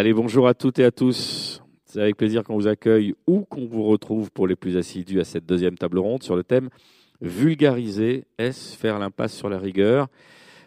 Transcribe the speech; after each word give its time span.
Allez, 0.00 0.12
bonjour 0.12 0.46
à 0.46 0.54
toutes 0.54 0.78
et 0.78 0.84
à 0.84 0.92
tous. 0.92 1.60
C'est 1.84 2.00
avec 2.00 2.16
plaisir 2.16 2.44
qu'on 2.44 2.54
vous 2.54 2.68
accueille 2.68 3.16
ou 3.26 3.40
qu'on 3.40 3.66
vous 3.66 3.82
retrouve 3.82 4.30
pour 4.30 4.46
les 4.46 4.54
plus 4.54 4.76
assidus 4.76 5.18
à 5.18 5.24
cette 5.24 5.44
deuxième 5.44 5.76
table 5.76 5.98
ronde 5.98 6.22
sur 6.22 6.36
le 6.36 6.44
thème 6.44 6.68
Vulgariser, 7.20 8.24
est-ce 8.38 8.76
faire 8.76 9.00
l'impasse 9.00 9.34
sur 9.34 9.48
la 9.48 9.58
rigueur? 9.58 10.06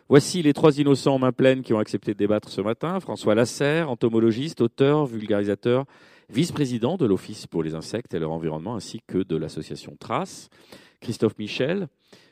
Voici 0.10 0.42
les 0.42 0.52
trois 0.52 0.80
innocents 0.80 1.16
en 1.16 1.20
main 1.20 1.32
pleine 1.32 1.62
qui 1.62 1.74
ont 1.74 1.80
accepté 1.80 2.12
de 2.12 2.18
débattre 2.18 2.50
ce 2.50 2.60
matin. 2.60 3.00
François 3.00 3.34
Lasserre, 3.34 3.90
entomologiste, 3.90 4.60
auteur, 4.60 5.06
vulgarisateur, 5.06 5.86
vice-président 6.30 6.98
de 6.98 7.06
l'Office 7.06 7.48
pour 7.48 7.64
les 7.64 7.74
insectes 7.74 8.14
et 8.14 8.20
leur 8.20 8.34
environnement, 8.34 8.76
ainsi 8.76 9.00
que 9.08 9.20
de 9.20 9.38
l'association 9.38 9.96
Trace. 9.98 10.50
Christophe 11.00 11.38
Michel, 11.40 11.88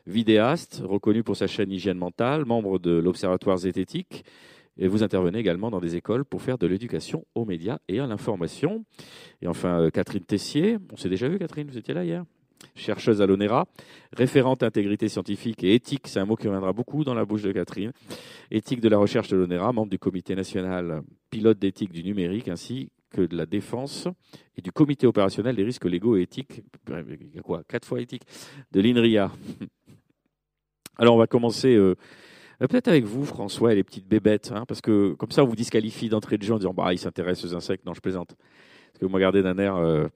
vidéaste, 0.06 0.82
reconnu 0.84 1.24
pour 1.24 1.38
sa 1.38 1.48
chaîne 1.48 1.72
Hygiène 1.72 1.98
Mentale, 1.98 2.44
membre 2.44 2.78
de 2.78 2.92
l'Observatoire 2.92 3.56
zététique. 3.56 4.26
Et 4.80 4.88
vous 4.88 5.04
intervenez 5.04 5.38
également 5.38 5.70
dans 5.70 5.82
des 5.82 5.98
écoles 5.98 6.24
pour 6.24 6.42
faire 6.42 6.58
de 6.58 6.66
l'éducation 6.66 7.26
aux 7.36 7.44
médias 7.44 7.80
et 7.90 8.00
à 8.00 8.08
l'information. 8.08 8.86
Et 9.42 9.48
enfin, 9.48 9.82
euh, 9.82 9.90
Catherine 9.90 10.24
Tessier. 10.24 10.78
On 10.94 10.96
s'est 10.96 11.10
déjà 11.10 11.28
vu, 11.28 11.38
Catherine, 11.38 11.68
vous 11.70 11.78
étiez 11.78 11.94
là 11.94 12.06
hier? 12.06 12.24
Chercheuse 12.76 13.22
à 13.22 13.26
l'ONERA, 13.26 13.68
référente 14.14 14.64
intégrité 14.64 15.08
scientifique 15.08 15.64
et 15.64 15.76
éthique, 15.76 16.08
c'est 16.08 16.20
un 16.20 16.26
mot 16.26 16.36
qui 16.36 16.48
reviendra 16.48 16.74
beaucoup 16.74 17.06
dans 17.06 17.14
la 17.14 17.24
bouche 17.24 17.42
de 17.42 17.54
Catherine, 17.54 17.94
éthique 18.52 18.82
de 18.82 18.90
la 18.90 18.98
recherche 18.98 19.30
de 19.30 19.38
l'ONERA, 19.38 19.72
membre 19.72 19.90
du 19.90 20.00
comité 20.00 20.36
national 20.36 21.02
pilote 21.30 21.58
d'éthique 21.58 21.94
du 21.94 22.04
numérique, 22.04 22.50
ainsi 22.50 22.90
que 23.12 23.22
de 23.22 23.36
la 23.38 23.46
défense 23.46 24.08
et 24.58 24.62
du 24.62 24.72
comité 24.72 25.08
opérationnel 25.08 25.56
des 25.56 25.64
risques 25.64 25.86
légaux 25.86 26.18
et 26.18 26.24
éthiques, 26.24 26.62
quoi, 27.44 27.64
quatre 27.68 27.88
fois 27.88 28.02
éthique, 28.02 28.24
de 28.72 28.82
l'INRIA. 28.82 29.32
Alors 30.98 31.16
on 31.16 31.20
va 31.20 31.28
commencer 31.28 31.76
euh, 31.76 31.96
peut-être 32.68 32.90
avec 32.90 33.06
vous, 33.06 33.26
François, 33.26 33.72
et 33.72 33.76
les 33.76 33.84
petites 33.84 34.08
bébêtes, 34.08 34.52
hein, 34.54 34.66
parce 34.68 34.82
que 34.82 35.14
comme 35.14 35.32
ça 35.32 35.44
on 35.44 35.48
vous 35.48 35.56
disqualifie 35.56 36.10
d'entrée 36.10 36.38
de 36.38 36.44
jeu 36.44 36.54
en 36.54 36.58
disant 36.58 36.74
bah, 36.74 36.92
il 36.92 37.00
s'intéresse 37.00 37.44
aux 37.46 37.56
insectes. 37.56 37.86
Non, 37.86 37.94
je 37.94 38.02
plaisante. 38.02 38.36
Parce 38.36 39.00
que 39.00 39.06
vous 39.06 39.10
me 39.10 39.16
regardez 39.16 39.42
d'un 39.42 39.58
air. 39.58 39.76
Euh, 39.76 40.08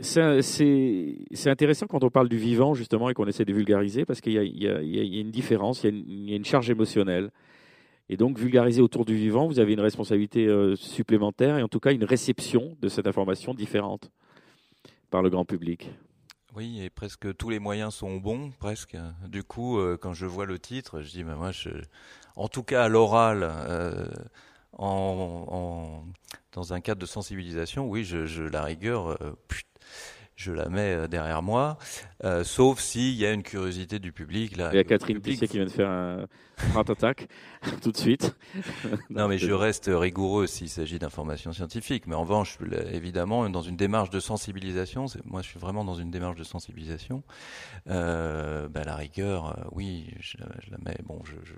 c'est 0.00 1.46
intéressant 1.46 1.86
quand 1.86 2.04
on 2.04 2.10
parle 2.10 2.28
du 2.28 2.36
vivant, 2.36 2.74
justement, 2.74 3.10
et 3.10 3.14
qu'on 3.14 3.26
essaie 3.26 3.44
de 3.44 3.52
vulgariser, 3.52 4.04
parce 4.04 4.20
qu'il 4.20 4.32
y, 4.32 4.64
y, 4.64 4.68
a 4.68 5.20
une 5.20 5.30
différence, 5.30 5.84
il 5.84 6.30
y, 6.30 6.32
a 6.32 6.36
une 6.36 6.44
charge 6.44 6.70
émotionnelle. 6.70 7.30
Et 8.08 8.16
donc, 8.16 8.38
vulgariser 8.38 8.80
autour 8.80 9.04
du 9.04 9.14
vivant, 9.14 9.46
vous 9.46 9.60
avez 9.60 9.72
une 9.72 9.80
responsabilité 9.80 10.46
euh, 10.46 10.76
supplémentaire, 10.76 11.58
et 11.58 11.62
en 11.62 11.68
tout 11.68 11.80
cas 11.80 11.92
une 11.92 12.04
réception 12.04 12.76
de 12.80 12.88
cette 12.88 13.06
information 13.06 13.54
différente 13.54 14.10
par 15.10 15.22
le 15.22 15.30
grand 15.30 15.44
public. 15.44 15.90
Oui, 16.58 16.82
et 16.82 16.90
presque 16.90 17.36
tous 17.36 17.50
les 17.50 17.60
moyens 17.60 17.94
sont 17.94 18.16
bons, 18.16 18.50
presque. 18.58 18.96
Du 19.28 19.44
coup, 19.44 19.78
euh, 19.78 19.96
quand 19.96 20.12
je 20.12 20.26
vois 20.26 20.44
le 20.44 20.58
titre, 20.58 21.02
je 21.02 21.08
dis, 21.08 21.22
moi, 21.22 21.52
je... 21.52 21.70
en 22.34 22.48
tout 22.48 22.64
cas 22.64 22.82
à 22.82 22.88
l'oral, 22.88 23.44
euh, 23.44 24.08
en, 24.72 26.02
dans 26.50 26.72
un 26.72 26.80
cadre 26.80 27.00
de 27.00 27.06
sensibilisation, 27.06 27.86
oui, 27.86 28.02
je, 28.02 28.42
la 28.42 28.64
rigueur, 28.64 29.16
je 30.38 30.52
la 30.52 30.68
mets 30.68 30.94
euh, 30.94 31.08
derrière 31.08 31.42
moi, 31.42 31.78
euh, 32.24 32.44
sauf 32.44 32.78
s'il 32.78 33.14
y 33.14 33.26
a 33.26 33.32
une 33.32 33.42
curiosité 33.42 33.98
du 33.98 34.12
public. 34.12 34.56
Là, 34.56 34.70
Il 34.72 34.76
y 34.76 34.78
a 34.78 34.84
Catherine 34.84 35.20
Pissier 35.20 35.48
qui 35.48 35.56
vient 35.56 35.66
de 35.66 35.70
faire 35.70 35.90
un 35.90 36.26
grand 36.70 36.88
attaque 36.88 37.28
tout 37.82 37.90
de 37.90 37.96
suite. 37.96 38.36
non, 39.10 39.26
mais 39.26 39.36
je 39.36 39.50
reste 39.50 39.90
rigoureux 39.92 40.46
s'il 40.46 40.68
s'agit 40.68 41.00
d'informations 41.00 41.52
scientifiques. 41.52 42.06
Mais 42.06 42.14
en 42.14 42.22
revanche, 42.22 42.56
évidemment, 42.92 43.50
dans 43.50 43.62
une 43.62 43.76
démarche 43.76 44.10
de 44.10 44.20
sensibilisation, 44.20 45.06
moi 45.24 45.42
je 45.42 45.48
suis 45.48 45.58
vraiment 45.58 45.84
dans 45.84 45.96
une 45.96 46.12
démarche 46.12 46.36
de 46.36 46.44
sensibilisation, 46.44 47.24
euh, 47.90 48.68
ben, 48.68 48.84
la 48.84 48.94
rigueur, 48.94 49.58
euh, 49.58 49.64
oui, 49.72 50.06
je, 50.20 50.36
je, 50.60 50.70
la 50.70 50.78
mets. 50.78 50.98
Bon, 51.04 51.20
je, 51.24 51.34
je 51.44 51.54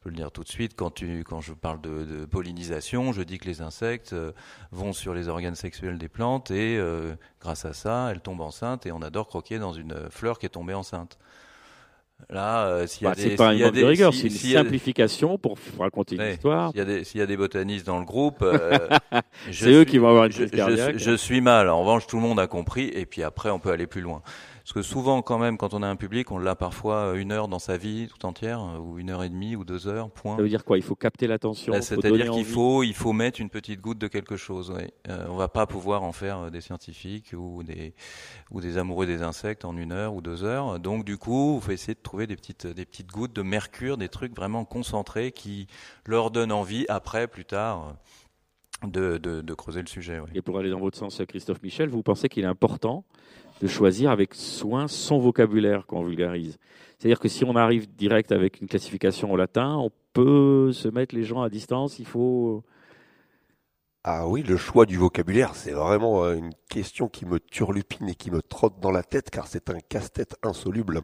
je 0.00 0.04
peux 0.04 0.10
le 0.10 0.16
dire 0.16 0.32
tout 0.32 0.42
de 0.42 0.48
suite, 0.48 0.72
quand, 0.76 0.90
tu, 0.90 1.24
quand 1.24 1.42
je 1.42 1.52
parle 1.52 1.78
de, 1.82 2.04
de, 2.04 2.24
pollinisation, 2.24 3.12
je 3.12 3.20
dis 3.20 3.38
que 3.38 3.44
les 3.44 3.60
insectes 3.60 4.14
euh, 4.14 4.32
vont 4.72 4.94
sur 4.94 5.12
les 5.12 5.28
organes 5.28 5.54
sexuels 5.54 5.98
des 5.98 6.08
plantes 6.08 6.50
et 6.50 6.78
euh, 6.78 7.14
grâce 7.38 7.66
à 7.66 7.74
ça, 7.74 8.08
elles 8.10 8.22
tombent 8.22 8.40
enceintes 8.40 8.86
et 8.86 8.92
on 8.92 9.02
adore 9.02 9.28
croquer 9.28 9.58
dans 9.58 9.74
une 9.74 10.08
fleur 10.08 10.38
qui 10.38 10.46
est 10.46 10.50
tombée 10.50 10.72
enceinte. 10.72 11.18
Là, 12.28 12.66
euh, 12.66 12.86
s'il 12.86 13.04
y 13.04 13.06
a 13.06 13.10
bah, 13.10 13.16
des, 13.16 13.34
pas 13.34 13.52
une 13.52 13.70
de 13.70 13.84
rigueur, 13.84 14.14
c'est 14.14 14.28
une 14.28 14.30
simplification 14.30 15.38
pour 15.38 15.58
raconter 15.78 16.16
une 16.16 16.32
histoire. 16.32 16.70
S'il 16.70 16.78
y, 16.78 16.82
a 16.82 16.84
des, 16.84 17.04
s'il 17.04 17.20
y 17.20 17.22
a 17.22 17.26
des 17.26 17.36
botanistes 17.36 17.86
dans 17.86 17.98
le 17.98 18.04
groupe, 18.04 18.42
euh, 18.42 18.88
c'est 19.52 19.70
eux 19.70 19.84
qui 19.84 19.98
vont 19.98 20.08
avoir 20.08 20.26
une 20.26 20.32
je, 20.32 20.46
je, 20.46 20.92
je, 20.96 21.16
suis 21.16 21.40
mal. 21.40 21.68
En 21.68 21.80
revanche, 21.80 22.06
tout 22.06 22.16
le 22.16 22.22
monde 22.22 22.40
a 22.40 22.46
compris, 22.46 22.88
et 22.94 23.06
puis 23.06 23.22
après, 23.22 23.50
on 23.50 23.58
peut 23.58 23.70
aller 23.70 23.86
plus 23.86 24.00
loin. 24.00 24.22
Parce 24.72 24.86
que 24.86 24.88
souvent, 24.94 25.20
quand 25.20 25.40
même, 25.40 25.58
quand 25.58 25.74
on 25.74 25.82
a 25.82 25.88
un 25.88 25.96
public, 25.96 26.30
on 26.30 26.38
l'a 26.38 26.54
parfois 26.54 27.14
une 27.16 27.32
heure 27.32 27.48
dans 27.48 27.58
sa 27.58 27.76
vie 27.76 28.06
tout 28.06 28.24
entière, 28.24 28.80
ou 28.80 29.00
une 29.00 29.10
heure 29.10 29.24
et 29.24 29.28
demie, 29.28 29.56
ou 29.56 29.64
deux 29.64 29.88
heures, 29.88 30.12
point. 30.12 30.36
Ça 30.36 30.42
veut 30.42 30.48
dire 30.48 30.64
quoi? 30.64 30.78
Il 30.78 30.84
faut 30.84 30.94
capter 30.94 31.26
l'attention 31.26 31.72
C'est-à-dire 31.80 32.30
qu'il 32.30 32.44
faut, 32.44 32.84
il 32.84 32.94
faut 32.94 33.12
mettre 33.12 33.40
une 33.40 33.50
petite 33.50 33.80
goutte 33.80 33.98
de 33.98 34.06
quelque 34.06 34.36
chose. 34.36 34.72
Oui. 34.76 34.84
Euh, 35.08 35.26
on 35.28 35.34
va 35.34 35.48
pas 35.48 35.66
pouvoir 35.66 36.04
en 36.04 36.12
faire 36.12 36.38
euh, 36.38 36.50
des 36.50 36.60
scientifiques 36.60 37.34
ou 37.36 37.64
des, 37.64 37.94
ou 38.52 38.60
des 38.60 38.78
amoureux 38.78 39.06
des 39.06 39.22
insectes 39.22 39.64
en 39.64 39.76
une 39.76 39.90
heure 39.90 40.14
ou 40.14 40.20
deux 40.20 40.44
heures. 40.44 40.78
Donc, 40.78 41.04
du 41.04 41.18
coup, 41.18 41.56
il 41.56 41.64
faut 41.64 41.72
essayer 41.72 41.94
de 41.94 42.00
trouver 42.00 42.28
des 42.28 42.36
petites, 42.36 42.68
des 42.68 42.84
petites 42.84 43.10
gouttes 43.10 43.34
de 43.34 43.42
mercure, 43.42 43.96
des 43.96 44.08
trucs 44.08 44.36
vraiment 44.36 44.64
concentrés 44.64 45.32
qui 45.32 45.66
leur 46.06 46.30
donnent 46.30 46.52
envie, 46.52 46.86
après, 46.88 47.26
plus 47.26 47.44
tard, 47.44 47.96
de, 48.86 49.18
de, 49.18 49.40
de 49.40 49.54
creuser 49.54 49.80
le 49.80 49.88
sujet. 49.88 50.20
Et 50.32 50.42
pour 50.42 50.60
aller 50.60 50.70
dans 50.70 50.78
votre 50.78 50.96
sens, 50.96 51.20
Christophe 51.26 51.60
Michel, 51.60 51.88
vous 51.88 52.04
pensez 52.04 52.28
qu'il 52.28 52.44
est 52.44 52.46
important 52.46 53.04
de 53.60 53.66
choisir 53.66 54.10
avec 54.10 54.34
soin 54.34 54.88
son 54.88 55.18
vocabulaire 55.18 55.84
quand 55.86 55.98
on 55.98 56.04
vulgarise. 56.04 56.58
C'est-à-dire 56.98 57.20
que 57.20 57.28
si 57.28 57.44
on 57.44 57.56
arrive 57.56 57.94
direct 57.94 58.32
avec 58.32 58.60
une 58.60 58.68
classification 58.68 59.32
au 59.32 59.36
latin, 59.36 59.76
on 59.76 59.90
peut 60.12 60.72
se 60.72 60.88
mettre 60.88 61.14
les 61.14 61.24
gens 61.24 61.42
à 61.42 61.48
distance, 61.48 61.98
il 61.98 62.06
faut... 62.06 62.64
Ah 64.02 64.26
oui, 64.26 64.42
le 64.42 64.56
choix 64.56 64.86
du 64.86 64.96
vocabulaire, 64.96 65.54
c'est 65.54 65.72
vraiment 65.72 66.24
euh, 66.24 66.34
une 66.34 66.54
question 66.70 67.08
qui 67.08 67.26
me 67.26 67.38
turlupine 67.38 68.08
et 68.08 68.14
qui 68.14 68.30
me 68.30 68.40
trotte 68.40 68.80
dans 68.80 68.90
la 68.90 69.02
tête 69.02 69.28
car 69.28 69.46
c'est 69.46 69.68
un 69.68 69.78
casse-tête 69.78 70.36
insoluble. 70.42 71.02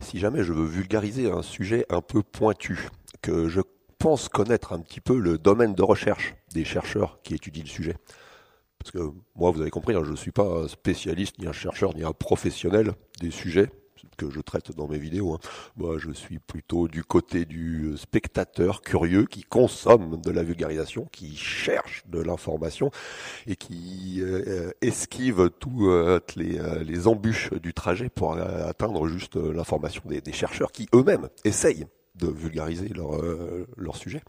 Si 0.00 0.20
jamais 0.20 0.44
je 0.44 0.52
veux 0.52 0.64
vulgariser 0.64 1.28
un 1.28 1.42
sujet 1.42 1.86
un 1.90 2.00
peu 2.00 2.22
pointu, 2.22 2.88
que 3.20 3.48
je 3.48 3.62
pense 3.98 4.28
connaître 4.28 4.72
un 4.72 4.78
petit 4.78 5.00
peu 5.00 5.18
le 5.18 5.38
domaine 5.38 5.74
de 5.74 5.82
recherche 5.82 6.36
des 6.54 6.64
chercheurs 6.64 7.18
qui 7.24 7.34
étudient 7.34 7.64
le 7.64 7.68
sujet, 7.68 7.96
parce 8.92 9.04
que 9.04 9.12
moi, 9.34 9.50
vous 9.50 9.60
avez 9.60 9.70
compris, 9.70 9.94
hein, 9.94 10.02
je 10.04 10.12
ne 10.12 10.16
suis 10.16 10.30
pas 10.30 10.44
un 10.44 10.68
spécialiste, 10.68 11.38
ni 11.40 11.46
un 11.46 11.52
chercheur, 11.52 11.94
ni 11.96 12.04
un 12.04 12.12
professionnel 12.12 12.92
des 13.20 13.32
sujets 13.32 13.68
que 14.16 14.30
je 14.30 14.40
traite 14.40 14.76
dans 14.76 14.86
mes 14.86 14.98
vidéos. 14.98 15.34
Hein. 15.34 15.40
Moi, 15.76 15.98
je 15.98 16.12
suis 16.12 16.38
plutôt 16.38 16.86
du 16.86 17.02
côté 17.02 17.46
du 17.46 17.96
spectateur 17.96 18.82
curieux 18.82 19.26
qui 19.26 19.42
consomme 19.42 20.20
de 20.20 20.30
la 20.30 20.44
vulgarisation, 20.44 21.08
qui 21.10 21.36
cherche 21.36 22.04
de 22.06 22.20
l'information 22.20 22.92
et 23.48 23.56
qui 23.56 24.20
euh, 24.20 24.70
esquive 24.82 25.50
toutes 25.58 25.72
euh, 25.80 26.20
les, 26.36 26.60
euh, 26.60 27.06
embûches 27.06 27.52
du 27.54 27.74
trajet 27.74 28.08
pour 28.08 28.36
atteindre 28.36 29.08
juste 29.08 29.34
l'information 29.34 30.02
des, 30.06 30.32
chercheurs 30.32 30.70
qui 30.70 30.88
eux-mêmes 30.94 31.28
essayent 31.44 31.86
de 32.14 32.28
vulgariser 32.28 32.90
leur, 33.76 33.96
sujet. 33.96 34.22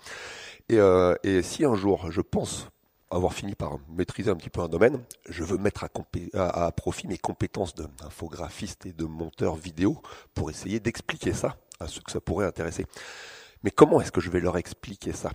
Et, 0.69 0.79
et 1.23 1.41
si 1.41 1.63
un 1.63 1.75
jour 1.75 2.11
je 2.11 2.21
pense 2.21 2.69
avoir 3.09 3.33
fini 3.33 3.55
par 3.55 3.79
maîtriser 3.89 4.29
un 4.29 4.35
petit 4.35 4.49
peu 4.49 4.61
un 4.61 4.67
domaine, 4.67 5.03
je 5.29 5.43
veux 5.43 5.57
mettre 5.57 5.85
à, 6.33 6.71
profit 6.71 7.07
mes 7.07 7.17
compétences 7.17 7.73
d'infographiste 7.75 8.85
et 8.85 8.93
de 8.93 9.05
monteur 9.05 9.55
vidéo 9.55 10.01
pour 10.33 10.49
essayer 10.49 10.79
d'expliquer 10.79 11.33
ça 11.33 11.57
à 11.79 11.87
ceux 11.87 12.01
que 12.01 12.11
ça 12.11 12.19
pourrait 12.19 12.45
intéresser. 12.45 12.85
Mais 13.63 13.71
comment 13.71 14.01
est-ce 14.01 14.11
que 14.11 14.21
je 14.21 14.29
vais 14.29 14.39
leur 14.39 14.57
expliquer 14.57 15.13
ça? 15.13 15.31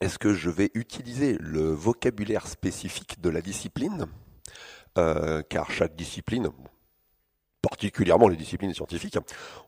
Est-ce 0.00 0.18
que 0.18 0.32
je 0.32 0.50
vais 0.50 0.70
utiliser 0.74 1.36
le 1.40 1.70
vocabulaire 1.70 2.46
spécifique 2.46 3.20
de 3.20 3.28
la 3.28 3.42
discipline? 3.42 4.06
Euh, 4.96 5.42
Car 5.48 5.70
chaque 5.70 5.94
discipline, 5.94 6.48
particulièrement 7.62 8.28
les 8.28 8.36
disciplines 8.36 8.74
scientifiques, 8.74 9.18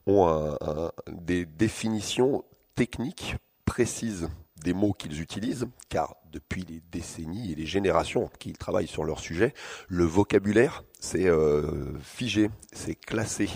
ont 0.06 0.26
un, 0.26 0.56
un, 0.60 0.90
des 1.12 1.44
définitions 1.44 2.44
techniques 2.74 3.36
précises 3.66 4.28
des 4.62 4.72
mots 4.72 4.92
qu'ils 4.92 5.20
utilisent, 5.20 5.66
car 5.88 6.16
depuis 6.32 6.62
les 6.62 6.80
décennies 6.92 7.52
et 7.52 7.54
les 7.54 7.66
générations 7.66 8.30
qu'ils 8.38 8.56
travaillent 8.56 8.86
sur 8.86 9.04
leur 9.04 9.18
sujet, 9.18 9.54
le 9.88 10.04
vocabulaire, 10.04 10.84
c'est 11.00 11.26
euh, 11.26 11.98
figé, 12.00 12.50
c'est 12.72 12.94
classé. 12.94 13.48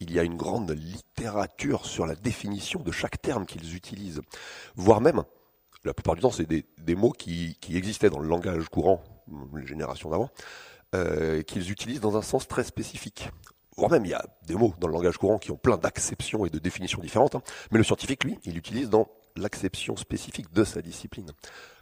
Il 0.00 0.12
y 0.12 0.18
a 0.18 0.22
une 0.22 0.36
grande 0.36 0.70
littérature 0.70 1.86
sur 1.86 2.06
la 2.06 2.14
définition 2.14 2.80
de 2.80 2.92
chaque 2.92 3.20
terme 3.20 3.46
qu'ils 3.46 3.76
utilisent, 3.76 4.22
voire 4.76 5.00
même, 5.00 5.22
la 5.84 5.94
plupart 5.94 6.14
du 6.14 6.20
temps, 6.20 6.30
c'est 6.30 6.46
des, 6.46 6.64
des, 6.78 6.94
mots 6.94 7.10
qui, 7.10 7.56
qui, 7.60 7.76
existaient 7.76 8.10
dans 8.10 8.20
le 8.20 8.28
langage 8.28 8.68
courant, 8.68 9.02
les 9.56 9.66
générations 9.66 10.10
d'avant, 10.10 10.30
euh, 10.94 11.42
qu'ils 11.42 11.70
utilisent 11.70 12.00
dans 12.00 12.16
un 12.16 12.22
sens 12.22 12.46
très 12.46 12.64
spécifique. 12.64 13.30
Voire 13.76 13.90
même, 13.90 14.04
il 14.04 14.10
y 14.10 14.14
a 14.14 14.24
des 14.46 14.54
mots 14.54 14.74
dans 14.78 14.86
le 14.86 14.92
langage 14.92 15.16
courant 15.16 15.38
qui 15.38 15.50
ont 15.50 15.56
plein 15.56 15.78
d'acceptions 15.78 16.44
et 16.44 16.50
de 16.50 16.58
définitions 16.58 17.00
différentes, 17.00 17.34
hein. 17.34 17.42
mais 17.70 17.78
le 17.78 17.84
scientifique, 17.84 18.24
lui, 18.24 18.38
il 18.44 18.56
utilise 18.56 18.90
dans 18.90 19.08
l'acception 19.36 19.96
spécifique 19.96 20.52
de 20.52 20.64
sa 20.64 20.82
discipline. 20.82 21.30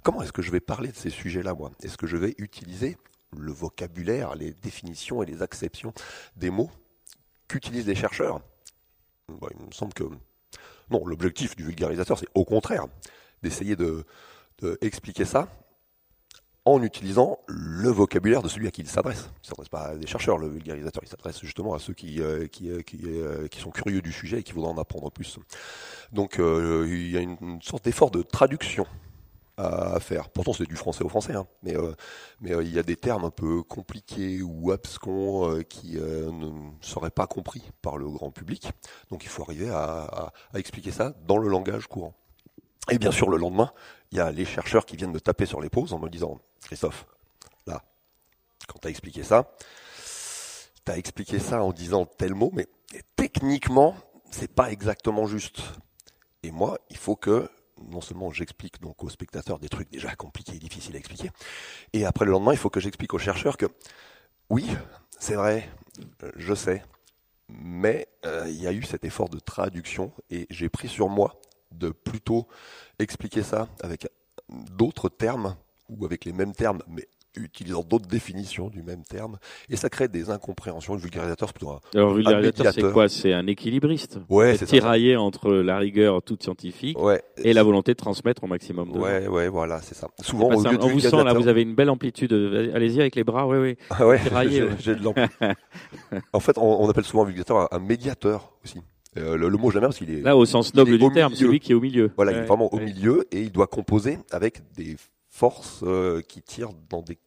Comment 0.03 0.23
est-ce 0.23 0.33
que 0.33 0.43
je 0.43 0.51
vais 0.51 0.61
parler 0.61 0.91
de 0.91 0.97
ces 0.97 1.11
sujets-là, 1.11 1.55
moi? 1.55 1.71
Est-ce 1.83 1.97
que 1.97 2.07
je 2.07 2.17
vais 2.17 2.35
utiliser 2.39 2.97
le 3.37 3.53
vocabulaire, 3.53 4.35
les 4.35 4.53
définitions 4.53 5.23
et 5.23 5.27
les 5.27 5.43
acceptions 5.43 5.93
des 6.37 6.51
mots 6.51 6.71
qu'utilisent 7.49 7.87
les 7.87 7.95
chercheurs? 7.95 8.41
Il 9.29 9.67
me 9.67 9.73
semble 9.73 9.95
que 9.95 10.05
non, 10.91 11.07
l'objectif 11.07 11.55
du 11.55 11.65
vulgarisateur, 11.65 12.19
c'est 12.19 12.29
au 12.35 12.45
contraire 12.45 12.87
d'essayer 13.43 13.77
de, 13.77 14.05
d'expliquer 14.61 15.25
ça 15.25 15.49
en 16.65 16.83
utilisant 16.83 17.39
le 17.47 17.89
vocabulaire 17.89 18.43
de 18.43 18.49
celui 18.49 18.67
à 18.67 18.71
qui 18.71 18.83
il 18.83 18.89
s'adresse. 18.89 19.31
Il 19.37 19.45
ne 19.45 19.49
s'adresse 19.49 19.69
pas 19.69 19.83
à 19.83 19.97
des 19.97 20.07
chercheurs, 20.07 20.39
le 20.39 20.49
vulgarisateur, 20.49 21.03
il 21.05 21.09
s'adresse 21.09 21.41
justement 21.41 21.75
à 21.75 21.79
ceux 21.79 21.95
qui, 21.95 22.21
euh, 22.21 22.47
qui, 22.47 22.71
euh, 22.71 22.83
euh, 23.05 23.49
qui, 23.49 23.61
sont 23.61 23.71
curieux 23.71 24.03
du 24.03 24.13
sujet 24.13 24.41
et 24.41 24.43
qui 24.43 24.53
voudraient 24.53 24.71
en 24.71 24.79
apprendre 24.79 25.11
plus. 25.11 25.39
Donc 26.13 26.37
il 26.39 27.11
y 27.11 27.17
a 27.17 27.21
une, 27.21 27.61
sorte 27.63 27.85
d'effort 27.85 28.11
de 28.11 28.23
traduction 28.23 28.87
à 29.57 30.01
faire. 30.01 30.31
Pourtant 30.31 30.53
c'est 30.53 30.67
du 30.67 30.77
français 30.77 31.05
au 31.05 31.09
français, 31.09 31.35
hein. 31.35 31.47
mais, 31.63 31.75
mais 32.41 32.53
il 32.63 32.73
y 32.73 32.79
a 32.79 32.83
des 32.83 32.97
termes 32.97 33.25
un 33.25 33.31
peu 33.31 33.63
compliqués 33.63 34.43
ou 34.43 34.71
abscons 34.73 35.63
qui 35.69 35.97
ne 35.97 36.71
seraient 36.81 37.11
pas 37.11 37.27
compris 37.27 37.63
par 37.83 37.97
le 37.97 38.09
grand 38.09 38.31
public. 38.31 38.71
Donc 39.11 39.25
il 39.25 39.29
faut 39.29 39.43
arriver 39.43 39.71
à 39.71 40.33
expliquer 40.55 40.93
ça 40.93 41.15
dans 41.27 41.39
le 41.39 41.49
langage 41.49 41.87
courant. 41.87 42.15
Et 42.91 42.99
bien 42.99 43.13
sûr, 43.13 43.31
le 43.31 43.37
lendemain, 43.37 43.73
il 44.11 44.19
y 44.19 44.21
a 44.21 44.31
les 44.33 44.45
chercheurs 44.45 44.85
qui 44.85 44.97
viennent 44.97 45.13
me 45.13 45.21
taper 45.21 45.47
sur 45.47 45.61
l'épaule 45.61 45.93
en 45.93 45.99
me 45.99 46.09
disant 46.09 46.41
Christophe, 46.63 47.07
là, 47.67 47.83
quand 48.67 48.79
tu 48.81 48.89
as 48.89 48.91
expliqué 48.91 49.23
ça, 49.23 49.53
tu 50.85 50.93
as 50.93 50.99
expliqué 50.99 51.39
ça 51.39 51.63
en 51.63 51.73
disant 51.73 52.05
tel 52.05 52.35
mot, 52.35 52.51
mais 52.53 52.67
techniquement, 53.15 53.95
c'est 54.31 54.53
pas 54.53 54.73
exactement 54.73 55.27
juste. 55.27 55.61
Et 56.43 56.51
moi, 56.51 56.79
il 56.91 56.97
faut 56.97 57.17
que 57.17 57.49
non 57.89 58.01
seulement 58.01 58.31
j'explique 58.31 58.81
donc 58.81 59.03
aux 59.05 59.09
spectateurs 59.09 59.59
des 59.59 59.69
trucs 59.69 59.91
déjà 59.91 60.15
compliqués 60.15 60.57
et 60.57 60.59
difficiles 60.59 60.97
à 60.97 60.99
expliquer, 60.99 61.31
et 61.93 62.05
après 62.05 62.25
le 62.25 62.33
lendemain, 62.33 62.53
il 62.53 62.59
faut 62.59 62.71
que 62.71 62.81
j'explique 62.81 63.15
aux 63.15 63.19
chercheurs 63.19 63.57
que 63.57 63.67
oui, 64.51 64.69
c'est 65.19 65.35
vrai, 65.35 65.71
je 66.37 66.55
sais, 66.55 66.83
mais 67.49 68.09
euh, 68.27 68.47
il 68.49 68.61
y 68.61 68.67
a 68.67 68.73
eu 68.73 68.83
cet 68.83 69.05
effort 69.05 69.29
de 69.29 69.39
traduction 69.39 70.13
et 70.29 70.47
j'ai 70.51 70.69
pris 70.69 70.89
sur 70.89 71.09
moi 71.09 71.41
de 71.73 71.91
plutôt 71.91 72.49
expliquer 72.99 73.43
ça 73.43 73.69
avec 73.83 74.09
d'autres 74.49 75.09
termes 75.09 75.57
ou 75.89 76.05
avec 76.05 76.25
les 76.25 76.33
mêmes 76.33 76.53
termes, 76.53 76.83
mais 76.89 77.07
utilisant 77.37 77.83
d'autres 77.83 78.09
définitions 78.09 78.69
du 78.69 78.83
même 78.83 79.03
terme, 79.05 79.39
et 79.69 79.77
ça 79.77 79.89
crée 79.89 80.09
des 80.09 80.31
incompréhensions. 80.31 80.95
Le 80.95 81.01
vulgarisateur, 81.01 81.49
c'est 81.49 81.55
plutôt 81.55 81.73
un. 81.73 81.81
Alors, 81.95 82.15
vulgarisateur, 82.15 82.73
c'est 82.73 82.93
quoi? 82.93 83.09
C'est 83.09 83.33
un 83.33 83.47
équilibriste. 83.47 84.19
Ouais, 84.29 84.57
c'est 84.57 84.67
tiraillé 84.67 85.17
entre 85.17 85.53
la 85.53 85.79
rigueur 85.79 86.23
toute 86.23 86.43
scientifique 86.43 86.97
et 87.37 87.53
la 87.53 87.63
volonté 87.63 87.93
de 87.93 87.97
transmettre 87.97 88.45
au 88.45 88.47
maximum. 88.47 88.93
De 88.93 88.99
ouais, 88.99 89.29
ouais, 89.29 89.49
voilà, 89.49 89.81
c'est 89.83 89.95
ça. 89.95 90.09
Souvent, 90.21 90.49
on 90.51 90.57
vous 90.57 91.01
sent 91.01 91.25
là, 91.25 91.33
vous 91.33 91.49
avez 91.49 91.63
une 91.63 91.75
belle 91.75 91.91
amplitude. 91.91 92.33
Allez-y 92.75 93.01
avec 93.01 93.17
les 93.17 93.25
bras, 93.25 93.47
ouais, 93.47 93.59
ouais. 93.59 93.77
Ah 93.91 94.07
ouais, 94.07 94.21
j'ai 94.79 94.95
de 94.95 95.03
l'amplitude. 95.03 95.31
en 96.33 96.41
fait, 96.41 96.59
on, 96.59 96.89
appelle 96.89 97.05
souvent 97.05 97.25
vulgarisateur 97.25 97.73
un 97.73 97.79
médiateur 97.79 98.53
aussi. 98.65 98.81
Euh, 99.17 99.37
le, 99.37 99.51
mot 99.51 99.71
jamais 99.71 99.87
parce 99.87 99.99
qu'il 99.99 100.11
est 100.11 100.23
là 100.23 100.37
au 100.37 100.45
sens 100.45 100.73
noble 100.75 100.97
du 100.97 101.11
terme, 101.11 101.35
celui 101.35 101.59
qui 101.59 101.73
est 101.73 101.75
au 101.75 101.81
milieu. 101.81 102.13
Voilà, 102.17 102.33
il 102.33 102.39
est 102.39 102.47
vraiment 102.47 102.73
au 102.73 102.79
milieu 102.79 103.27
et 103.33 103.43
il 103.43 103.51
doit 103.51 103.67
composer 103.67 104.19
avec 104.31 104.61
des 104.75 104.97
forces 105.29 105.81
euh, 105.83 106.23
qui 106.23 106.43
tirent 106.43 106.71
dans 106.89 107.03
des 107.03 107.19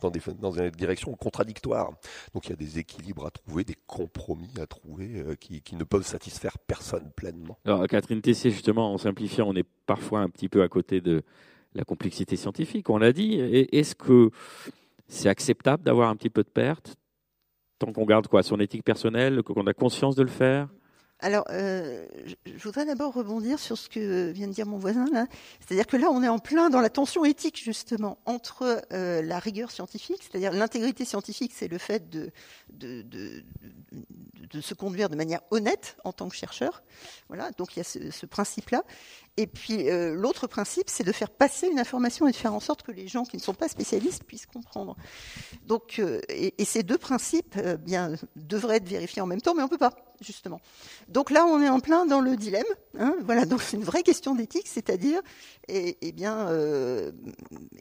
dans 0.00 0.10
des, 0.10 0.20
dans 0.40 0.50
des 0.50 0.70
directions 0.70 1.12
contradictoires. 1.12 1.90
Donc 2.32 2.46
il 2.46 2.50
y 2.50 2.52
a 2.54 2.56
des 2.56 2.78
équilibres 2.78 3.26
à 3.26 3.30
trouver, 3.30 3.64
des 3.64 3.76
compromis 3.86 4.50
à 4.58 4.66
trouver 4.66 5.10
euh, 5.16 5.34
qui, 5.34 5.60
qui, 5.60 5.76
ne 5.76 5.84
peuvent 5.84 6.06
satisfaire 6.06 6.58
personne 6.58 7.10
pleinement. 7.14 7.58
Alors 7.66 7.86
Catherine 7.86 8.22
Tessier, 8.22 8.50
justement, 8.50 8.94
en 8.94 8.96
simplifiant, 8.96 9.46
on 9.46 9.54
est 9.54 9.66
parfois 9.84 10.20
un 10.20 10.30
petit 10.30 10.48
peu 10.48 10.62
à 10.62 10.68
côté 10.68 11.02
de 11.02 11.22
la 11.74 11.84
complexité 11.84 12.36
scientifique, 12.36 12.88
on 12.88 12.96
l'a 12.96 13.12
dit. 13.12 13.34
Est-ce 13.40 13.94
que 13.94 14.30
c'est 15.06 15.28
acceptable 15.28 15.82
d'avoir 15.82 16.08
un 16.08 16.16
petit 16.16 16.30
peu 16.30 16.42
de 16.42 16.48
perte 16.48 16.96
tant 17.78 17.92
qu'on 17.92 18.06
garde 18.06 18.28
quoi? 18.28 18.42
Son 18.42 18.58
éthique 18.58 18.84
personnelle, 18.84 19.42
qu'on 19.42 19.66
a 19.66 19.74
conscience 19.74 20.16
de 20.16 20.22
le 20.22 20.28
faire? 20.28 20.68
Alors, 21.22 21.44
euh, 21.50 22.04
je 22.44 22.62
voudrais 22.64 22.84
d'abord 22.84 23.14
rebondir 23.14 23.60
sur 23.60 23.78
ce 23.78 23.88
que 23.88 24.30
vient 24.32 24.48
de 24.48 24.52
dire 24.52 24.66
mon 24.66 24.78
voisin 24.78 25.06
là. 25.12 25.26
C'est-à-dire 25.60 25.86
que 25.86 25.96
là, 25.96 26.08
on 26.10 26.20
est 26.22 26.28
en 26.28 26.40
plein 26.40 26.68
dans 26.68 26.80
la 26.80 26.90
tension 26.90 27.24
éthique 27.24 27.62
justement 27.62 28.18
entre 28.26 28.82
euh, 28.92 29.22
la 29.22 29.38
rigueur 29.38 29.70
scientifique, 29.70 30.18
c'est-à-dire 30.20 30.52
l'intégrité 30.52 31.04
scientifique, 31.04 31.52
c'est 31.54 31.68
le 31.68 31.78
fait 31.78 32.10
de 32.10 32.32
se 34.60 34.74
conduire 34.74 35.08
de 35.08 35.16
manière 35.16 35.40
honnête 35.52 35.96
en 36.02 36.12
tant 36.12 36.28
que 36.28 36.34
chercheur. 36.34 36.82
Voilà, 37.28 37.52
donc 37.52 37.76
il 37.76 37.78
y 37.78 37.82
a 37.82 37.84
ce, 37.84 38.26
principe-là. 38.26 38.82
Et 39.36 39.46
puis 39.46 39.88
euh, 39.88 40.14
l'autre 40.14 40.48
principe, 40.48 40.90
c'est 40.90 41.04
de 41.04 41.12
faire 41.12 41.30
passer 41.30 41.68
une 41.68 41.78
information 41.78 42.26
et 42.26 42.32
de 42.32 42.36
faire 42.36 42.52
en 42.52 42.60
sorte 42.60 42.82
que 42.82 42.90
les 42.90 43.06
gens 43.06 43.24
qui 43.24 43.36
ne 43.36 43.42
sont 43.42 43.54
pas 43.54 43.68
spécialistes 43.68 44.24
puissent 44.24 44.46
comprendre. 44.46 44.96
Donc, 45.66 46.02
et, 46.28 46.64
ces 46.64 46.82
deux 46.82 46.98
principes, 46.98 47.56
bien, 47.78 48.14
devraient 48.34 48.78
être 48.78 48.88
vérifiés 48.88 49.22
en 49.22 49.26
même 49.26 49.40
temps, 49.40 49.54
mais 49.54 49.62
on 49.62 49.68
peut 49.68 49.78
pas, 49.78 49.94
justement. 50.22 50.60
Donc 51.08 51.30
là, 51.30 51.44
on 51.46 51.60
est 51.60 51.68
en 51.68 51.80
plein 51.80 52.06
dans 52.06 52.20
le 52.20 52.36
dilemme. 52.36 52.64
Hein, 52.98 53.14
voilà, 53.24 53.44
donc 53.44 53.62
c'est 53.62 53.76
une 53.76 53.84
vraie 53.84 54.02
question 54.02 54.34
d'éthique, 54.34 54.66
c'est-à-dire, 54.66 55.20
et, 55.68 55.96
et 56.00 56.12
bien, 56.12 56.48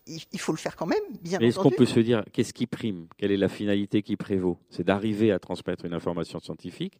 il, 0.07 0.21
il, 0.31 0.39
faut 0.39 0.51
le 0.51 0.57
faire 0.57 0.75
quand 0.75 0.85
même, 0.85 1.03
bien 1.21 1.39
mais 1.39 1.47
Est-ce 1.47 1.59
qu'on 1.59 1.71
peut 1.71 1.85
se 1.85 1.99
dire, 1.99 2.23
qu'est-ce 2.31 2.53
qui 2.53 2.67
prime? 2.67 3.07
Quelle 3.17 3.31
est 3.31 3.38
la 3.38 3.49
finalité 3.49 4.01
qui 4.01 4.15
prévaut? 4.15 4.57
C'est 4.69 4.85
d'arriver 4.85 5.31
à 5.31 5.39
transmettre 5.39 5.85
une 5.85 5.93
information 5.93 6.39
scientifique 6.39 6.99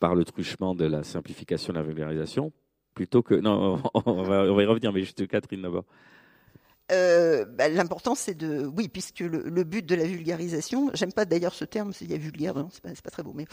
par 0.00 0.14
le 0.14 0.24
truchement 0.24 0.74
de 0.74 0.86
la 0.86 1.04
simplification, 1.04 1.72
de 1.72 1.78
la 1.78 1.84
vulgarisation, 1.84 2.52
plutôt 2.94 3.22
que. 3.22 3.34
Non, 3.34 3.80
on 3.94 4.22
va, 4.22 4.46
y 4.46 4.66
revenir, 4.66 4.92
mais 4.92 5.00
juste 5.00 5.26
Catherine 5.28 5.62
d'abord. 5.62 5.84
Euh, 6.90 7.44
bah, 7.44 7.68
L'important, 7.68 8.14
c'est 8.14 8.34
de, 8.34 8.66
oui, 8.66 8.88
puisque 8.88 9.20
le, 9.20 9.64
but 9.64 9.84
de 9.84 9.94
la 9.94 10.04
vulgarisation, 10.04 10.90
j'aime 10.94 11.12
pas 11.12 11.24
d'ailleurs 11.24 11.54
ce 11.54 11.64
terme, 11.64 11.92
il 12.00 12.10
y 12.10 12.14
a 12.14 12.18
vulgaire, 12.18 12.54
c'est 12.72 12.82
pas, 12.82 12.90
pas 13.02 13.10
très 13.10 13.22
beau, 13.22 13.32
mais 13.34 13.46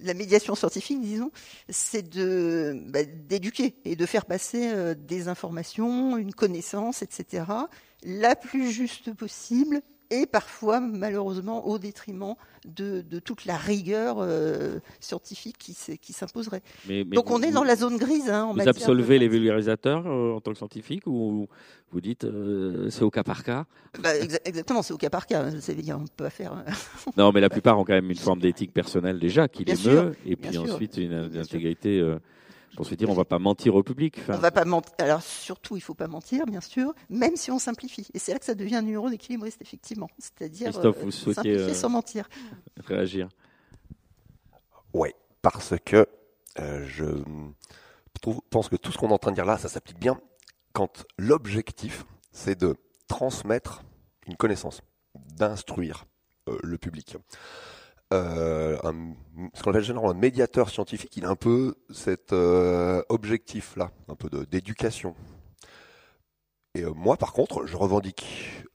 la 0.00 0.14
médiation 0.14 0.54
scientifique, 0.54 1.00
disons, 1.00 1.30
c'est 1.68 2.08
de 2.08 2.80
bah, 2.88 3.04
d'éduquer 3.04 3.76
et 3.84 3.96
de 3.96 4.06
faire 4.06 4.26
passer 4.26 4.70
euh, 4.72 4.94
des 4.94 5.28
informations, 5.28 6.16
une 6.16 6.32
connaissance, 6.32 7.02
etc., 7.02 7.44
la 8.02 8.34
plus 8.34 8.70
juste 8.70 9.12
possible 9.14 9.82
et 10.10 10.26
parfois 10.26 10.80
malheureusement 10.80 11.66
au 11.66 11.78
détriment 11.78 12.34
de, 12.66 13.00
de 13.00 13.18
toute 13.18 13.44
la 13.44 13.56
rigueur 13.56 14.16
euh, 14.18 14.80
scientifique 15.00 15.56
qui, 15.58 15.76
qui 16.00 16.12
s'imposerait. 16.12 16.62
Donc 17.06 17.30
on 17.30 17.42
est 17.42 17.52
dans 17.52 17.64
la 17.64 17.76
zone 17.76 17.96
grise. 17.96 18.28
Hein, 18.28 18.44
en 18.44 18.54
vous 18.54 18.68
absolvez 18.68 19.18
les 19.18 19.28
vulgarisateurs 19.28 20.06
euh, 20.06 20.34
en 20.34 20.40
tant 20.40 20.50
que 20.52 20.58
scientifique 20.58 21.06
ou 21.06 21.48
vous 21.92 22.00
dites 22.00 22.24
euh, 22.24 22.90
c'est 22.90 23.02
au 23.02 23.10
cas 23.10 23.22
par 23.22 23.44
cas 23.44 23.64
bah, 24.00 24.16
Exactement, 24.44 24.82
c'est 24.82 24.92
au 24.92 24.98
cas 24.98 25.10
par 25.10 25.26
cas. 25.26 25.50
Dire, 25.50 25.98
on 25.98 26.04
peut 26.04 26.24
pas 26.24 26.30
faire. 26.30 26.64
non, 27.16 27.32
mais 27.32 27.40
la 27.40 27.48
plupart 27.48 27.78
ont 27.78 27.84
quand 27.84 27.92
même 27.92 28.10
une 28.10 28.16
forme 28.16 28.40
d'éthique 28.40 28.72
personnelle 28.72 29.18
déjà 29.18 29.48
qui 29.48 29.64
les 29.64 29.76
meut, 29.86 30.14
et 30.26 30.36
puis 30.36 30.58
ensuite 30.58 30.96
une, 30.96 31.30
intégrité 31.36 32.02
pour 32.76 32.86
se 32.86 32.94
dire 32.94 33.10
on 33.10 33.14
va 33.14 33.24
pas 33.24 33.38
mentir 33.38 33.74
au 33.74 33.82
public. 33.82 34.18
Enfin... 34.20 34.34
On 34.34 34.38
va 34.38 34.50
pas 34.50 34.64
mentir. 34.64 34.94
Alors 34.98 35.22
surtout, 35.22 35.76
il 35.76 35.80
faut 35.80 35.94
pas 35.94 36.08
mentir, 36.08 36.46
bien 36.46 36.60
sûr, 36.60 36.92
même 37.08 37.36
si 37.36 37.50
on 37.50 37.58
simplifie. 37.58 38.08
Et 38.14 38.18
c'est 38.18 38.32
là 38.32 38.38
que 38.38 38.44
ça 38.44 38.54
devient 38.54 38.76
un 38.76 38.82
numéro 38.82 39.10
d'équilibriste, 39.10 39.60
effectivement. 39.62 40.08
C'est-à-dire 40.18 40.76
euh, 40.78 40.92
simplifier 41.10 41.56
euh, 41.56 41.74
sans 41.74 41.88
mentir. 41.88 42.28
Réagir. 42.84 43.28
Oui, 44.92 45.10
parce 45.42 45.74
que 45.84 46.06
euh, 46.58 46.86
je 46.86 47.04
pense 48.50 48.68
que 48.68 48.76
tout 48.76 48.92
ce 48.92 48.98
qu'on 48.98 49.10
est 49.10 49.12
en 49.12 49.18
train 49.18 49.30
de 49.30 49.36
dire 49.36 49.46
là, 49.46 49.58
ça 49.58 49.68
s'applique 49.68 49.98
bien 49.98 50.20
quand 50.72 51.04
l'objectif, 51.18 52.04
c'est 52.32 52.58
de 52.58 52.76
transmettre 53.08 53.82
une 54.26 54.36
connaissance, 54.36 54.82
d'instruire 55.14 56.06
le 56.62 56.78
public 56.78 57.16
euh, 58.12 58.76
ce 59.54 59.62
qu'on 59.62 59.70
appelle 59.70 59.84
généralement 59.84 60.10
un 60.10 60.18
médiateur 60.18 60.70
scientifique, 60.70 61.16
il 61.16 61.24
a 61.24 61.28
un 61.28 61.36
peu 61.36 61.76
cet 61.90 62.32
euh, 62.32 63.02
objectif-là, 63.08 63.92
un 64.08 64.16
peu 64.16 64.28
d'éducation. 64.46 65.14
Et 66.74 66.82
euh, 66.82 66.92
moi, 66.94 67.16
par 67.16 67.32
contre, 67.32 67.66
je 67.66 67.76
revendique 67.76 68.26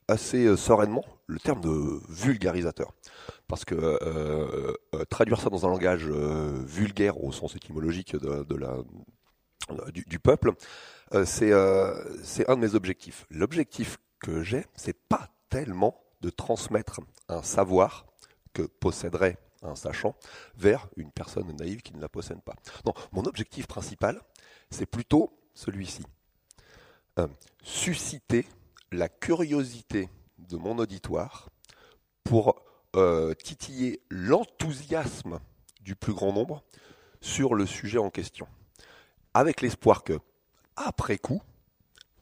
assez 0.08 0.56
sereinement 0.56 1.04
le 1.28 1.40
terme 1.40 1.60
de 1.62 2.00
vulgarisateur. 2.10 2.94
Parce 3.48 3.66
que 3.66 4.00
traduire 5.10 5.40
ça 5.40 5.50
dans 5.50 5.66
un 5.66 5.70
langage 5.70 6.08
vulgaire 6.08 7.24
au 7.24 7.32
sens 7.32 7.56
étymologique 7.56 8.16
de 8.16 8.56
la, 8.56 8.78
du, 9.92 10.04
du, 10.06 10.20
peuple, 10.20 10.54
c'est 11.26 11.52
un 11.54 12.56
de 12.56 12.60
mes 12.60 12.76
objectifs. 12.76 13.26
L'objectif 13.32 13.98
que 14.20 14.44
j'ai, 14.44 14.66
c'est 14.76 14.98
pas 14.98 15.30
tellement 15.50 16.04
de 16.22 16.30
transmettre 16.30 17.02
un 17.30 17.42
savoir 17.42 18.06
que 18.56 18.64
posséderait 18.64 19.38
un 19.62 19.76
sachant 19.76 20.16
vers 20.56 20.88
une 20.96 21.12
personne 21.12 21.52
naïve 21.58 21.82
qui 21.82 21.94
ne 21.94 22.02
la 22.02 22.10
possède 22.10 22.42
pas. 22.42 22.56
Non, 22.86 22.94
mon 23.12 23.26
objectif 23.26 23.68
principal, 23.68 24.22
c'est 24.72 24.86
plutôt 24.86 25.38
celui-ci. 25.54 26.04
Euh, 27.20 27.28
susciter 27.64 28.48
la 28.92 29.10
curiosité 29.10 30.10
de 30.38 30.58
mon 30.58 30.78
auditoire 30.78 31.50
pour 32.24 32.64
euh, 32.96 33.34
titiller 33.34 34.02
l'enthousiasme 34.10 35.40
du 35.82 35.96
plus 35.96 36.14
grand 36.14 36.32
nombre 36.32 36.64
sur 37.20 37.56
le 37.56 37.66
sujet 37.66 37.98
en 37.98 38.10
question. 38.10 38.48
Avec 39.34 39.62
l'espoir 39.62 40.04
que, 40.04 40.20
après 40.78 41.18
coup, 41.18 41.42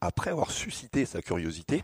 après 0.01 0.31
avoir 0.31 0.51
suscité 0.51 1.05
sa 1.05 1.21
curiosité, 1.21 1.83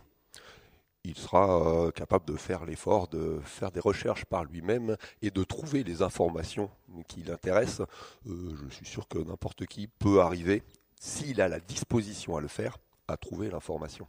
il 1.03 1.17
sera 1.17 1.85
euh, 1.85 1.91
capable 1.91 2.25
de 2.25 2.35
faire 2.35 2.65
l'effort 2.65 3.07
de 3.07 3.39
faire 3.43 3.71
des 3.71 3.79
recherches 3.79 4.25
par 4.25 4.43
lui-même 4.43 4.97
et 5.21 5.31
de 5.31 5.43
trouver 5.43 5.83
les 5.83 6.01
informations 6.01 6.69
qui 7.07 7.23
l'intéressent. 7.23 7.87
Euh, 8.27 8.55
je 8.69 8.75
suis 8.75 8.85
sûr 8.85 9.07
que 9.07 9.17
n'importe 9.17 9.65
qui 9.65 9.87
peut 9.87 10.21
arriver, 10.21 10.63
s'il 10.99 11.41
a 11.41 11.47
la 11.47 11.59
disposition 11.59 12.35
à 12.35 12.41
le 12.41 12.47
faire, 12.47 12.77
à 13.07 13.17
trouver 13.17 13.49
l'information. 13.49 14.07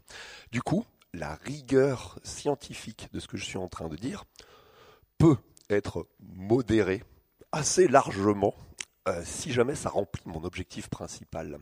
Du 0.50 0.62
coup, 0.62 0.84
la 1.14 1.34
rigueur 1.36 2.18
scientifique 2.22 3.08
de 3.12 3.20
ce 3.20 3.28
que 3.28 3.36
je 3.36 3.44
suis 3.44 3.58
en 3.58 3.68
train 3.68 3.88
de 3.88 3.96
dire 3.96 4.24
peut 5.18 5.36
être 5.68 6.06
modérée 6.20 7.04
assez 7.52 7.88
largement 7.88 8.54
euh, 9.08 9.22
si 9.24 9.52
jamais 9.52 9.74
ça 9.74 9.90
remplit 9.90 10.22
mon 10.26 10.44
objectif 10.44 10.88
principal. 10.88 11.58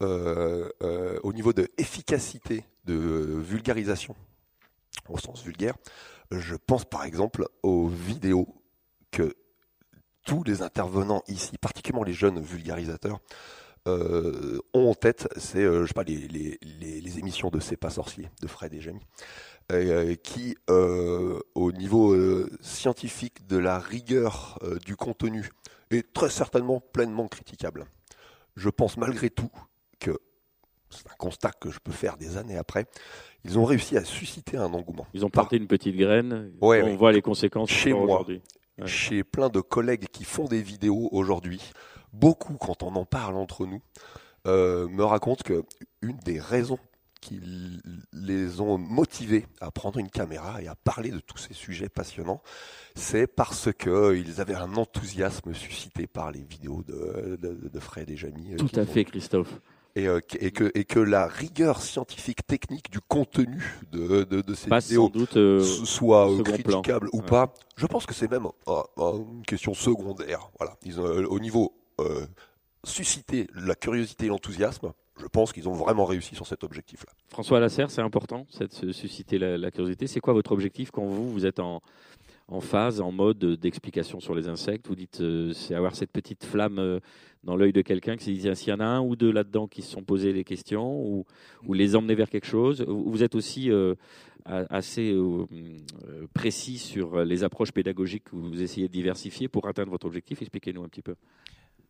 Au 0.00 1.32
niveau 1.32 1.54
de 1.54 1.70
de 2.84 2.94
vulgarisation, 2.94 4.14
au 5.08 5.18
sens 5.18 5.42
vulgaire, 5.42 5.74
je 6.30 6.56
pense 6.56 6.84
par 6.84 7.04
exemple 7.04 7.46
aux 7.62 7.86
vidéos 7.86 8.62
que 9.10 9.36
tous 10.24 10.42
les 10.44 10.62
intervenants 10.62 11.22
ici, 11.28 11.56
particulièrement 11.58 12.04
les 12.04 12.12
jeunes 12.12 12.40
vulgarisateurs, 12.40 13.20
ont 13.86 14.60
en 14.90 14.94
tête, 14.94 15.28
c'est 15.36 15.62
je 15.62 15.86
sais 15.86 15.94
pas 15.94 16.02
les, 16.02 16.58
émissions 17.18 17.50
de 17.50 17.60
C'est 17.60 17.76
pas 17.76 17.90
sorcier 17.90 18.28
de 18.42 18.48
Fred 18.48 18.74
et 18.74 18.80
Jamie, 18.80 19.06
qui 20.24 20.56
au 20.66 21.72
niveau 21.72 22.16
scientifique 22.60 23.46
de 23.46 23.56
la 23.56 23.78
rigueur 23.78 24.58
du 24.84 24.96
contenu 24.96 25.50
est 25.90 26.12
très 26.12 26.30
certainement 26.30 26.80
pleinement 26.80 27.28
critiquable. 27.28 27.86
Je 28.56 28.70
pense 28.70 28.96
malgré 28.96 29.30
tout 29.30 29.52
que 30.00 30.18
c'est 30.90 31.08
un 31.08 31.16
constat 31.16 31.50
que 31.52 31.70
je 31.70 31.78
peux 31.78 31.92
faire 31.92 32.16
des 32.16 32.36
années 32.36 32.56
après. 32.56 32.86
Ils 33.46 33.58
ont 33.58 33.64
réussi 33.64 33.96
à 33.96 34.04
susciter 34.04 34.56
un 34.56 34.72
engouement. 34.74 35.06
Ils 35.14 35.24
ont 35.24 35.30
porté 35.30 35.56
une 35.56 35.68
petite 35.68 35.96
graine. 35.96 36.50
on 36.60 36.96
voit 36.96 37.12
les 37.12 37.22
conséquences 37.22 37.70
chez 37.70 37.92
moi. 37.92 38.26
Chez 38.84 39.24
plein 39.24 39.48
de 39.48 39.60
collègues 39.60 40.06
qui 40.12 40.24
font 40.24 40.44
des 40.44 40.60
vidéos 40.60 41.08
aujourd'hui, 41.12 41.62
beaucoup, 42.12 42.54
quand 42.54 42.82
on 42.82 42.94
en 42.96 43.06
parle 43.06 43.36
entre 43.36 43.66
nous, 43.66 43.80
euh, 44.46 44.88
me 44.88 45.04
racontent 45.04 45.42
que 45.44 45.64
une 46.02 46.18
des 46.18 46.38
raisons 46.38 46.78
qui 47.20 47.40
les 48.12 48.60
ont 48.60 48.78
motivés 48.78 49.46
à 49.60 49.70
prendre 49.70 49.98
une 49.98 50.10
caméra 50.10 50.60
et 50.62 50.68
à 50.68 50.74
parler 50.74 51.10
de 51.10 51.18
tous 51.18 51.38
ces 51.38 51.54
sujets 51.54 51.88
passionnants, 51.88 52.42
c'est 52.94 53.26
parce 53.26 53.70
qu'ils 53.72 54.40
avaient 54.40 54.54
un 54.54 54.74
enthousiasme 54.74 55.54
suscité 55.54 56.06
par 56.06 56.30
les 56.30 56.42
vidéos 56.42 56.82
de, 56.82 57.36
de, 57.40 57.80
Fred 57.80 58.10
et 58.10 58.16
Jamie. 58.16 58.52
Euh, 58.52 58.56
Tout 58.56 58.78
à 58.78 58.84
fait, 58.84 59.04
Christophe. 59.04 59.60
Et, 59.96 60.06
euh, 60.06 60.20
et, 60.38 60.50
que, 60.50 60.70
et 60.74 60.84
que 60.84 61.00
la 61.00 61.26
rigueur 61.26 61.80
scientifique 61.80 62.46
technique 62.46 62.90
du 62.90 63.00
contenu 63.00 63.80
de, 63.92 64.24
de, 64.24 64.54
ces 64.54 64.68
vidéos 64.68 65.08
doute, 65.08 65.38
euh, 65.38 65.62
soit 65.62 66.28
critiquable 66.44 67.08
ou 67.12 67.22
pas, 67.22 67.54
je 67.76 67.86
pense 67.86 68.04
que 68.04 68.12
c'est 68.12 68.30
même 68.30 68.46
une 68.98 69.42
question 69.46 69.72
secondaire. 69.72 70.50
Voilà, 70.58 70.76
Ils 70.84 71.00
au 71.00 71.40
niveau 71.40 71.72
susciter 72.84 73.48
la 73.54 73.74
curiosité 73.74 74.26
et 74.26 74.28
l'enthousiasme, 74.28 74.92
je 75.18 75.26
pense 75.26 75.52
qu'ils 75.52 75.68
ont 75.68 75.72
vraiment 75.72 76.04
réussi 76.04 76.34
sur 76.34 76.46
cet 76.46 76.62
objectif-là. 76.62 77.12
François 77.28 77.58
Lasserre, 77.58 77.90
c'est 77.90 78.02
important, 78.02 78.46
de 78.60 78.92
susciter 78.92 79.38
la, 79.38 79.70
curiosité. 79.70 80.06
C'est 80.06 80.20
quoi 80.20 80.34
votre 80.34 80.52
objectif 80.52 80.90
quand 80.90 81.04
vous, 81.04 81.32
vous 81.32 81.46
êtes 81.46 81.58
en, 81.58 81.80
en 82.48 82.60
phase, 82.60 83.00
en 83.00 83.10
mode 83.10 83.38
d'explication 83.38 84.20
sur 84.20 84.34
les 84.34 84.48
insectes 84.48 84.86
Vous 84.86 84.94
dites, 84.94 85.20
euh, 85.20 85.52
c'est 85.52 85.74
avoir 85.74 85.96
cette 85.96 86.12
petite 86.12 86.44
flamme 86.44 86.78
euh, 86.78 87.00
dans 87.42 87.56
l'œil 87.56 87.72
de 87.72 87.82
quelqu'un 87.82 88.16
qui 88.16 88.24
se 88.24 88.30
dit, 88.30 88.56
s'il 88.56 88.68
y 88.68 88.72
en 88.72 88.80
a 88.80 88.84
un 88.84 89.00
ou 89.00 89.16
deux 89.16 89.32
là-dedans 89.32 89.66
qui 89.66 89.82
se 89.82 89.90
sont 89.90 90.04
posés 90.04 90.32
les 90.32 90.44
questions 90.44 91.02
ou, 91.02 91.24
les 91.72 91.96
emmener 91.96 92.14
vers 92.14 92.30
quelque 92.30 92.46
chose. 92.46 92.82
Vous 92.86 93.22
êtes 93.22 93.34
aussi 93.34 93.70
euh, 93.70 93.94
assez 94.44 95.14
précis 96.34 96.78
sur 96.78 97.24
les 97.24 97.42
approches 97.44 97.72
pédagogiques 97.72 98.24
que 98.24 98.36
vous 98.36 98.62
essayez 98.62 98.88
de 98.88 98.92
diversifier 98.92 99.48
pour 99.48 99.66
atteindre 99.66 99.90
votre 99.90 100.06
objectif. 100.06 100.40
Expliquez-nous 100.42 100.84
un 100.84 100.88
petit 100.88 101.02
peu. 101.02 101.14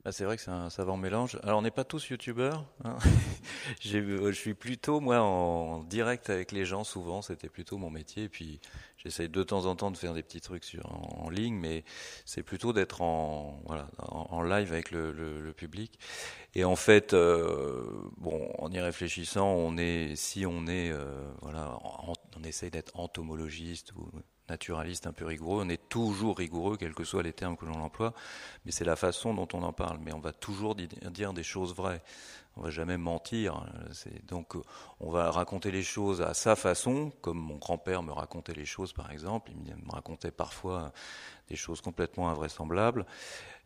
Ah, 0.08 0.12
c'est 0.12 0.24
vrai 0.24 0.36
que 0.36 0.42
c'est 0.42 0.52
un 0.52 0.70
savant 0.70 0.96
mélange. 0.96 1.36
Alors, 1.42 1.58
on 1.58 1.62
n'est 1.62 1.72
pas 1.72 1.82
tous 1.82 2.10
youtubeurs. 2.10 2.64
Hein. 2.84 2.96
je 3.80 4.30
suis 4.30 4.54
plutôt, 4.54 5.00
moi, 5.00 5.18
en 5.20 5.82
direct 5.82 6.30
avec 6.30 6.52
les 6.52 6.64
gens, 6.64 6.84
souvent. 6.84 7.22
C'était 7.22 7.48
plutôt 7.48 7.76
mon 7.76 7.90
métier. 7.90 8.22
Et 8.22 8.28
puis, 8.28 8.60
j'essaye 9.06 9.28
de 9.28 9.42
temps 9.42 9.66
en 9.66 9.76
temps 9.76 9.90
de 9.90 9.96
faire 9.96 10.14
des 10.14 10.22
petits 10.22 10.40
trucs 10.40 10.76
en, 10.84 11.30
ligne, 11.30 11.54
mais 11.54 11.84
c'est 12.24 12.42
plutôt 12.42 12.72
d'être 12.72 13.02
en, 13.02 13.62
live 14.42 14.72
avec 14.72 14.90
le, 14.90 15.52
public. 15.56 15.98
Et 16.54 16.64
en 16.64 16.76
fait, 16.76 17.14
euh, 17.14 17.84
bon, 18.16 18.50
en 18.58 18.70
y 18.72 18.80
réfléchissant, 18.80 19.48
on 19.48 19.76
si 20.14 20.44
on 20.46 20.66
est, 20.66 20.90
euh, 20.90 21.04
voilà, 21.42 21.78
on 22.36 22.42
essaye 22.44 22.70
d'être 22.70 22.98
entomologiste 22.98 23.92
ou 23.92 24.10
naturaliste 24.48 25.06
un 25.06 25.12
peu 25.12 25.24
rigoureux. 25.24 25.62
On 25.64 25.68
est 25.68 25.88
toujours 25.88 26.38
rigoureux, 26.38 26.76
quels 26.76 26.94
que 26.94 27.04
soient 27.04 27.22
les 27.22 27.32
termes 27.32 27.56
que 27.56 27.66
l'on 27.66 27.80
emploie, 27.80 28.14
mais 28.64 28.72
c'est 28.72 28.84
la 28.84 28.96
façon 28.96 29.34
dont 29.34 29.48
on 29.52 29.62
en 29.62 29.72
parle. 29.72 29.98
Mais 30.02 30.12
on 30.12 30.20
va 30.20 30.32
toujours 30.32 30.74
dire 30.74 31.32
des 31.32 31.42
choses 31.42 31.74
vraies. 31.74 32.02
On 32.56 32.62
va 32.62 32.70
jamais 32.70 32.96
mentir. 32.96 33.66
Donc, 34.28 34.54
on 35.00 35.10
va 35.10 35.30
raconter 35.30 35.70
les 35.70 35.82
choses 35.82 36.22
à 36.22 36.32
sa 36.32 36.56
façon, 36.56 37.12
comme 37.20 37.38
mon 37.38 37.56
grand-père 37.56 38.02
me 38.02 38.12
racontait 38.12 38.54
les 38.54 38.64
choses, 38.64 38.94
par 38.94 39.10
exemple. 39.10 39.52
Il 39.52 39.74
me 39.74 39.92
racontait 39.92 40.30
parfois 40.30 40.92
des 41.48 41.56
choses 41.56 41.80
complètement 41.80 42.30
invraisemblables, 42.30 43.06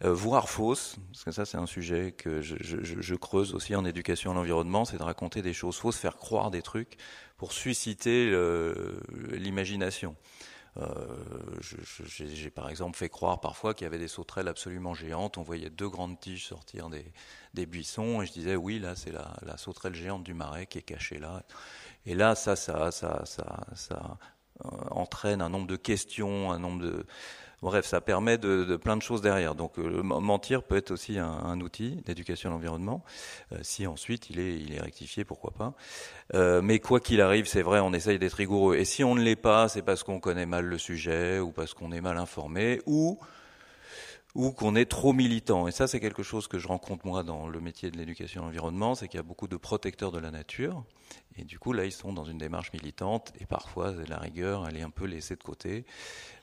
euh, 0.04 0.12
voire 0.12 0.48
fausses, 0.48 0.96
parce 1.12 1.24
que 1.24 1.30
ça 1.30 1.46
c'est 1.46 1.56
un 1.56 1.66
sujet 1.66 2.12
que 2.12 2.42
je, 2.42 2.56
je 2.60 3.14
creuse 3.14 3.54
aussi 3.54 3.74
en 3.74 3.86
éducation 3.86 4.32
à 4.32 4.34
l'environnement, 4.34 4.84
c'est 4.84 4.98
de 4.98 5.02
raconter 5.02 5.40
des 5.40 5.54
choses 5.54 5.76
fausses, 5.76 5.96
faire 5.96 6.16
croire 6.16 6.50
des 6.50 6.60
trucs 6.60 6.98
pour 7.38 7.52
susciter 7.52 8.30
l'imagination. 9.32 10.14
Euh, 10.76 11.16
j'ai 11.60 12.50
par 12.50 12.68
exemple 12.68 12.96
fait 12.96 13.08
croire 13.08 13.40
parfois 13.40 13.74
qu'il 13.74 13.84
y 13.84 13.88
avait 13.88 13.98
des 13.98 14.08
sauterelles 14.08 14.48
absolument 14.48 14.94
géantes. 14.94 15.36
On 15.38 15.42
voyait 15.42 15.70
deux 15.70 15.88
grandes 15.88 16.20
tiges 16.20 16.46
sortir 16.46 16.88
des, 16.88 17.66
buissons 17.66 18.22
et 18.22 18.26
je 18.26 18.32
disais 18.32 18.56
oui, 18.56 18.78
là 18.78 18.94
c'est 18.94 19.12
la, 19.12 19.36
la, 19.42 19.56
sauterelle 19.56 19.94
géante 19.94 20.22
du 20.22 20.34
marais 20.34 20.66
qui 20.66 20.78
est 20.78 20.82
cachée 20.82 21.18
là. 21.18 21.42
Et 22.06 22.14
là, 22.14 22.34
ça, 22.34 22.56
ça, 22.56 22.90
ça, 22.90 23.24
ça, 23.26 23.66
ça 23.74 24.18
euh, 24.64 24.68
entraîne 24.90 25.42
un 25.42 25.48
nombre 25.48 25.66
de 25.66 25.76
questions, 25.76 26.50
un 26.50 26.58
nombre 26.58 26.82
de, 26.82 27.06
Bref, 27.62 27.84
ça 27.84 28.00
permet 28.00 28.38
de, 28.38 28.76
plein 28.76 28.96
de 28.96 29.02
choses 29.02 29.20
derrière. 29.20 29.54
Donc 29.54 29.78
euh, 29.78 30.02
mentir 30.02 30.62
peut 30.62 30.76
être 30.76 30.90
aussi 30.90 31.18
un, 31.18 31.60
outil 31.60 32.02
d'éducation 32.06 32.48
à 32.48 32.52
l'environnement. 32.52 33.04
Euh, 33.52 33.58
si 33.62 33.86
ensuite 33.86 34.30
il 34.30 34.40
est, 34.40 34.56
il 34.56 34.74
est 34.74 34.80
rectifié, 34.80 35.24
pourquoi 35.24 35.50
pas. 35.50 35.74
Euh, 36.34 36.62
mais 36.62 36.78
quoi 36.78 37.00
qu'il 37.00 37.20
arrive, 37.20 37.46
c'est 37.46 37.62
vrai, 37.62 37.80
on 37.80 37.92
essaye 37.92 38.18
d'être 38.18 38.34
rigoureux. 38.34 38.76
Et 38.76 38.84
si 38.84 39.04
on 39.04 39.14
ne 39.14 39.22
l'est 39.22 39.36
pas, 39.36 39.68
c'est 39.68 39.82
parce 39.82 40.02
qu'on 40.02 40.20
connaît 40.20 40.46
mal 40.46 40.64
le 40.64 40.78
sujet 40.78 41.38
ou 41.38 41.52
parce 41.52 41.74
qu'on 41.74 41.92
est 41.92 42.00
mal 42.00 42.16
informé 42.16 42.80
ou 42.86 43.18
ou 44.34 44.52
qu'on 44.52 44.76
est 44.76 44.84
trop 44.84 45.12
militant. 45.12 45.66
Et 45.66 45.72
ça, 45.72 45.86
c'est 45.86 46.00
quelque 46.00 46.22
chose 46.22 46.48
que 46.48 46.58
je 46.58 46.68
rencontre 46.68 47.06
moi 47.06 47.22
dans 47.22 47.48
le 47.48 47.60
métier 47.60 47.90
de 47.90 47.96
l'éducation 47.96 48.42
à 48.42 48.44
l'environnement, 48.46 48.94
c'est 48.94 49.08
qu'il 49.08 49.18
y 49.18 49.20
a 49.20 49.24
beaucoup 49.24 49.48
de 49.48 49.56
protecteurs 49.56 50.12
de 50.12 50.18
la 50.18 50.30
nature. 50.30 50.84
Et 51.36 51.44
du 51.44 51.58
coup, 51.58 51.72
là, 51.72 51.84
ils 51.84 51.92
sont 51.92 52.12
dans 52.12 52.24
une 52.24 52.38
démarche 52.38 52.72
militante 52.72 53.32
et 53.40 53.46
parfois, 53.46 53.92
la 54.08 54.18
rigueur, 54.18 54.68
elle 54.68 54.76
est 54.76 54.82
un 54.82 54.90
peu 54.90 55.06
laissée 55.06 55.36
de 55.36 55.42
côté 55.42 55.84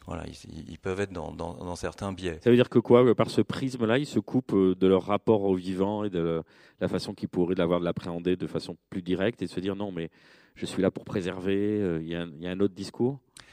voilà, 0.07 0.23
ils, 0.69 0.79
peuvent 0.79 1.01
être 1.01 1.11
dans, 1.11 1.75
certains 1.75 2.13
biais. 2.13 2.39
Ça 2.41 2.49
veut 2.49 2.55
dire 2.55 2.69
que 2.69 2.79
quoi 2.79 3.13
Par 3.13 3.29
ce 3.29 3.41
prisme-là, 3.41 3.97
ils 3.97 4.05
se 4.05 4.19
coupent 4.19 4.53
euh, 4.53 4.73
de 4.73 4.87
leur 4.87 5.03
rapport 5.03 5.43
au 5.43 5.53
vivant 5.53 6.05
et 6.05 6.09
de 6.09 6.41
la 6.79 6.87
façon 6.87 7.13
qu'ils 7.13 7.27
pourraient 7.27 7.55
l'avoir 7.55 7.81
de 7.81 7.85
l'appréhender 7.85 8.37
de 8.37 8.47
façon 8.47 8.77
plus 8.89 9.01
directe 9.01 9.41
et 9.41 9.47
de 9.47 9.51
se 9.51 9.59
dire 9.59 9.75
non, 9.75 9.91
mais 9.91 10.09
je 10.55 10.65
suis 10.65 10.81
là 10.81 10.91
pour 10.91 11.03
préserver. 11.03 11.81
Euh, 11.81 11.99
il 12.01 12.07
y, 12.07 12.15
a, 12.15 12.49
un 12.49 12.59
autre 12.61 12.73
discours? 12.73 13.19
euh, 13.19 13.46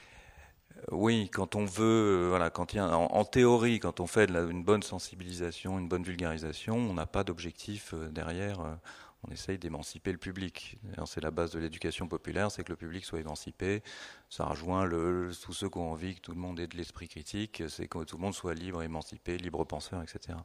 oui, 0.91 1.31
quand 1.33 1.55
on 1.55 1.65
veut, 1.65 2.27
voilà, 2.29 2.51
quand 2.51 2.73
il 2.73 2.77
y 2.77 2.79
a, 2.79 2.97
en, 2.97 3.25
théorie, 3.25 3.81
quand 3.81 4.01
on 4.01 4.07
fait 4.07 4.29
une 4.29 4.65
bonne 4.65 4.83
sensibilisation, 4.83 5.79
une 5.79 5.89
bonne 5.89 6.03
vulgarisation, 6.03 6.77
on 6.77 6.95
n'a 6.95 7.07
pas 7.07 7.25
d'objectif 7.25 7.95
derrière 8.11 8.79
on 9.27 9.33
essaye 9.33 9.59
d'émanciper 9.59 10.13
le 10.13 10.19
public. 10.19 10.79
C'est 11.07 11.23
la 11.23 11.31
base 11.31 11.53
de 11.53 11.59
l'éducation 11.59 12.09
populaire, 12.09 12.51
c'est 12.51 12.65
que 12.65 12.73
le 12.73 12.77
public 12.77 13.05
soit 13.05 13.21
émancipé. 13.21 13.83
Ça 14.29 14.45
rejoint 14.45 14.89
tous 14.89 15.53
ceux 15.53 15.69
qui 15.69 15.79
ont 15.79 15.93
envie 15.93 16.15
que 16.17 16.21
tout 16.21 16.33
le 16.33 16.39
monde 16.39 16.61
ait 16.61 16.67
de 16.67 16.77
l'esprit 16.77 17.09
critique, 17.09 17.63
c'est 17.69 17.89
que 17.89 18.05
tout 18.05 18.17
le 18.17 18.23
monde 18.23 18.35
soit 18.35 18.55
libre, 18.55 18.83
émancipé, 18.83 19.39
libre 19.39 19.65
penseur, 19.65 20.03
etc. 20.03 20.39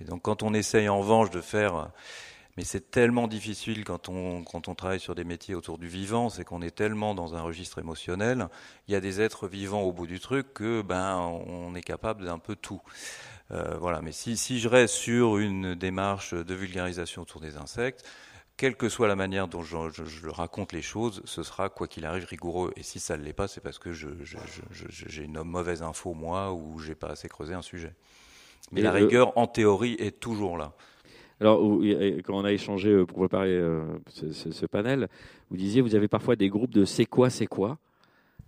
Et 0.00 0.04
donc 0.04 0.22
quand 0.22 0.42
on 0.42 0.54
essaye 0.54 0.88
en 0.88 0.98
revanche 0.98 1.30
de 1.30 1.40
faire... 1.40 1.90
Mais 2.56 2.64
c'est 2.64 2.90
tellement 2.90 3.28
difficile 3.28 3.82
quand 3.84 4.10
on, 4.10 4.44
quand 4.44 4.68
on 4.68 4.74
travaille 4.74 5.00
sur 5.00 5.14
des 5.14 5.24
métiers 5.24 5.54
autour 5.54 5.78
du 5.78 5.88
vivant, 5.88 6.28
c'est 6.28 6.44
qu'on 6.44 6.60
est 6.60 6.74
tellement 6.74 7.14
dans 7.14 7.34
un 7.34 7.40
registre 7.40 7.78
émotionnel, 7.78 8.48
il 8.88 8.92
y 8.92 8.94
a 8.94 9.00
des 9.00 9.22
êtres 9.22 9.48
vivants 9.48 9.80
au 9.82 9.92
bout 9.92 10.06
du 10.06 10.20
truc 10.20 10.52
que 10.52 10.82
ben 10.82 11.16
on 11.16 11.74
est 11.74 11.82
capable 11.82 12.26
d'un 12.26 12.38
peu 12.38 12.54
tout. 12.54 12.82
Euh, 13.52 13.76
voilà. 13.78 14.02
Mais 14.02 14.12
si, 14.12 14.36
si, 14.36 14.60
je 14.60 14.68
reste 14.68 14.94
sur 14.94 15.38
une 15.38 15.74
démarche 15.74 16.34
de 16.34 16.54
vulgarisation 16.54 17.22
autour 17.22 17.40
des 17.40 17.56
insectes, 17.56 18.04
quelle 18.56 18.76
que 18.76 18.88
soit 18.88 19.08
la 19.08 19.16
manière 19.16 19.48
dont 19.48 19.62
je, 19.62 19.76
je, 19.90 20.28
raconte 20.28 20.72
les 20.72 20.82
choses, 20.82 21.22
ce 21.24 21.42
sera 21.42 21.68
quoi 21.68 21.88
qu'il 21.88 22.04
arrive 22.04 22.26
rigoureux. 22.26 22.72
Et 22.76 22.82
si 22.82 23.00
ça 23.00 23.16
ne 23.16 23.22
l'est 23.22 23.32
pas, 23.32 23.48
c'est 23.48 23.60
parce 23.60 23.78
que 23.78 23.92
j'ai 23.92 25.24
une 25.24 25.42
mauvaise 25.42 25.82
info 25.82 26.14
moi 26.14 26.52
ou 26.52 26.78
j'ai 26.78 26.94
pas 26.94 27.08
assez 27.08 27.28
creusé 27.28 27.54
un 27.54 27.62
sujet. 27.62 27.94
Mais 28.70 28.80
la 28.80 28.92
rigueur, 28.92 29.36
en 29.36 29.46
théorie, 29.46 29.96
est 29.98 30.20
toujours 30.20 30.56
là. 30.56 30.72
Alors, 31.42 31.58
quand 32.24 32.34
on 32.34 32.44
a 32.44 32.52
échangé 32.52 32.90
euh, 32.90 33.04
pour 33.04 33.18
préparer 33.18 33.50
euh, 33.50 33.82
ce, 34.08 34.32
ce, 34.32 34.66
panel, 34.66 35.08
vous 35.50 35.56
disiez 35.56 35.80
vous 35.80 35.96
avez 35.96 36.06
parfois 36.06 36.36
des 36.36 36.48
groupes 36.48 36.72
de 36.72 36.84
c'est 36.84 37.04
quoi, 37.04 37.30
c'est 37.30 37.46
quoi. 37.46 37.78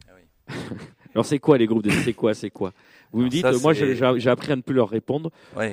Ah 0.08 0.12
oui. 0.16 0.54
Alors, 1.14 1.26
c'est 1.26 1.40
quoi 1.40 1.58
les 1.58 1.66
groupes 1.66 1.82
de 1.82 1.90
c'est 1.90 2.12
quoi, 2.12 2.34
c'est 2.34 2.50
quoi 2.50 2.72
vous 3.14 3.22
me 3.22 3.28
dites, 3.28 3.46
moi 3.62 3.72
j'ai 3.72 4.28
appris 4.28 4.50
à 4.50 4.56
ne 4.56 4.60
plus 4.60 4.74
leur 4.74 4.88
répondre 4.88 5.30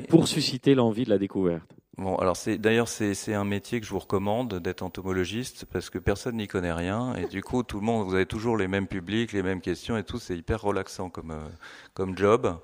pour 0.10 0.28
susciter 0.28 0.76
l'envie 0.76 1.06
de 1.06 1.10
la 1.10 1.18
découverte. 1.18 1.66
Bon, 1.98 2.16
alors 2.18 2.38
c'est 2.38 2.58
d'ailleurs 2.58 2.88
c'est 2.88 3.34
un 3.34 3.44
métier 3.44 3.80
que 3.80 3.86
je 3.86 3.92
vous 3.92 4.00
recommande 4.00 4.60
d'être 4.60 4.84
entomologiste 4.84 5.66
parce 5.66 5.90
que 5.90 5.98
personne 5.98 6.38
n'y 6.38 6.48
connaît 6.48 6.72
rien 6.72 7.16
et 7.16 7.26
du 7.28 7.42
coup 7.42 7.64
tout 7.64 7.80
le 7.80 7.86
monde 7.86 8.08
vous 8.08 8.14
avez 8.14 8.28
toujours 8.28 8.58
les 8.58 8.68
mêmes 8.68 8.88
publics, 8.88 9.34
les 9.34 9.42
mêmes 9.42 9.60
questions 9.60 9.98
et 9.98 10.04
tout, 10.04 10.20
c'est 10.20 10.38
hyper 10.38 10.62
relaxant 10.62 11.10
comme 11.10 11.32
euh, 11.32 11.50
comme 11.96 12.16
job. 12.16 12.60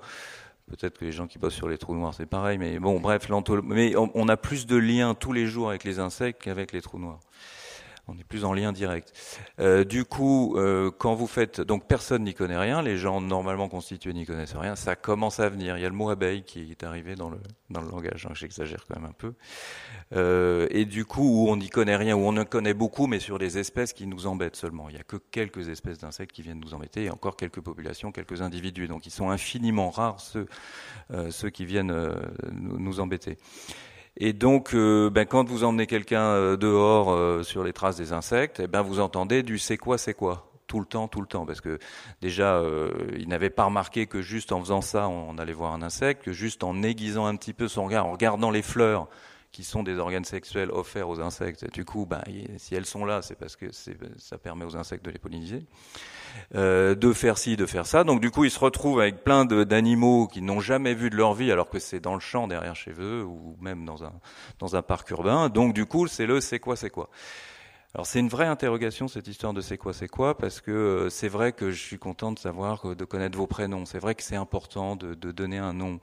Peut-être 0.68 0.98
que 0.98 1.04
les 1.04 1.12
gens 1.12 1.26
qui 1.26 1.38
bossent 1.38 1.54
sur 1.54 1.68
les 1.68 1.78
trous 1.78 1.94
noirs 1.94 2.14
c'est 2.14 2.26
pareil, 2.26 2.58
mais 2.58 2.78
bon 2.78 3.00
bref, 3.00 3.28
mais 3.64 3.94
on 3.96 4.28
a 4.28 4.36
plus 4.36 4.66
de 4.66 4.76
liens 4.76 5.14
tous 5.14 5.32
les 5.32 5.46
jours 5.46 5.70
avec 5.70 5.84
les 5.84 5.98
insectes 5.98 6.42
qu'avec 6.42 6.72
les 6.72 6.82
trous 6.82 6.98
noirs 6.98 7.20
on 8.08 8.18
est 8.18 8.24
plus 8.24 8.44
en 8.44 8.52
lien 8.54 8.72
direct. 8.72 9.12
Euh, 9.60 9.84
du 9.84 10.04
coup, 10.04 10.56
euh, 10.56 10.90
quand 10.90 11.14
vous 11.14 11.26
faites, 11.26 11.60
donc 11.60 11.86
personne 11.86 12.24
n'y 12.24 12.34
connaît 12.34 12.58
rien, 12.58 12.80
les 12.80 12.96
gens 12.96 13.20
normalement 13.20 13.68
constitués 13.68 14.14
n'y 14.14 14.24
connaissent 14.24 14.56
rien, 14.56 14.76
ça 14.76 14.96
commence 14.96 15.40
à 15.40 15.48
venir. 15.48 15.76
Il 15.76 15.82
y 15.82 15.84
a 15.84 15.88
le 15.88 15.94
mot 15.94 16.08
abeille 16.08 16.42
qui 16.42 16.70
est 16.70 16.84
arrivé 16.84 17.14
dans 17.14 17.28
le, 17.28 17.38
langage, 17.70 18.26
hein, 18.26 18.32
j'exagère 18.34 18.86
quand 18.86 18.98
même 18.98 19.10
un 19.10 19.12
peu. 19.12 19.34
Euh, 20.14 20.66
et 20.70 20.86
du 20.86 21.04
coup, 21.04 21.22
où 21.22 21.50
on 21.50 21.56
n'y 21.56 21.68
connaît 21.68 21.96
rien, 21.96 22.16
où 22.16 22.20
on 22.20 22.36
en 22.36 22.44
connaît 22.44 22.74
beaucoup, 22.74 23.06
mais 23.06 23.20
sur 23.20 23.38
des 23.38 23.58
espèces 23.58 23.92
qui 23.92 24.06
nous 24.06 24.26
embêtent 24.26 24.56
seulement. 24.56 24.88
Il 24.88 24.94
n'y 24.94 25.00
a 25.00 25.04
que 25.04 25.16
quelques 25.16 25.68
espèces 25.68 25.98
d'insectes 25.98 26.32
qui 26.32 26.42
viennent 26.42 26.60
nous 26.60 26.74
embêter, 26.74 27.04
et 27.04 27.10
encore 27.10 27.36
quelques 27.36 27.60
populations, 27.60 28.10
quelques 28.10 28.40
individus. 28.40 28.88
Donc 28.88 29.06
ils 29.06 29.12
sont 29.12 29.30
infiniment 29.30 29.90
rares, 29.90 30.20
ceux, 30.20 31.50
qui 31.50 31.66
viennent 31.66 31.94
nous 32.52 33.00
embêter. 33.00 33.36
Et 34.20 34.32
donc, 34.32 34.74
euh, 34.74 35.10
ben, 35.10 35.24
quand 35.26 35.48
vous 35.48 35.62
emmenez 35.62 35.86
quelqu'un 35.86 36.22
euh, 36.22 36.56
dehors 36.56 37.12
euh, 37.12 37.44
sur 37.44 37.62
les 37.62 37.72
traces 37.72 37.96
des 37.96 38.12
insectes, 38.12 38.58
eh 38.58 38.66
ben, 38.66 38.82
vous 38.82 38.98
entendez 38.98 39.44
du 39.44 39.58
c'est 39.58 39.76
quoi, 39.76 39.96
c'est 39.96 40.14
quoi 40.14 40.44
tout 40.66 40.80
le 40.80 40.86
temps, 40.86 41.06
tout 41.08 41.22
le 41.22 41.26
temps, 41.26 41.46
parce 41.46 41.62
que 41.62 41.78
déjà, 42.20 42.62
il 43.16 43.26
n'avait 43.28 43.48
pas 43.48 43.64
remarqué 43.64 44.04
que 44.04 44.20
juste 44.20 44.52
en 44.52 44.60
faisant 44.60 44.82
ça, 44.82 45.08
on 45.08 45.38
allait 45.38 45.54
voir 45.54 45.72
un 45.72 45.80
insecte, 45.80 46.22
que 46.22 46.32
juste 46.32 46.62
en 46.62 46.82
aiguisant 46.82 47.24
un 47.24 47.36
petit 47.36 47.54
peu 47.54 47.68
son 47.68 47.86
regard, 47.86 48.04
en 48.04 48.12
regardant 48.12 48.50
les 48.50 48.60
fleurs, 48.60 49.08
qui 49.52 49.64
sont 49.64 49.82
des 49.82 49.98
organes 49.98 50.24
sexuels 50.24 50.70
offerts 50.70 51.08
aux 51.08 51.20
insectes. 51.20 51.72
du 51.72 51.84
coup, 51.84 52.06
ben, 52.06 52.22
si 52.58 52.74
elles 52.74 52.86
sont 52.86 53.04
là, 53.04 53.22
c'est 53.22 53.34
parce 53.34 53.56
que 53.56 53.66
ça 53.72 54.38
permet 54.38 54.64
aux 54.64 54.76
insectes 54.76 55.04
de 55.04 55.10
les 55.10 55.18
polliniser. 55.18 55.64
Euh, 56.54 56.94
de 56.94 57.12
faire 57.12 57.38
ci, 57.38 57.56
de 57.56 57.66
faire 57.66 57.86
ça. 57.86 58.04
Donc 58.04 58.20
du 58.20 58.30
coup, 58.30 58.44
ils 58.44 58.50
se 58.50 58.58
retrouvent 58.58 59.00
avec 59.00 59.24
plein 59.24 59.44
d'animaux 59.44 60.26
qu'ils 60.26 60.44
n'ont 60.44 60.60
jamais 60.60 60.94
vu 60.94 61.10
de 61.10 61.16
leur 61.16 61.34
vie, 61.34 61.50
alors 61.50 61.70
que 61.70 61.78
c'est 61.78 62.00
dans 62.00 62.14
le 62.14 62.20
champ 62.20 62.46
derrière 62.46 62.76
chez 62.76 62.92
eux, 62.98 63.24
ou 63.24 63.56
même 63.60 63.84
dans 63.84 64.04
un, 64.04 64.12
dans 64.58 64.76
un 64.76 64.82
parc 64.82 65.10
urbain. 65.10 65.48
Donc 65.48 65.74
du 65.74 65.86
coup, 65.86 66.06
c'est 66.06 66.26
le 66.26 66.40
c'est 66.40 66.58
quoi, 66.58 66.76
c'est 66.76 66.90
quoi. 66.90 67.08
Alors 67.94 68.06
c'est 68.06 68.20
une 68.20 68.28
vraie 68.28 68.46
interrogation 68.46 69.08
cette 69.08 69.28
histoire 69.28 69.54
de 69.54 69.62
c'est 69.62 69.78
quoi 69.78 69.94
c'est 69.94 70.08
quoi 70.08 70.36
parce 70.36 70.60
que 70.60 70.70
euh, 70.70 71.10
c'est 71.10 71.28
vrai 71.28 71.52
que 71.52 71.70
je 71.70 71.82
suis 71.82 71.98
content 71.98 72.32
de 72.32 72.38
savoir 72.38 72.94
de 72.94 73.04
connaître 73.04 73.38
vos 73.38 73.46
prénoms. 73.46 73.86
C'est 73.86 73.98
vrai 73.98 74.14
que 74.14 74.22
c'est 74.22 74.36
important 74.36 74.94
de, 74.94 75.14
donner 75.14 75.58
un 75.58 75.72
nom. 75.72 75.98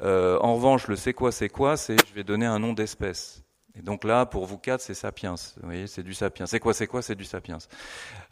Euh, 0.00 0.36
en 0.40 0.56
revanche, 0.56 0.88
le 0.88 0.96
c'est 0.96 1.14
quoi 1.14 1.30
c'est 1.30 1.48
quoi, 1.48 1.76
c'est 1.76 1.96
je 2.08 2.14
vais 2.14 2.24
donner 2.24 2.46
un 2.46 2.58
nom 2.58 2.72
d'espèce. 2.72 3.44
Et 3.74 3.82
donc 3.82 4.04
là, 4.04 4.26
pour 4.26 4.44
vous 4.46 4.58
quatre, 4.58 4.82
c'est 4.82 4.94
sapiens. 4.94 5.36
Vous 5.56 5.66
voyez, 5.66 5.86
c'est 5.86 6.02
du 6.02 6.12
sapiens. 6.12 6.44
C'est 6.46 6.60
quoi, 6.60 6.74
c'est 6.74 6.86
quoi, 6.86 7.00
c'est 7.00 7.14
du 7.14 7.24
sapiens. 7.24 7.58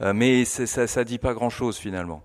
Euh, 0.02 0.12
mais 0.12 0.44
ça, 0.44 0.86
ça 0.86 1.04
dit 1.04 1.18
pas 1.18 1.32
grand-chose 1.32 1.78
finalement. 1.78 2.22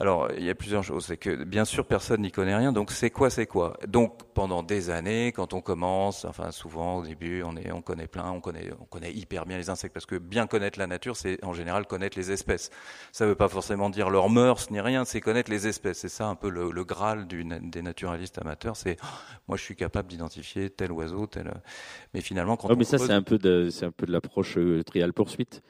Alors, 0.00 0.30
il 0.34 0.44
y 0.44 0.48
a 0.48 0.54
plusieurs 0.54 0.82
choses. 0.82 1.04
C'est 1.04 1.18
que, 1.18 1.44
bien 1.44 1.66
sûr, 1.66 1.84
personne 1.84 2.22
n'y 2.22 2.32
connaît 2.32 2.56
rien. 2.56 2.72
Donc, 2.72 2.90
c'est 2.90 3.10
quoi, 3.10 3.28
c'est 3.28 3.44
quoi? 3.44 3.76
Donc, 3.86 4.22
pendant 4.32 4.62
des 4.62 4.88
années, 4.88 5.30
quand 5.32 5.52
on 5.52 5.60
commence, 5.60 6.24
enfin, 6.24 6.52
souvent, 6.52 6.96
au 6.96 7.04
début, 7.04 7.42
on, 7.42 7.54
est, 7.54 7.70
on 7.70 7.82
connaît 7.82 8.06
plein, 8.06 8.30
on 8.30 8.40
connaît, 8.40 8.70
on 8.80 8.86
connaît 8.86 9.12
hyper 9.12 9.44
bien 9.44 9.58
les 9.58 9.68
insectes. 9.68 9.92
Parce 9.92 10.06
que 10.06 10.16
bien 10.16 10.46
connaître 10.46 10.78
la 10.78 10.86
nature, 10.86 11.16
c'est 11.16 11.44
en 11.44 11.52
général 11.52 11.86
connaître 11.86 12.16
les 12.16 12.32
espèces. 12.32 12.70
Ça 13.12 13.24
ne 13.24 13.28
veut 13.28 13.34
pas 13.34 13.48
forcément 13.48 13.90
dire 13.90 14.08
leurs 14.08 14.30
mœurs 14.30 14.70
ni 14.70 14.80
rien, 14.80 15.04
c'est 15.04 15.20
connaître 15.20 15.50
les 15.50 15.66
espèces. 15.66 15.98
C'est 15.98 16.08
ça 16.08 16.28
un 16.28 16.34
peu 16.34 16.48
le, 16.48 16.70
le 16.70 16.84
graal 16.84 17.26
du, 17.26 17.44
des 17.44 17.82
naturalistes 17.82 18.38
amateurs. 18.38 18.76
C'est, 18.76 18.96
oh, 19.02 19.06
moi, 19.48 19.58
je 19.58 19.62
suis 19.62 19.76
capable 19.76 20.08
d'identifier 20.08 20.70
tel 20.70 20.92
oiseau, 20.92 21.26
tel. 21.26 21.52
Mais 22.14 22.22
finalement, 22.22 22.56
quand 22.56 22.68
oh, 22.70 22.76
mais 22.76 22.84
ça, 22.84 22.96
c'est 22.96 23.12
un 23.12 23.22
peu 23.22 23.36
de, 23.36 23.68
c'est 23.68 23.84
un 23.84 23.90
peu 23.92 24.06
de 24.06 24.12
l'approche 24.12 24.56
euh, 24.56 24.82
trial 24.82 25.12
poursuite 25.12 25.62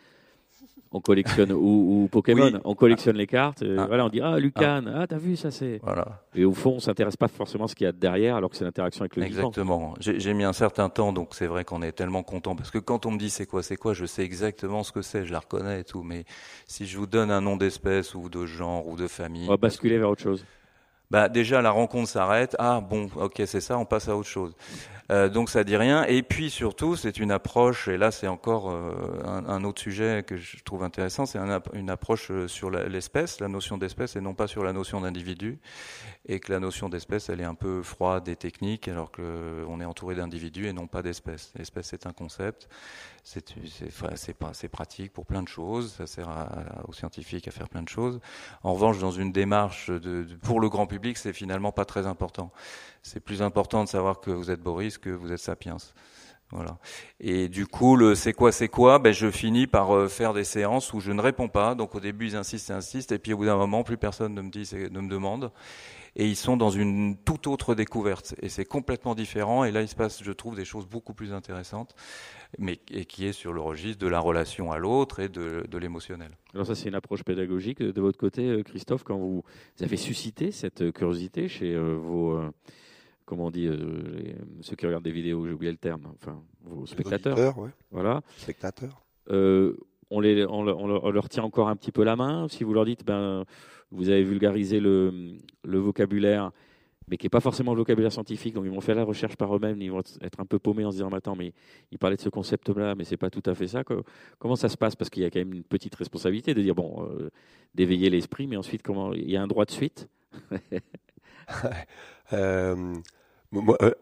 on 0.93 1.01
collectionne 1.01 1.53
ou, 1.53 2.09
Pokémon, 2.11 2.61
on 2.65 2.75
collectionne 2.75 3.17
les 3.17 3.27
cartes. 3.27 3.63
Ah. 3.63 3.87
Voilà, 3.87 4.07
on 4.07 4.09
dit 4.09 4.21
ah 4.21 4.39
Lucan, 4.39 4.83
ah, 4.87 5.01
ah 5.01 5.07
t'as 5.07 5.19
vu 5.19 5.37
ça 5.37 5.51
c'est. 5.51 5.81
Voilà. 5.83 6.23
Et 6.35 6.45
au 6.45 6.53
fond, 6.53 6.75
on 6.77 6.81
s'intéresse 6.81 7.17
pas 7.17 7.29
forcément 7.29 7.65
à 7.65 7.69
ce 7.69 7.75
qu'il 7.75 7.85
y 7.85 7.89
a 7.89 7.93
derrière, 7.93 8.37
alors 8.37 8.51
que 8.51 8.57
c'est 8.57 8.65
l'interaction 8.65 9.03
avec 9.03 9.17
le 9.17 9.23
Exactement. 9.23 9.95
J'ai 10.01 10.35
mis 10.35 10.45
un 10.45 10.53
certain 10.53 10.89
temps, 10.89 11.13
donc 11.13 11.35
c'est 11.35 11.47
vrai 11.47 11.65
qu'on 11.65 11.83
est 11.83 11.93
tellement 11.93 12.23
content 12.23 12.57
parce 12.57 12.71
que 12.71 12.79
quand 12.79 13.07
on 13.07 13.13
me 13.13 13.19
dit 13.19 13.31
c'est 13.31 13.47
quoi, 13.47 13.63
c'est 13.63 13.77
quoi, 13.77 13.95
je 13.95 14.07
sais 14.07 14.23
exactement 14.23 14.83
ce 14.83 14.93
que 14.93 15.03
c'est, 15.03 15.25
je 15.25 15.33
la 15.33 15.41
reconnais 15.41 15.81
et 15.81 15.85
tout. 15.85 16.03
Mais 16.03 16.25
si 16.67 16.87
je 16.87 16.99
vous 16.99 17.07
donne 17.07 17.31
un 17.31 17.41
nom 17.41 17.57
d'espèce 17.57 18.15
ou 18.15 18.29
de 18.29 18.47
genre 18.47 18.87
ou 18.87 18.97
de 18.97 19.07
famille, 19.07 19.47
on 19.47 19.51
va 19.51 19.57
basculer 19.57 19.99
vers 19.99 20.11
autre 20.11 20.23
chose 20.23 20.45
bah 21.11 21.29
déjà 21.29 21.61
la 21.61 21.71
rencontre 21.71 22.09
s'arrête. 22.09 22.55
Ah 22.59 22.81
bon, 22.81 23.11
ok, 23.17 23.43
c'est 23.47 23.61
ça, 23.61 23.77
on 23.79 23.85
passe 23.85 24.09
à 24.09 24.17
autre 24.17 24.29
chose. 24.29 24.55
Euh, 25.11 25.29
donc 25.29 25.51
ça 25.51 25.65
dit 25.65 25.77
rien. 25.77 26.05
Et 26.05 26.23
puis 26.23 26.51
surtout, 26.51 26.95
c'est 26.95 27.19
une 27.19 27.33
approche, 27.33 27.89
et 27.89 27.99
là 27.99 28.11
c'est 28.11 28.29
encore 28.29 28.71
euh, 28.71 28.93
un, 29.25 29.65
autre 29.65 29.81
sujet 29.81 30.23
que 30.25 30.37
je 30.37 30.63
trouve 30.63 30.85
intéressant, 30.85 31.27
c'est 31.27 31.39
une 31.75 31.91
approche 31.91 32.31
euh, 32.31 32.47
sur 32.47 32.71
l'espèce, 32.71 33.41
la, 33.41 33.49
notion 33.49 33.77
d'espèce, 33.77 34.15
et 34.15 34.21
non 34.21 34.35
pas 34.35 34.47
sur 34.47 34.63
la 34.63 34.73
notion 34.73 35.01
d'individu. 35.01 35.59
Et 36.27 36.39
que 36.39 36.53
la 36.53 36.61
notion 36.61 36.89
d'espèce, 36.89 37.29
elle 37.29 37.41
est 37.41 37.45
un 37.45 37.55
peu 37.55 37.83
froide 37.83 38.29
et 38.29 38.37
technique, 38.37 38.87
alors 38.87 39.11
qu'on 39.11 39.81
est 39.81 39.85
entouré 39.85 40.15
d'individus 40.15 40.67
et 40.67 40.73
non 40.73 40.87
pas 40.87 41.03
d'espèces. 41.03 41.53
L'espèce, 41.57 41.89
c'est 41.89 42.07
un 42.07 42.13
concept, 42.13 42.69
c'est 43.25 44.69
pratique 44.69 45.13
pour 45.13 45.27
plein 45.27 45.43
de 45.43 45.49
choses, 45.49 45.95
ça 45.95 46.07
sert 46.07 46.29
aux 46.87 46.93
scientifiques 46.93 47.49
à 47.49 47.51
faire 47.51 47.69
plein 47.69 47.83
de 47.83 47.89
choses. 47.89 48.21
En 48.63 48.75
revanche, 48.75 48.99
dans 48.99 49.11
une 49.11 49.33
démarche 49.33 49.91
pour 50.43 50.61
le 50.61 50.69
grand 50.69 50.87
public, 50.87 51.17
c'est 51.17 51.33
finalement 51.33 51.73
pas 51.73 51.85
très 51.85 52.07
important. 52.07 52.53
C'est 53.03 53.21
plus 53.21 53.43
important 53.43 53.85
de 53.85 53.89
savoir 53.89 54.21
que 54.21 54.31
vous 54.31 54.51
êtes 54.51 54.61
Boris 54.61 54.99
que 54.99 55.11
vous 55.11 55.33
êtes 55.33 55.39
Sapiens. 55.39 55.79
Voilà. 56.53 56.79
Et 57.21 57.49
du 57.49 57.67
coup, 57.67 57.95
le 57.95 58.17
c'est 58.17 58.33
quoi, 58.33 58.51
c'est 58.51 58.69
quoi 58.69 58.99
ben, 58.99 59.13
Je 59.13 59.31
finis 59.31 59.69
par 59.69 59.95
euh, 59.95 60.09
faire 60.09 60.35
des 60.35 60.43
séances 60.43 60.93
où 60.93 61.01
je 61.01 61.13
ne 61.13 61.21
réponds 61.21 61.49
pas. 61.49 61.75
Donc 61.77 61.95
au 61.95 62.01
début, 62.01 62.27
ils 62.27 62.37
insistent 62.37 62.71
et 62.71 62.73
insistent. 62.73 63.13
Et 63.13 63.19
puis 63.19 63.33
au 63.33 63.37
bout 63.37 63.47
d'un 63.47 63.57
moment, 63.57 63.85
plus 63.85 63.97
personne 63.97 64.35
ne 64.35 64.43
me, 64.43 64.51
dit, 64.51 64.69
ne 64.75 65.01
me 65.01 65.09
demande. 65.09 65.53
Et 66.17 66.27
ils 66.27 66.37
sont 66.37 66.57
dans 66.57 66.71
une 66.71 67.17
toute 67.19 67.47
autre 67.47 67.77
découverte. 67.77 68.35
Et 68.43 68.49
c'est 68.49 68.65
complètement 68.65 69.15
différent. 69.15 69.63
Et 69.63 69.71
là, 69.71 69.81
il 69.81 69.89
se 69.89 69.95
passe, 69.95 70.25
je 70.25 70.33
trouve, 70.33 70.57
des 70.57 70.65
choses 70.65 70.87
beaucoup 70.87 71.15
plus 71.15 71.33
intéressantes 71.33 71.95
mais 72.59 72.81
et 72.91 73.05
qui 73.05 73.27
est 73.27 73.33
sur 73.33 73.53
le 73.53 73.61
registre 73.61 73.99
de 74.01 74.09
la 74.09 74.21
relation 74.21 74.73
à 74.73 74.79
l'autre 74.79 75.21
et 75.21 75.29
de, 75.29 75.79
l'émotionnel. 75.79 76.31
Alors 76.55 76.67
ça, 76.67 76.75
c'est 76.75 76.89
une 76.89 76.95
approche 76.95 77.23
pédagogique 77.23 77.83
de 77.83 78.01
votre 78.01 78.19
côté, 78.19 78.47
euh, 78.47 78.63
Christophe, 78.63 79.05
quand 79.05 79.17
vous 79.17 79.45
avez 79.81 79.97
suscité 79.97 80.51
cette 80.51 80.93
curiosité 80.93 81.49
chez 81.49 81.75
euh, 81.75 81.95
vos, 81.95 82.33
euh, 82.33 82.51
comment 83.31 83.47
on 83.47 83.51
dit, 83.51 83.71
ceux 84.61 84.77
qui 84.77 84.87
regardent 84.87 85.05
des 85.05 85.13
vidéos, 85.13 85.47
j'ai 85.47 85.53
oublié 85.53 85.73
le 85.73 85.79
terme, 85.79 86.03
enfin 86.21 86.43
vos 86.65 86.85
spectateurs. 86.85 87.57
ouais. 87.59 87.71
Voilà. 87.91 88.21
Spectateurs. 88.37 89.03
on, 89.29 90.21
les, 90.21 90.45
on, 90.45 90.67
on, 90.67 91.11
leur 91.11 91.29
tient 91.29 91.45
encore 91.45 91.69
un 91.69 91.77
petit 91.77 91.93
peu 91.93 92.03
la 92.05 92.17
main. 92.17 92.49
Si 92.49 92.65
vous 92.65 92.75
leur 92.75 92.85
dites, 92.85 93.07
ben, 93.07 93.45
vous 93.91 94.09
avez 94.09 94.25
vulgarisé 94.25 94.81
le, 94.81 95.37
le 95.65 95.79
vocabulaire 95.79 96.51
mais 97.11 97.17
qui 97.17 97.27
n'est 97.27 97.31
pas 97.31 97.41
forcément 97.41 97.75
le 97.75 97.79
vocabulaire 97.79 98.13
scientifique. 98.13 98.55
Donc, 98.55 98.65
ils 98.65 98.71
vont 98.71 98.81
faire 98.81 98.95
la 98.95 99.03
recherche 99.03 99.37
par 99.37 99.55
eux-mêmes. 99.55 99.83
Ils 99.83 99.91
vont 99.91 100.03
être 100.21 100.39
un 100.39 100.47
peu 100.47 100.61
paumés 100.61 100.85
en 100.85 100.93
se 100.93 100.97
disant, 100.97 101.09
attends, 101.11 101.35
mais 101.35 101.53
il 101.91 101.99
parlait 101.99 102.17
de 102.17 102.21
ce 102.21 102.29
concept-là, 102.29 102.95
mais 102.95 103.03
c'est 103.03 103.17
pas 103.17 103.31
tout 103.31 103.43
à 103.47 103.55
fait 103.55 103.67
ça. 103.67 103.83
Comment 104.39 104.55
ça 104.55 104.69
se 104.69 104.77
passe? 104.77 104.95
Parce 104.95 105.11
qu'il 105.11 105.25
y 105.25 105.27
a 105.27 105.31
quand 105.31 105.41
même 105.41 105.53
une 105.53 105.65
petite 105.65 105.95
responsabilité 105.97 106.55
de 106.55 106.63
dire, 106.63 106.77
bon, 106.77 107.09
euh, 107.11 107.31
d'éveiller 107.75 108.11
l'esprit, 108.11 108.47
mais 108.47 108.57
ensuite, 108.57 108.83
comment 108.83 109.13
il 109.13 109.29
y 109.29 109.37
a 109.37 109.43
un 109.43 109.49
droit 109.49 109.65
de 109.65 109.73
suite? 109.73 110.09
Euh, 112.33 112.95
Moi, 113.53 113.77
euh, 113.83 113.93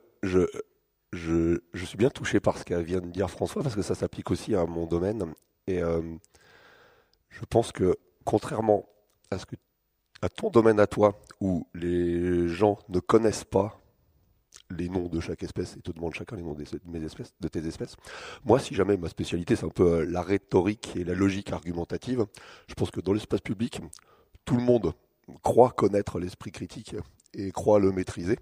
je, 1.13 1.61
suis 1.75 1.97
bien 1.97 2.11
touché 2.11 2.41
par 2.41 2.59
ce 2.59 2.65
qu'a 2.65 2.83
vient 2.83 3.01
de 3.01 3.11
dire 3.11 3.31
François, 3.31 3.63
parce 3.63 3.75
que 3.75 3.83
ça 3.83 3.95
s'applique 3.95 4.31
aussi 4.31 4.55
à 4.55 4.67
mon 4.67 4.87
domaine. 4.87 5.35
Et 5.67 5.81
je 5.81 7.45
pense 7.49 7.73
que, 7.73 7.97
contrairement 8.25 8.89
à 9.31 9.39
ce 9.39 9.47
que 9.47 9.57
à 10.23 10.29
ton 10.29 10.51
domaine 10.51 10.81
à 10.81 10.87
toi, 10.87 11.21
où 11.41 11.67
les 11.75 12.49
gens 12.49 12.79
ne 12.89 12.99
connaissent 13.01 13.45
pas 13.45 13.81
les 14.71 14.89
noms 14.89 15.09
de 15.09 15.21
chaque 15.21 15.43
espèce 15.43 15.77
et 15.77 15.81
te 15.81 15.93
demandent 15.93 16.15
chacun 16.15 16.37
les 16.37 16.43
noms 16.43 16.55
de, 16.55 16.65
mes 16.87 17.03
espèces, 17.03 17.33
de 17.41 17.49
tes 17.49 17.67
espèces. 17.67 17.97
Moi, 18.45 18.59
si 18.59 18.75
jamais 18.75 18.97
ma 18.97 19.09
spécialité, 19.09 19.57
c'est 19.57 19.65
un 19.65 19.71
peu 19.71 20.01
euh, 20.01 20.07
la 20.07 20.23
rhétorique 20.23 20.95
et 20.97 21.05
la 21.05 21.15
logique 21.15 21.53
argumentative, 21.53 22.27
je 22.67 22.75
pense 22.75 22.91
que 22.91 23.01
dans 23.01 23.13
l'espace 23.13 23.41
public, 23.41 23.81
tout 24.45 24.57
le 24.57 24.63
monde 24.63 24.93
croit 25.43 25.71
connaître 25.71 26.19
l'esprit 26.19 26.51
critique 26.51 26.97
et 27.35 27.51
croit 27.51 27.79
le 27.79 27.93
maîtriser 27.93 28.39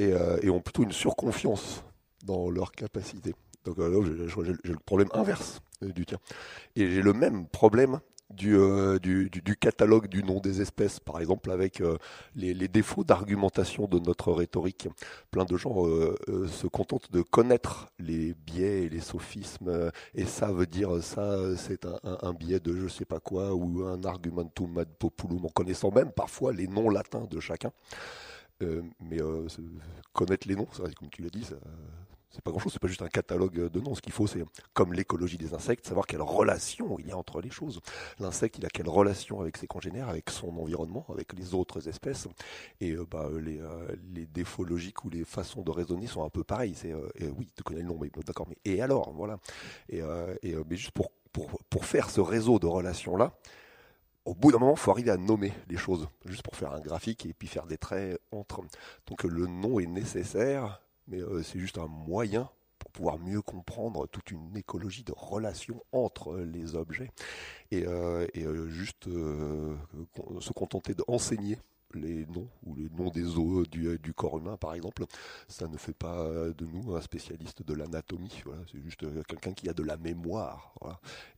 et, 0.00 0.12
euh, 0.12 0.50
ont 0.50 0.60
plutôt 0.60 0.82
une 0.82 0.92
surconfiance 0.92 1.84
dans 2.24 2.50
leur 2.50 2.72
capacité. 2.72 3.34
Donc 3.64 3.78
euh, 3.78 4.02
j'ai 4.64 4.72
le 4.72 4.78
problème 4.84 5.08
inverse 5.12 5.60
du 5.82 6.06
tien. 6.06 6.18
Et 6.76 6.90
j'ai 6.90 7.02
le 7.02 7.12
même 7.12 7.46
problème 7.46 8.00
euh, 8.44 8.98
du, 9.00 9.28
du, 9.28 9.56
catalogue 9.56 10.06
du 10.06 10.22
nom 10.22 10.38
des 10.38 10.62
espèces, 10.62 11.00
par 11.00 11.20
exemple, 11.20 11.50
avec 11.50 11.80
euh, 11.80 11.98
les, 12.36 12.68
défauts 12.68 13.02
d'argumentation 13.02 13.86
de 13.86 13.98
notre 13.98 14.32
rhétorique. 14.32 14.88
Plein 15.32 15.44
de 15.44 15.56
gens 15.56 15.84
se 16.46 16.66
contentent 16.68 17.10
de 17.10 17.22
connaître 17.22 17.88
les 17.98 18.34
biais 18.34 18.84
et 18.84 18.88
les 18.88 19.00
sophismes, 19.00 19.90
et 20.14 20.24
ça 20.24 20.52
veut 20.52 20.66
dire 20.66 21.02
ça, 21.02 21.56
c'est 21.56 21.86
un, 22.04 22.32
biais 22.32 22.60
de 22.60 22.76
je 22.76 22.86
sais 22.86 23.04
pas 23.04 23.18
quoi, 23.18 23.52
ou 23.52 23.84
un 23.84 24.04
argumentum 24.04 24.78
ad 24.78 24.88
populum, 24.98 25.44
en 25.46 25.48
connaissant 25.50 25.90
même 25.90 26.12
parfois 26.12 26.52
les 26.52 26.68
noms 26.68 26.88
latins 26.88 27.26
de 27.28 27.40
chacun. 27.40 27.72
Mais 29.00 29.18
connaître 30.12 30.48
les 30.48 30.56
noms, 30.56 30.68
comme 30.96 31.10
tu 31.10 31.22
l'as 31.22 31.30
dit, 31.30 31.46
c'est 32.30 32.42
pas 32.42 32.52
grand-chose, 32.52 32.72
c'est 32.72 32.80
pas 32.80 32.88
juste 32.88 33.02
un 33.02 33.08
catalogue 33.08 33.68
de 33.68 33.80
noms. 33.80 33.94
Ce 33.94 34.00
qu'il 34.00 34.12
faut, 34.12 34.28
c'est 34.28 34.44
comme 34.72 34.92
l'écologie 34.92 35.36
des 35.36 35.52
insectes, 35.52 35.86
savoir 35.86 36.06
quelle 36.06 36.22
relation 36.22 36.96
il 36.98 37.08
y 37.08 37.10
a 37.10 37.16
entre 37.16 37.40
les 37.40 37.50
choses. 37.50 37.80
L'insecte, 38.20 38.58
il 38.58 38.66
a 38.66 38.68
quelle 38.68 38.88
relation 38.88 39.40
avec 39.40 39.56
ses 39.56 39.66
congénères, 39.66 40.08
avec 40.08 40.30
son 40.30 40.56
environnement, 40.56 41.04
avec 41.08 41.32
les 41.32 41.54
autres 41.54 41.88
espèces. 41.88 42.28
Et 42.80 42.92
euh, 42.92 43.04
bah, 43.10 43.28
les, 43.40 43.58
euh, 43.58 43.96
les, 44.14 44.26
défauts 44.26 44.64
logiques 44.64 45.04
ou 45.04 45.10
les 45.10 45.24
façons 45.24 45.62
de 45.62 45.72
raisonner 45.72 46.06
sont 46.06 46.24
un 46.24 46.30
peu 46.30 46.44
pareils. 46.44 46.74
C'est 46.76 46.92
euh, 46.92 47.08
oui, 47.36 47.50
tu 47.56 47.64
connais 47.64 47.82
le 47.82 47.88
nom, 47.88 47.98
mais 48.00 48.10
d'accord. 48.24 48.46
Mais 48.48 48.58
et 48.64 48.80
alors, 48.80 49.12
voilà. 49.12 49.38
Et, 49.88 50.00
et 50.42 50.54
mais 50.68 50.76
juste 50.76 50.92
pour, 50.92 51.10
pour 51.32 51.58
pour 51.68 51.84
faire 51.84 52.10
ce 52.10 52.20
réseau 52.20 52.58
de 52.58 52.66
relations 52.66 53.16
là. 53.16 53.32
Au 54.24 54.34
bout 54.34 54.52
d'un 54.52 54.58
moment, 54.58 54.74
il 54.74 54.78
faut 54.78 54.90
arriver 54.90 55.10
à 55.10 55.16
nommer 55.16 55.52
les 55.68 55.76
choses, 55.76 56.08
juste 56.26 56.42
pour 56.42 56.54
faire 56.54 56.72
un 56.72 56.80
graphique 56.80 57.24
et 57.26 57.32
puis 57.32 57.48
faire 57.48 57.66
des 57.66 57.78
traits 57.78 58.20
entre. 58.32 58.62
Donc 59.06 59.24
le 59.24 59.46
nom 59.46 59.80
est 59.80 59.86
nécessaire, 59.86 60.82
mais 61.08 61.20
euh, 61.20 61.42
c'est 61.42 61.58
juste 61.58 61.78
un 61.78 61.86
moyen 61.86 62.50
pour 62.78 62.90
pouvoir 62.90 63.18
mieux 63.18 63.42
comprendre 63.42 64.06
toute 64.06 64.30
une 64.30 64.56
écologie 64.56 65.04
de 65.04 65.12
relations 65.16 65.82
entre 65.92 66.36
les 66.38 66.74
objets 66.74 67.10
et, 67.70 67.86
euh, 67.86 68.26
euh, 68.36 68.68
juste 68.68 69.04
se 69.04 70.52
contenter 70.52 70.94
d'enseigner 70.94 71.58
les 71.94 72.26
noms 72.26 72.48
ou 72.64 72.74
les 72.74 72.88
noms 72.90 73.10
des 73.10 73.38
os 73.38 73.68
du, 73.68 74.14
corps 74.14 74.38
humain, 74.38 74.56
par 74.56 74.74
exemple, 74.74 75.04
ça 75.48 75.68
ne 75.68 75.76
fait 75.76 75.94
pas 75.94 76.24
de 76.26 76.66
nous 76.66 76.94
un 76.94 77.00
spécialiste 77.00 77.62
de 77.62 77.74
l'anatomie. 77.74 78.42
c'est 78.70 78.80
juste 78.82 79.04
quelqu'un 79.26 79.52
qui 79.52 79.68
a 79.68 79.72
de 79.72 79.82
la 79.82 79.96
mémoire. 79.96 80.74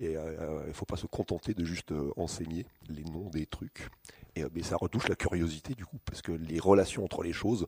Et 0.00 0.12
il 0.12 0.66
ne 0.68 0.72
faut 0.72 0.84
pas 0.84 0.96
se 0.96 1.06
contenter 1.06 1.54
de 1.54 1.64
juste 1.64 1.92
enseigner 2.16 2.66
les 2.88 3.04
noms 3.04 3.30
des 3.30 3.46
trucs. 3.46 3.88
Et, 4.34 4.44
mais 4.54 4.62
ça 4.62 4.76
retouche 4.76 5.08
la 5.08 5.14
curiosité 5.14 5.74
du 5.74 5.84
coup, 5.84 5.98
parce 6.04 6.22
que 6.22 6.32
les 6.32 6.58
relations 6.58 7.04
entre 7.04 7.22
les 7.22 7.32
choses, 7.32 7.66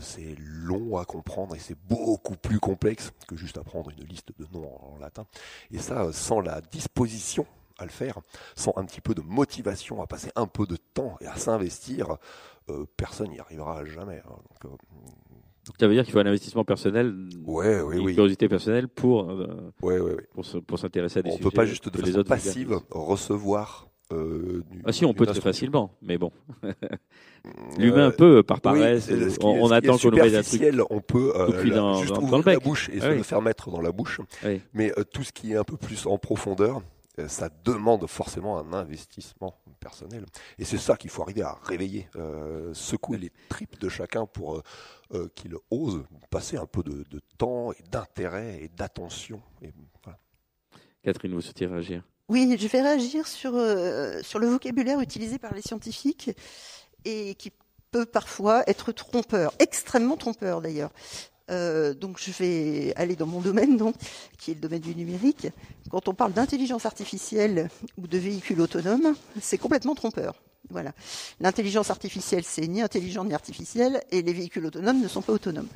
c'est 0.00 0.34
long 0.38 0.98
à 0.98 1.04
comprendre 1.04 1.54
et 1.54 1.58
c'est 1.58 1.78
beaucoup 1.88 2.36
plus 2.36 2.60
complexe 2.60 3.12
que 3.26 3.36
juste 3.36 3.58
apprendre 3.58 3.90
une 3.90 4.04
liste 4.04 4.32
de 4.38 4.46
noms 4.52 4.70
en 4.82 4.98
latin. 4.98 5.26
Et 5.70 5.78
ça, 5.78 6.12
sans 6.12 6.40
la 6.40 6.60
disposition 6.60 7.46
à 7.78 7.84
le 7.84 7.90
faire, 7.90 8.18
sans 8.56 8.72
un 8.76 8.84
petit 8.84 9.00
peu 9.00 9.14
de 9.14 9.20
motivation 9.20 10.00
à 10.02 10.06
passer 10.06 10.30
un 10.36 10.46
peu 10.46 10.66
de 10.66 10.76
temps 10.76 11.16
et 11.20 11.26
à 11.26 11.36
s'investir, 11.36 12.16
euh, 12.70 12.84
personne 12.96 13.30
n'y 13.30 13.40
arrivera 13.40 13.84
jamais. 13.84 14.22
Hein. 14.26 14.36
Donc, 14.62 14.72
euh, 14.72 15.72
ça 15.80 15.88
veut 15.88 15.94
dire 15.94 16.04
qu'il 16.04 16.12
faut 16.12 16.18
un 16.18 16.26
investissement 16.26 16.64
personnel, 16.64 17.14
ouais, 17.46 17.80
oui, 17.80 17.96
une 17.98 18.04
oui. 18.04 18.14
curiosité 18.14 18.48
personnelle 18.48 18.86
pour, 18.88 19.30
euh, 19.30 19.72
ouais, 19.82 19.98
ouais, 19.98 20.14
ouais. 20.14 20.28
pour, 20.66 20.78
s'intéresser 20.78 21.20
à 21.20 21.22
des 21.22 21.30
On 21.30 21.32
ne 21.32 21.36
sujets. 21.38 21.50
peut 21.50 21.54
pas 21.56 21.64
juste 21.66 21.88
de 21.88 21.98
les 21.98 22.06
façon 22.08 22.18
autres 22.18 22.28
passive 22.28 22.80
recevoir. 22.90 23.88
Euh, 24.12 24.62
du- 24.70 24.82
Ah 24.84 24.92
si, 24.92 25.06
on 25.06 25.14
peut 25.14 25.24
très 25.24 25.40
facilement, 25.40 25.96
mais 26.02 26.18
bon. 26.18 26.30
Euh, 26.64 26.72
L'humain 27.78 28.10
peut, 28.10 28.42
par 28.42 28.60
paresse, 28.60 29.06
qui 29.06 29.12
on, 29.42 29.64
on 29.64 29.70
attend 29.70 29.96
qu'on 29.98 30.10
nous 30.10 30.16
mette 30.16 30.34
un 30.34 30.42
truc. 30.42 30.62
on 30.90 31.00
peut 31.00 31.32
euh, 31.34 31.64
la- 31.64 31.74
dans- 31.74 31.94
juste 32.02 32.14
dans- 32.14 32.20
dans 32.20 32.26
ouvrir 32.26 32.38
le 32.38 32.44
bec. 32.44 32.54
la 32.54 32.60
bouche 32.60 32.88
et 32.90 32.98
Ah 33.00 33.04
se 33.06 33.08
oui. 33.10 33.16
le 33.18 33.22
faire 33.22 33.42
mettre 33.42 33.70
dans 33.70 33.80
la 33.80 33.92
bouche. 33.92 34.20
Oui. 34.44 34.60
Mais 34.74 34.92
tout 35.12 35.22
ce 35.24 35.32
qui 35.32 35.52
est 35.52 35.56
un 35.56 35.64
peu 35.64 35.76
plus 35.76 36.06
en 36.06 36.18
profondeur, 36.18 36.82
ça 37.28 37.48
demande 37.64 38.06
forcément 38.06 38.58
un 38.58 38.72
investissement 38.72 39.60
personnel. 39.78 40.26
Et 40.58 40.64
c'est 40.64 40.78
ça 40.78 40.96
qu'il 40.96 41.10
faut 41.10 41.22
arriver 41.22 41.42
à 41.42 41.58
réveiller, 41.62 42.08
euh, 42.16 42.74
secouer 42.74 43.18
les 43.18 43.30
tripes 43.48 43.78
de 43.78 43.88
chacun 43.88 44.26
pour 44.26 44.56
euh, 44.56 44.62
euh, 45.12 45.28
qu'il 45.34 45.54
ose 45.70 46.04
passer 46.30 46.56
un 46.56 46.66
peu 46.66 46.82
de, 46.82 47.04
de 47.08 47.20
temps 47.38 47.72
et 47.72 47.82
d'intérêt 47.90 48.58
et 48.62 48.68
d'attention. 48.68 49.40
Voilà. 50.02 50.18
Catherine, 51.02 51.34
vous 51.34 51.40
souhaitez 51.40 51.66
réagir? 51.66 52.02
Oui, 52.28 52.56
je 52.58 52.66
vais 52.68 52.80
réagir 52.80 53.26
sur, 53.26 53.54
euh, 53.54 54.22
sur 54.22 54.38
le 54.38 54.46
vocabulaire 54.48 55.00
utilisé 55.00 55.38
par 55.38 55.54
les 55.54 55.62
scientifiques 55.62 56.30
et 57.04 57.34
qui 57.34 57.52
peut 57.90 58.06
parfois 58.06 58.64
être 58.68 58.90
trompeur, 58.92 59.52
extrêmement 59.58 60.16
trompeur 60.16 60.60
d'ailleurs. 60.62 60.90
Euh, 61.50 61.92
donc 61.94 62.18
je 62.18 62.30
vais 62.32 62.94
aller 62.96 63.16
dans 63.16 63.26
mon 63.26 63.40
domaine, 63.40 63.92
qui 64.38 64.52
est 64.52 64.54
le 64.54 64.60
domaine 64.60 64.80
du 64.80 64.94
numérique. 64.94 65.48
Quand 65.90 66.08
on 66.08 66.14
parle 66.14 66.32
d'intelligence 66.32 66.86
artificielle 66.86 67.68
ou 67.98 68.06
de 68.06 68.18
véhicules 68.18 68.60
autonomes, 68.60 69.14
c'est 69.40 69.58
complètement 69.58 69.94
trompeur. 69.94 70.34
Voilà. 70.70 70.92
L'intelligence 71.40 71.90
artificielle, 71.90 72.42
c'est 72.44 72.66
ni 72.66 72.80
intelligent 72.80 73.24
ni 73.24 73.34
artificiel, 73.34 74.02
et 74.10 74.22
les 74.22 74.32
véhicules 74.32 74.64
autonomes 74.64 75.00
ne 75.00 75.08
sont 75.08 75.20
pas 75.20 75.34
autonomes. 75.34 75.68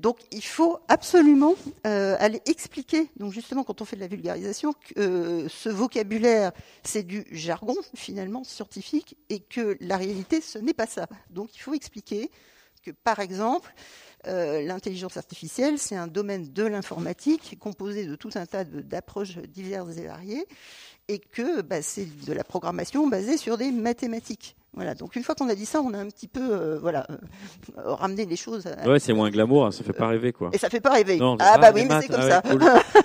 Donc, 0.00 0.18
il 0.32 0.42
faut 0.42 0.80
absolument 0.88 1.54
euh, 1.86 2.16
aller 2.18 2.42
expliquer. 2.46 3.08
Donc, 3.16 3.32
justement, 3.32 3.62
quand 3.62 3.80
on 3.80 3.84
fait 3.84 3.94
de 3.94 4.00
la 4.00 4.08
vulgarisation, 4.08 4.72
que 4.72 5.00
euh, 5.00 5.48
ce 5.48 5.68
vocabulaire, 5.68 6.50
c'est 6.82 7.04
du 7.04 7.24
jargon 7.30 7.76
finalement 7.94 8.42
scientifique, 8.42 9.16
et 9.30 9.38
que 9.38 9.76
la 9.80 9.96
réalité, 9.96 10.40
ce 10.40 10.58
n'est 10.58 10.74
pas 10.74 10.86
ça. 10.86 11.06
Donc, 11.30 11.54
il 11.54 11.60
faut 11.60 11.74
expliquer 11.74 12.28
que, 12.82 12.90
par 12.90 13.20
exemple, 13.20 13.72
euh, 14.26 14.62
l'intelligence 14.62 15.16
artificielle, 15.16 15.78
c'est 15.78 15.96
un 15.96 16.06
domaine 16.06 16.52
de 16.52 16.64
l'informatique 16.64 17.56
composé 17.58 18.06
de 18.06 18.14
tout 18.14 18.30
un 18.36 18.46
tas 18.46 18.64
d'approches 18.64 19.38
diverses 19.38 19.96
et 19.96 20.06
variées, 20.06 20.46
et 21.08 21.18
que 21.18 21.62
bah, 21.62 21.82
c'est 21.82 22.06
de 22.26 22.32
la 22.32 22.44
programmation 22.44 23.08
basée 23.08 23.36
sur 23.36 23.58
des 23.58 23.72
mathématiques. 23.72 24.56
Voilà. 24.74 24.94
Donc 24.94 25.16
une 25.16 25.22
fois 25.22 25.34
qu'on 25.34 25.48
a 25.48 25.54
dit 25.54 25.66
ça, 25.66 25.82
on 25.82 25.92
a 25.92 25.98
un 25.98 26.06
petit 26.06 26.28
peu, 26.28 26.40
euh, 26.40 26.78
voilà, 26.80 27.06
euh, 27.10 27.92
ramené 27.94 28.24
les 28.24 28.36
choses. 28.36 28.66
À... 28.66 28.88
Ouais, 28.88 28.98
c'est 28.98 29.12
moins 29.12 29.30
glamour, 29.30 29.66
hein, 29.66 29.70
ça 29.70 29.84
fait 29.84 29.92
pas 29.92 30.06
rêver 30.06 30.32
quoi. 30.32 30.50
Et 30.52 30.58
ça 30.58 30.70
fait 30.70 30.80
pas 30.80 30.90
rêver. 30.90 31.18
Non, 31.18 31.36
ah 31.40 31.52
ah, 31.54 31.58
bah 31.58 31.72
oui, 31.74 31.84
mais 31.86 32.00
c'est 32.00 32.08
comme 32.08 32.20
ah 32.20 32.42
ça. 32.42 32.42
ouais, 32.44 32.58
cool. 32.58 33.01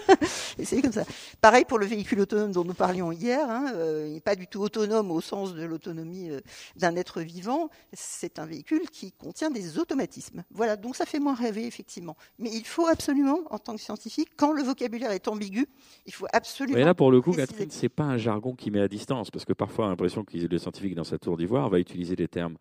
Et 0.57 0.65
c'est 0.65 0.81
comme 0.81 0.91
ça. 0.91 1.03
Pareil 1.41 1.65
pour 1.65 1.79
le 1.79 1.85
véhicule 1.85 2.19
autonome 2.21 2.51
dont 2.51 2.63
nous 2.63 2.73
parlions 2.73 3.11
hier. 3.11 3.49
Hein, 3.49 3.71
euh, 3.75 4.05
il 4.07 4.13
n'est 4.13 4.21
pas 4.21 4.35
du 4.35 4.47
tout 4.47 4.61
autonome 4.61 5.11
au 5.11 5.21
sens 5.21 5.53
de 5.53 5.63
l'autonomie 5.63 6.29
euh, 6.29 6.41
d'un 6.75 6.95
être 6.95 7.21
vivant. 7.21 7.69
C'est 7.93 8.39
un 8.39 8.45
véhicule 8.45 8.89
qui 8.91 9.11
contient 9.11 9.51
des 9.51 9.79
automatismes. 9.79 10.43
Voilà, 10.51 10.75
donc 10.75 10.95
ça 10.95 11.05
fait 11.05 11.19
moins 11.19 11.35
rêver 11.35 11.65
effectivement. 11.65 12.17
Mais 12.39 12.49
il 12.51 12.65
faut 12.65 12.87
absolument, 12.87 13.41
en 13.49 13.59
tant 13.59 13.75
que 13.75 13.81
scientifique, 13.81 14.29
quand 14.35 14.53
le 14.53 14.63
vocabulaire 14.63 15.11
est 15.11 15.27
ambigu, 15.27 15.67
il 16.05 16.13
faut 16.13 16.27
absolument. 16.33 16.77
Mais 16.77 16.85
là, 16.85 16.93
pour 16.93 17.11
le 17.11 17.21
coup. 17.21 17.31
Catherine, 17.31 17.69
c'est 17.69 17.89
pas 17.89 18.03
un 18.03 18.17
jargon 18.17 18.55
qui 18.55 18.71
met 18.71 18.81
à 18.81 18.87
distance, 18.87 19.29
parce 19.29 19.45
que 19.45 19.53
parfois, 19.53 19.85
on 19.85 19.87
a 19.89 19.91
l'impression 19.91 20.23
que 20.23 20.37
le 20.37 20.57
scientifique 20.57 20.95
dans 20.95 21.03
sa 21.03 21.17
tour 21.17 21.37
d'ivoire 21.37 21.69
va 21.69 21.79
utiliser 21.79 22.15
des 22.15 22.27
termes 22.27 22.57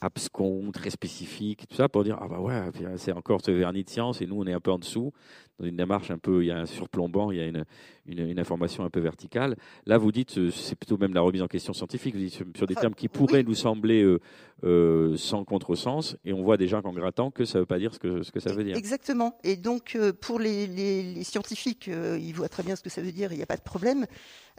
abscons, 0.00 0.70
très 0.72 0.90
spécifiques, 0.90 1.66
tout 1.68 1.76
ça, 1.76 1.88
pour 1.88 2.04
dire 2.04 2.18
ah 2.20 2.28
bah 2.28 2.40
ouais, 2.40 2.60
c'est 2.96 3.12
encore 3.12 3.40
ce 3.44 3.50
vernis 3.50 3.84
de 3.84 3.88
science, 3.90 4.20
et 4.20 4.26
nous 4.26 4.36
on 4.40 4.46
est 4.46 4.52
un 4.52 4.60
peu 4.60 4.70
en 4.70 4.78
dessous, 4.78 5.12
dans 5.58 5.66
une 5.66 5.76
démarche 5.76 6.10
un 6.10 6.18
peu, 6.18 6.42
il 6.44 6.48
y 6.48 6.50
a 6.50 6.58
un 6.58 6.66
surplombant, 6.66 7.30
il 7.30 7.38
y 7.38 7.40
a 7.40 7.46
une, 7.46 7.64
une, 8.06 8.18
une 8.28 8.38
information 8.38 8.84
un 8.84 8.90
peu 8.90 9.00
verticale. 9.00 9.56
Là, 9.86 9.96
vous 9.96 10.12
dites, 10.12 10.36
euh, 10.36 10.50
c'est 10.50 10.74
plutôt 10.76 10.98
même 10.98 11.14
la 11.14 11.22
remise 11.22 11.40
en 11.40 11.46
question 11.48 11.72
scientifique, 11.72 12.14
vous 12.14 12.20
dites 12.20 12.34
sur, 12.34 12.44
des 12.66 12.74
Enfin, 12.74 12.80
termes 12.82 12.94
qui 12.94 13.08
pourraient 13.08 13.42
nous 13.42 13.54
sembler 13.54 14.02
euh, 14.02 14.20
euh, 14.64 15.16
sans 15.16 15.44
contresens, 15.44 16.16
et 16.26 16.34
on 16.34 16.42
voit 16.42 16.58
déjà 16.58 16.82
qu'en 16.82 16.92
grattant 16.92 17.30
que 17.30 17.46
ça 17.46 17.58
veut 17.58 17.64
pas 17.66 17.78
dire 17.78 17.94
ce 17.94 17.98
que, 17.98 18.22
ce 18.22 18.30
que 18.32 18.40
ça 18.40 18.52
veut 18.52 18.64
dire. 18.64 18.76
Exactement. 18.76 19.38
Et 19.44 19.56
donc, 19.56 19.96
euh, 19.96 20.12
pour 20.12 20.38
les, 20.38 20.66
les- 20.66 21.02
les 21.14 21.24
scientifiques, 21.24 21.88
euh, 21.88 22.18
ils 22.20 22.32
voient 22.34 22.50
très 22.50 22.62
bien 22.62 22.76
ce 22.76 22.82
que 22.82 22.90
ça 22.90 23.00
veut 23.00 23.12
dire, 23.12 23.32
il 23.32 23.36
n'y 23.38 23.42
a 23.42 23.46
pas 23.46 23.56
de 23.56 23.62
problème. 23.62 24.04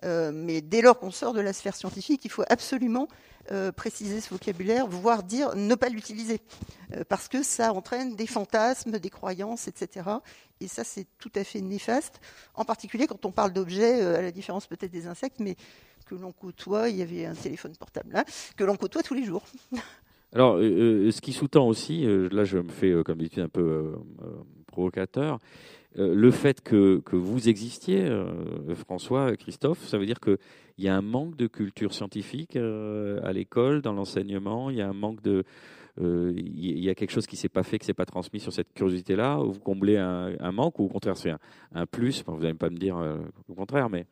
Euh, 0.04 0.32
mais 0.34 0.62
dès 0.62 0.82
lors 0.82 1.00
qu'on 1.00 1.10
sort 1.12 1.34
de 1.34 1.42
la 1.42 1.54
sphère 1.54 1.76
scientifique, 1.76 2.24
il 2.26 2.30
faut 2.32 2.44
absolument 2.50 3.08
euh, 3.52 3.72
préciser 3.72 4.22
ce 4.22 4.30
vocabulaire, 4.30 4.88
voire 4.88 5.24
dire 5.24 5.56
ne 5.56 5.76
pas 5.76 5.90
l'utiliser. 5.90 6.40
Euh, 6.96 7.04
parce 7.08 7.28
que 7.28 7.44
ça 7.44 7.74
entraîne 7.74 8.16
des 8.16 8.28
fantasmes, 8.28 9.00
des 9.00 9.10
croyances, 9.10 9.68
etc. 9.68 10.10
Et 10.60 10.68
ça, 10.68 10.84
c'est 10.84 11.08
tout 11.18 11.32
à 11.36 11.44
fait 11.44 11.62
néfaste. 11.62 12.20
En 12.56 12.66
particulier 12.66 13.08
quand 13.08 13.26
on 13.26 13.32
parle 13.32 13.54
d'objets, 13.54 14.02
euh, 14.02 14.18
à 14.18 14.22
la 14.22 14.32
différence 14.32 14.68
peut-être 14.68 14.92
des 14.92 15.08
insectes, 15.08 15.40
mais 15.40 15.56
que 16.06 16.16
l'on 16.16 16.32
côtoie, 16.32 16.90
il 16.90 16.98
y 16.98 17.02
avait 17.02 17.26
un 17.26 17.36
téléphone 17.36 17.76
portable 17.76 18.14
là, 18.14 18.24
que 18.56 18.64
l'on 18.64 18.76
côtoie 18.76 19.04
tous 19.04 19.14
les 19.14 19.26
jours. 19.26 19.44
Alors, 20.34 20.58
ce 20.58 21.22
qui 21.22 21.32
sous-tend 21.32 21.66
aussi, 21.68 22.06
là 22.06 22.44
je 22.44 22.58
me 22.58 22.70
fais 22.70 22.92
comme 23.06 23.18
d'habitude 23.18 23.44
un 23.44 23.48
peu 23.48 23.94
provocateur, 24.68 25.40
le 25.96 26.32
fait 26.32 26.62
que, 26.62 27.00
que 27.00 27.16
vous 27.16 27.50
existiez, 27.50 28.06
euh, 28.06 28.76
François, 28.76 29.36
Christophe, 29.36 29.84
ça 29.88 29.98
veut 29.98 30.06
dire 30.06 30.20
qu'il 30.20 30.38
y 30.78 30.88
a 30.88 30.96
un 30.96 31.02
manque 31.02 31.36
de 31.36 31.48
culture 31.48 31.94
scientifique 31.94 32.56
euh, 32.56 33.20
à 33.24 33.34
l'école, 33.34 33.82
dans 33.82 33.94
l'enseignement, 33.94 34.70
il 34.70 34.78
y 34.78 34.82
a 34.82 34.88
un 34.88 34.94
manque 34.94 35.22
de... 35.24 35.44
euh, 36.00 36.34
Il 36.36 36.84
y 36.84 36.90
a 36.90 36.96
quelque 36.96 37.12
chose 37.12 37.26
qui 37.26 37.36
s'est 37.36 37.50
pas 37.50 37.64
fait, 37.64 37.80
qui 37.80 37.86
s'est 37.86 37.96
pas 37.96 38.06
transmis 38.06 38.40
sur 38.40 38.54
cette 38.54 38.74
curiosité-là. 38.74 39.38
Vous 39.38 39.60
comblez 39.60 39.98
un, 39.98 40.52
manque 40.52 40.78
ou 40.80 40.84
au 40.84 40.90
contraire 40.90 41.18
c'est 41.18 41.32
un, 41.32 41.40
un 41.74 41.86
plus. 41.86 42.24
Vous 42.28 42.42
n'allez 42.42 42.54
pas 42.54 42.70
me 42.70 42.78
dire 42.78 42.98
euh, 42.98 43.18
le 43.50 43.56
contraire, 43.56 43.90
mais 43.90 44.06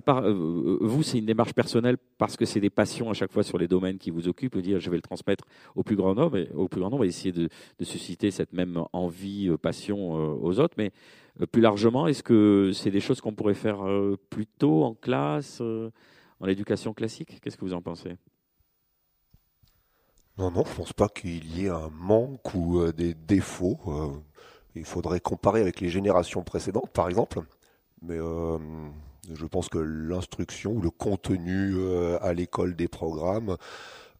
part, 0.00 0.24
euh, 0.24 0.78
vous, 0.80 1.02
c'est 1.02 1.18
une 1.18 1.26
démarche 1.26 1.54
personnelle 1.54 1.96
parce 2.18 2.36
que 2.36 2.44
c'est 2.44 2.60
des 2.60 2.70
passions 2.70 3.10
à 3.10 3.14
chaque 3.14 3.32
fois 3.32 3.42
sur 3.42 3.58
les 3.58 3.68
domaines 3.68 3.98
qui 3.98 4.10
vous 4.10 4.28
occupent, 4.28 4.58
dire 4.58 4.78
je 4.80 4.90
vais 4.90 4.96
le 4.96 5.02
transmettre 5.02 5.44
au 5.74 5.82
plus 5.82 5.96
grand 5.96 6.14
nombre, 6.14 6.36
et, 6.36 6.50
au 6.54 6.68
plus 6.68 6.80
grand 6.80 6.90
nombre, 6.90 7.04
essayer 7.04 7.32
de, 7.32 7.48
susciter 7.80 8.30
cette 8.30 8.52
même 8.52 8.82
envie, 8.92 9.48
euh, 9.48 9.56
passion 9.56 10.16
euh, 10.16 10.34
aux 10.40 10.60
autres. 10.60 10.74
Mais 10.76 10.92
euh, 11.40 11.46
plus 11.46 11.62
largement, 11.62 12.06
est-ce 12.06 12.22
que 12.22 12.70
c'est 12.74 12.90
des 12.90 13.00
choses 13.00 13.20
qu'on 13.20 13.34
pourrait 13.34 13.54
faire 13.54 13.86
euh, 13.86 14.18
plus 14.30 14.46
tôt 14.46 14.84
en 14.84 14.94
classe, 14.94 15.58
euh, 15.60 15.90
en 16.40 16.46
éducation 16.46 16.94
classique? 16.94 17.40
Qu'est-ce 17.40 17.56
que 17.56 17.64
vous 17.64 17.74
en 17.74 17.82
pensez? 17.82 18.16
Non, 20.36 20.50
non, 20.50 20.64
je 20.66 20.74
pense 20.74 20.92
pas 20.92 21.08
qu'il 21.08 21.56
y 21.56 21.66
ait 21.66 21.70
un 21.70 21.90
manque 21.90 22.54
ou 22.54 22.80
euh, 22.80 22.92
des 22.92 23.14
défauts. 23.14 23.78
euh, 23.86 24.12
il 24.74 24.84
faudrait 24.84 25.20
comparer 25.20 25.60
avec 25.60 25.80
les 25.80 25.88
générations 25.88 26.42
précédentes, 26.42 26.90
par 26.90 27.08
exemple. 27.08 27.42
Mais 28.02 28.18
euh, 28.18 28.58
je 29.32 29.46
pense 29.46 29.68
que 29.68 29.78
l'instruction 29.78 30.72
ou 30.72 30.80
le 30.80 30.90
contenu 30.90 31.74
euh, 31.76 32.18
à 32.20 32.32
l'école 32.32 32.76
des 32.76 32.88
programmes, 32.88 33.56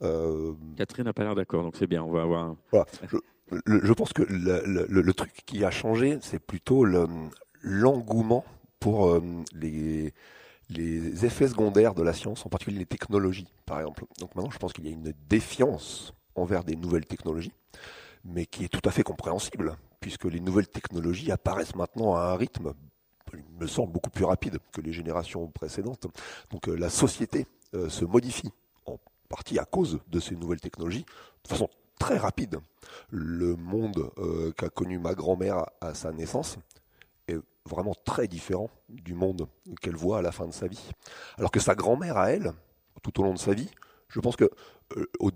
euh, 0.03 0.53
Catherine 0.77 1.05
n'a 1.05 1.13
pas 1.13 1.25
l'air 1.25 1.35
d'accord, 1.35 1.63
donc 1.63 1.77
c'est 1.77 1.87
bien. 1.87 2.03
On 2.03 2.11
va 2.11 2.23
avoir. 2.23 2.57
voilà, 2.71 2.87
je, 3.09 3.17
je 3.67 3.93
pense 3.93 4.13
que 4.13 4.23
le, 4.23 5.13
truc 5.13 5.33
qui 5.47 5.65
a 5.65 5.71
changé, 5.71 6.19
c'est 6.21 6.39
plutôt 6.39 6.85
l'engouement 7.63 8.45
pour 8.81 9.09
euh, 9.09 9.23
les, 9.55 10.13
les 10.71 11.25
effets 11.25 11.49
secondaires 11.49 11.95
de 11.95 12.03
la 12.03 12.13
science, 12.13 12.45
en 12.45 12.49
particulier 12.49 12.79
les 12.79 12.87
technologies, 12.87 13.49
par 13.67 13.81
exemple. 13.81 14.05
Donc 14.19 14.35
maintenant, 14.35 14.51
je 14.51 14.59
pense 14.59 14.73
qu'il 14.73 14.85
y 14.85 14.89
a 14.89 14.93
une 14.93 15.13
défiance 15.29 16.15
envers 16.35 16.65
des 16.65 16.77
nouvelles 16.77 17.07
technologies, 17.07 17.53
mais 18.25 18.47
qui 18.47 18.65
est 18.65 18.69
tout 18.69 18.87
à 18.87 18.91
fait 18.91 19.03
compréhensible, 19.03 19.77
puisque 20.01 20.25
les 20.25 20.41
nouvelles 20.41 20.69
technologies 20.69 21.31
apparaissent 21.31 21.77
maintenant 21.77 22.15
à 22.17 22.33
un 22.33 22.37
rythme, 22.37 22.75
il 23.37 23.61
me 23.61 23.67
semble, 23.67 23.93
beaucoup 23.93 24.11
plus 24.11 24.25
rapide 24.25 24.59
que 24.73 24.81
les 24.81 24.93
générations 24.93 25.47
précédentes. 25.49 26.07
Donc 26.51 26.69
euh, 26.69 26.75
la 26.75 26.91
société 26.91 27.47
euh, 27.75 27.89
se 27.89 28.05
modifie, 28.05 28.53
en 28.87 28.99
partie 29.29 29.59
à 29.59 29.65
cause 29.65 30.01
de 30.09 30.21
ces 30.21 30.37
nouvelles 30.37 30.61
technologies, 30.61 31.05
de 31.45 31.49
façon 31.49 31.69
très 31.99 32.17
rapide. 32.17 32.59
Le 33.11 33.57
monde 33.57 34.11
euh, 34.19 34.53
qu'a 34.53 34.69
connu 34.69 34.99
ma 34.99 35.15
grand-mère 35.15 35.67
à 35.81 35.95
sa 35.95 36.13
naissance 36.13 36.59
est 37.29 37.39
vraiment 37.67 37.95
très 38.05 38.29
différent 38.29 38.69
du 38.89 39.15
monde 39.15 39.49
qu'elle 39.81 39.97
voit 39.97 40.19
à 40.19 40.23
la 40.23 40.33
fin 40.33 40.47
de 40.47 40.53
sa 40.53 40.67
vie. 40.67 40.91
Alors 41.39 41.51
que 41.51 41.61
sa 41.61 41.75
grand-mère 41.75 42.17
à 42.17 42.31
elle, 42.31 42.53
tout 43.03 43.21
au 43.21 43.25
long 43.25 43.33
de 43.33 43.39
sa 43.39 43.55
vie, 43.55 43.71
je 44.09 44.21
pense 44.21 44.37
que 44.37 44.51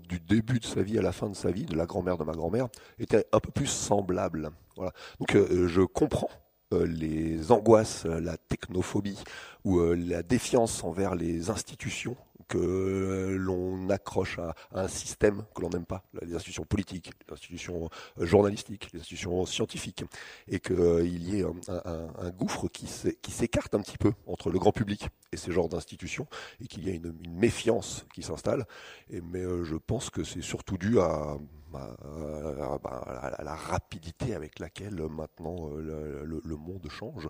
du 0.07 0.19
début 0.19 0.59
de 0.59 0.65
sa 0.65 0.83
vie 0.83 0.97
à 0.99 1.01
la 1.01 1.11
fin 1.11 1.27
de 1.27 1.35
sa 1.35 1.51
vie, 1.51 1.65
de 1.65 1.75
la 1.75 1.85
grand-mère 1.85 2.17
de 2.17 2.23
ma 2.23 2.33
grand-mère, 2.33 2.67
était 2.99 3.25
un 3.33 3.39
peu 3.39 3.51
plus 3.51 3.67
semblable. 3.67 4.51
Voilà. 4.75 4.93
Donc 5.19 5.35
je 5.35 5.81
comprends 5.81 6.29
les 6.71 7.51
angoisses, 7.51 8.05
la 8.05 8.37
technophobie 8.37 9.23
ou 9.63 9.79
la 9.93 10.23
défiance 10.23 10.83
envers 10.83 11.15
les 11.15 11.49
institutions 11.49 12.15
que 12.49 13.37
l'on 13.39 13.89
accroche 13.89 14.39
à, 14.39 14.55
un 14.73 14.87
système 14.89 15.45
que 15.55 15.61
l'on 15.61 15.69
n'aime 15.69 15.85
pas, 15.85 16.03
les 16.21 16.33
institutions 16.33 16.65
politiques, 16.65 17.11
les 17.27 17.33
institutions 17.33 17.89
euh, 18.19 18.25
journalistiques, 18.25 18.89
les 18.91 18.99
institutions 18.99 19.45
scientifiques, 19.45 20.03
et 20.47 20.59
qu'il 20.59 20.79
euh, 20.79 21.05
y 21.05 21.39
ait 21.39 21.45
un, 21.69 22.29
gouffre 22.31 22.67
qui 22.67 22.87
s'écarte 22.87 23.75
un 23.75 23.81
petit 23.81 23.97
peu 23.97 24.11
entre 24.25 24.49
le 24.49 24.59
grand 24.59 24.71
public 24.71 25.07
et 25.31 25.37
ces 25.37 25.51
genres 25.51 25.69
d'institutions, 25.69 26.27
et 26.61 26.67
qu'il 26.67 26.85
y 26.85 26.89
ait 26.89 26.95
une, 26.95 27.13
méfiance 27.29 28.05
qui 28.13 28.23
s'installe. 28.23 28.65
Mais 29.09 29.43
euh, 29.43 29.63
je 29.63 29.75
pense 29.75 30.09
que 30.09 30.23
c'est 30.23 30.41
surtout 30.41 30.77
dû 30.77 30.99
à, 30.99 31.37
la 31.73 33.55
rapidité 33.55 34.35
avec 34.35 34.59
laquelle 34.59 35.01
maintenant 35.09 35.69
le, 35.75 36.55
monde 36.55 36.87
change. 36.89 37.27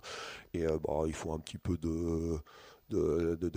Et 0.54 0.66
bah, 0.66 1.02
il 1.06 1.14
faut 1.14 1.32
un 1.32 1.38
petit 1.38 1.58
peu 1.58 1.76
de 1.78 2.40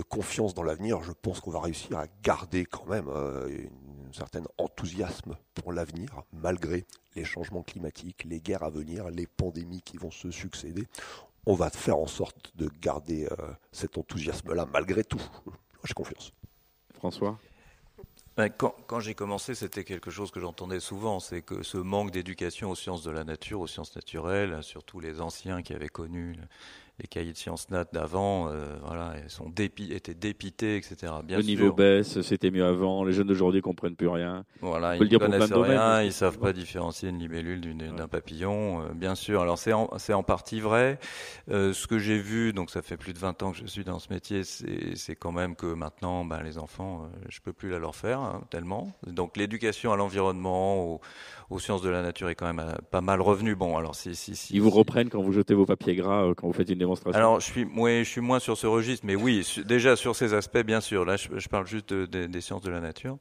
confiance 0.08 0.54
dans 0.54 0.62
l'avenir, 0.62 1.02
je 1.02 1.12
pense 1.12 1.40
qu'on 1.40 1.50
va 1.50 1.60
réussir 1.60 1.98
à 1.98 2.06
garder 2.22 2.64
quand 2.64 2.86
même 2.86 3.08
euh, 3.08 3.66
un 4.08 4.12
certain 4.12 4.42
enthousiasme 4.58 5.36
pour 5.54 5.72
l'avenir, 5.72 6.22
malgré 6.32 6.86
les 7.16 7.24
changements 7.24 7.62
climatiques, 7.62 8.24
les 8.24 8.40
guerres 8.40 8.62
à 8.62 8.70
venir, 8.70 9.10
les 9.10 9.26
pandémies 9.26 9.82
qui 9.82 9.96
vont 9.96 10.10
se 10.10 10.30
succéder. 10.30 10.86
On 11.46 11.54
va 11.54 11.70
faire 11.70 11.98
en 11.98 12.06
sorte 12.06 12.56
de 12.56 12.70
garder 12.80 13.26
euh, 13.26 13.52
cet 13.72 13.98
enthousiasme-là, 13.98 14.66
malgré 14.72 15.04
tout. 15.04 15.22
J'ai 15.84 15.94
confiance. 15.94 16.32
François? 16.94 17.38
Quand, 18.36 18.74
quand 18.86 19.00
j'ai 19.00 19.14
commencé, 19.14 19.54
c'était 19.54 19.84
quelque 19.84 20.10
chose 20.10 20.30
que 20.30 20.40
j'entendais 20.40 20.80
souvent, 20.80 21.20
c'est 21.20 21.42
que 21.42 21.62
ce 21.62 21.78
manque 21.78 22.10
d'éducation 22.10 22.70
aux 22.70 22.74
sciences 22.74 23.04
de 23.04 23.10
la 23.10 23.24
nature, 23.24 23.60
aux 23.60 23.66
sciences 23.66 23.94
naturelles, 23.94 24.62
surtout 24.62 24.98
les 24.98 25.20
anciens 25.20 25.62
qui 25.62 25.72
avaient 25.72 25.88
connu 25.88 26.36
les 27.00 27.08
cahiers 27.08 27.32
de 27.32 27.36
sciences 27.36 27.70
nat 27.70 27.86
d'avant, 27.92 28.48
euh, 28.48 28.76
voilà, 28.84 29.14
sont 29.26 29.48
dépi 29.48 29.92
étaient 29.92 30.14
dépités, 30.14 30.76
etc. 30.76 31.12
Bien 31.24 31.38
le 31.38 31.42
niveau 31.42 31.72
baisse, 31.72 32.20
c'était 32.22 32.52
mieux 32.52 32.64
avant. 32.64 33.02
Les 33.02 33.12
jeunes 33.12 33.26
d'aujourd'hui 33.26 33.62
comprennent 33.62 33.96
plus 33.96 34.06
rien. 34.06 34.44
Voilà, 34.60 34.96
ils 34.96 35.02
ne 35.02 35.18
connaissent 35.18 35.52
rien, 35.52 36.02
ils 36.02 36.12
savent 36.12 36.38
pas 36.38 36.52
différencier 36.52 37.08
une 37.08 37.18
libellule 37.18 37.60
d'un 37.96 38.06
papillon, 38.06 38.82
euh, 38.82 38.92
bien 38.94 39.16
sûr. 39.16 39.40
Alors 39.40 39.58
c'est 39.58 39.72
en, 39.72 39.90
en, 39.90 40.22
partie 40.22 40.60
vrai. 40.60 41.00
Euh, 41.50 41.72
ce 41.72 41.88
que 41.88 41.98
j'ai 41.98 42.18
vu, 42.18 42.52
donc 42.52 42.70
ça 42.70 42.80
fait 42.80 42.96
plus 42.96 43.12
de 43.12 43.18
20 43.18 43.42
ans 43.42 43.50
que 43.50 43.58
je 43.58 43.66
suis 43.66 43.82
dans 43.82 43.98
ce 43.98 44.12
métier, 44.12 44.42
c'est 44.44 45.16
quand 45.16 45.32
même 45.32 45.56
que 45.56 45.66
maintenant, 45.66 46.24
ben, 46.24 46.42
les 46.42 46.58
enfants, 46.58 47.10
je 47.28 47.40
peux 47.40 47.52
plus 47.52 47.70
la 47.70 47.80
leur 47.80 47.96
faire 47.96 48.20
hein, 48.20 48.42
tellement. 48.50 48.92
Donc 49.08 49.36
l'éducation 49.36 49.92
à 49.92 49.96
l'environnement, 49.96 50.84
aux, 50.84 51.00
aux, 51.50 51.58
sciences 51.58 51.82
de 51.82 51.88
la 51.88 52.02
nature 52.02 52.28
est 52.28 52.36
quand 52.36 52.52
même 52.52 52.76
pas 52.92 53.00
mal 53.00 53.20
revenue. 53.20 53.56
Bon, 53.56 53.76
alors 53.76 53.96
si, 53.96 54.14
si, 54.14 54.36
si 54.36 54.54
ils 54.54 54.62
vous 54.62 54.70
reprennent 54.70 55.08
quand 55.08 55.22
vous 55.22 55.32
jetez 55.32 55.54
vos 55.54 55.66
papiers 55.66 55.96
gras, 55.96 56.32
quand 56.36 56.46
vous 56.46 56.52
faites 56.52 56.70
une 56.70 56.83
alors, 57.12 57.40
je 57.40 57.46
suis, 57.46 57.66
je 57.66 58.04
suis 58.04 58.20
moins 58.20 58.38
sur 58.38 58.56
ce 58.56 58.66
registre, 58.66 59.06
mais 59.06 59.16
oui, 59.16 59.46
déjà 59.66 59.96
sur 59.96 60.16
ces 60.16 60.34
aspects, 60.34 60.62
bien 60.62 60.80
sûr. 60.80 61.04
Là, 61.04 61.16
je, 61.16 61.48
parle 61.48 61.66
juste 61.66 61.92
des 61.92 62.40
sciences 62.40 62.62
de 62.62 62.70
la 62.70 62.80
nature. 62.80 63.18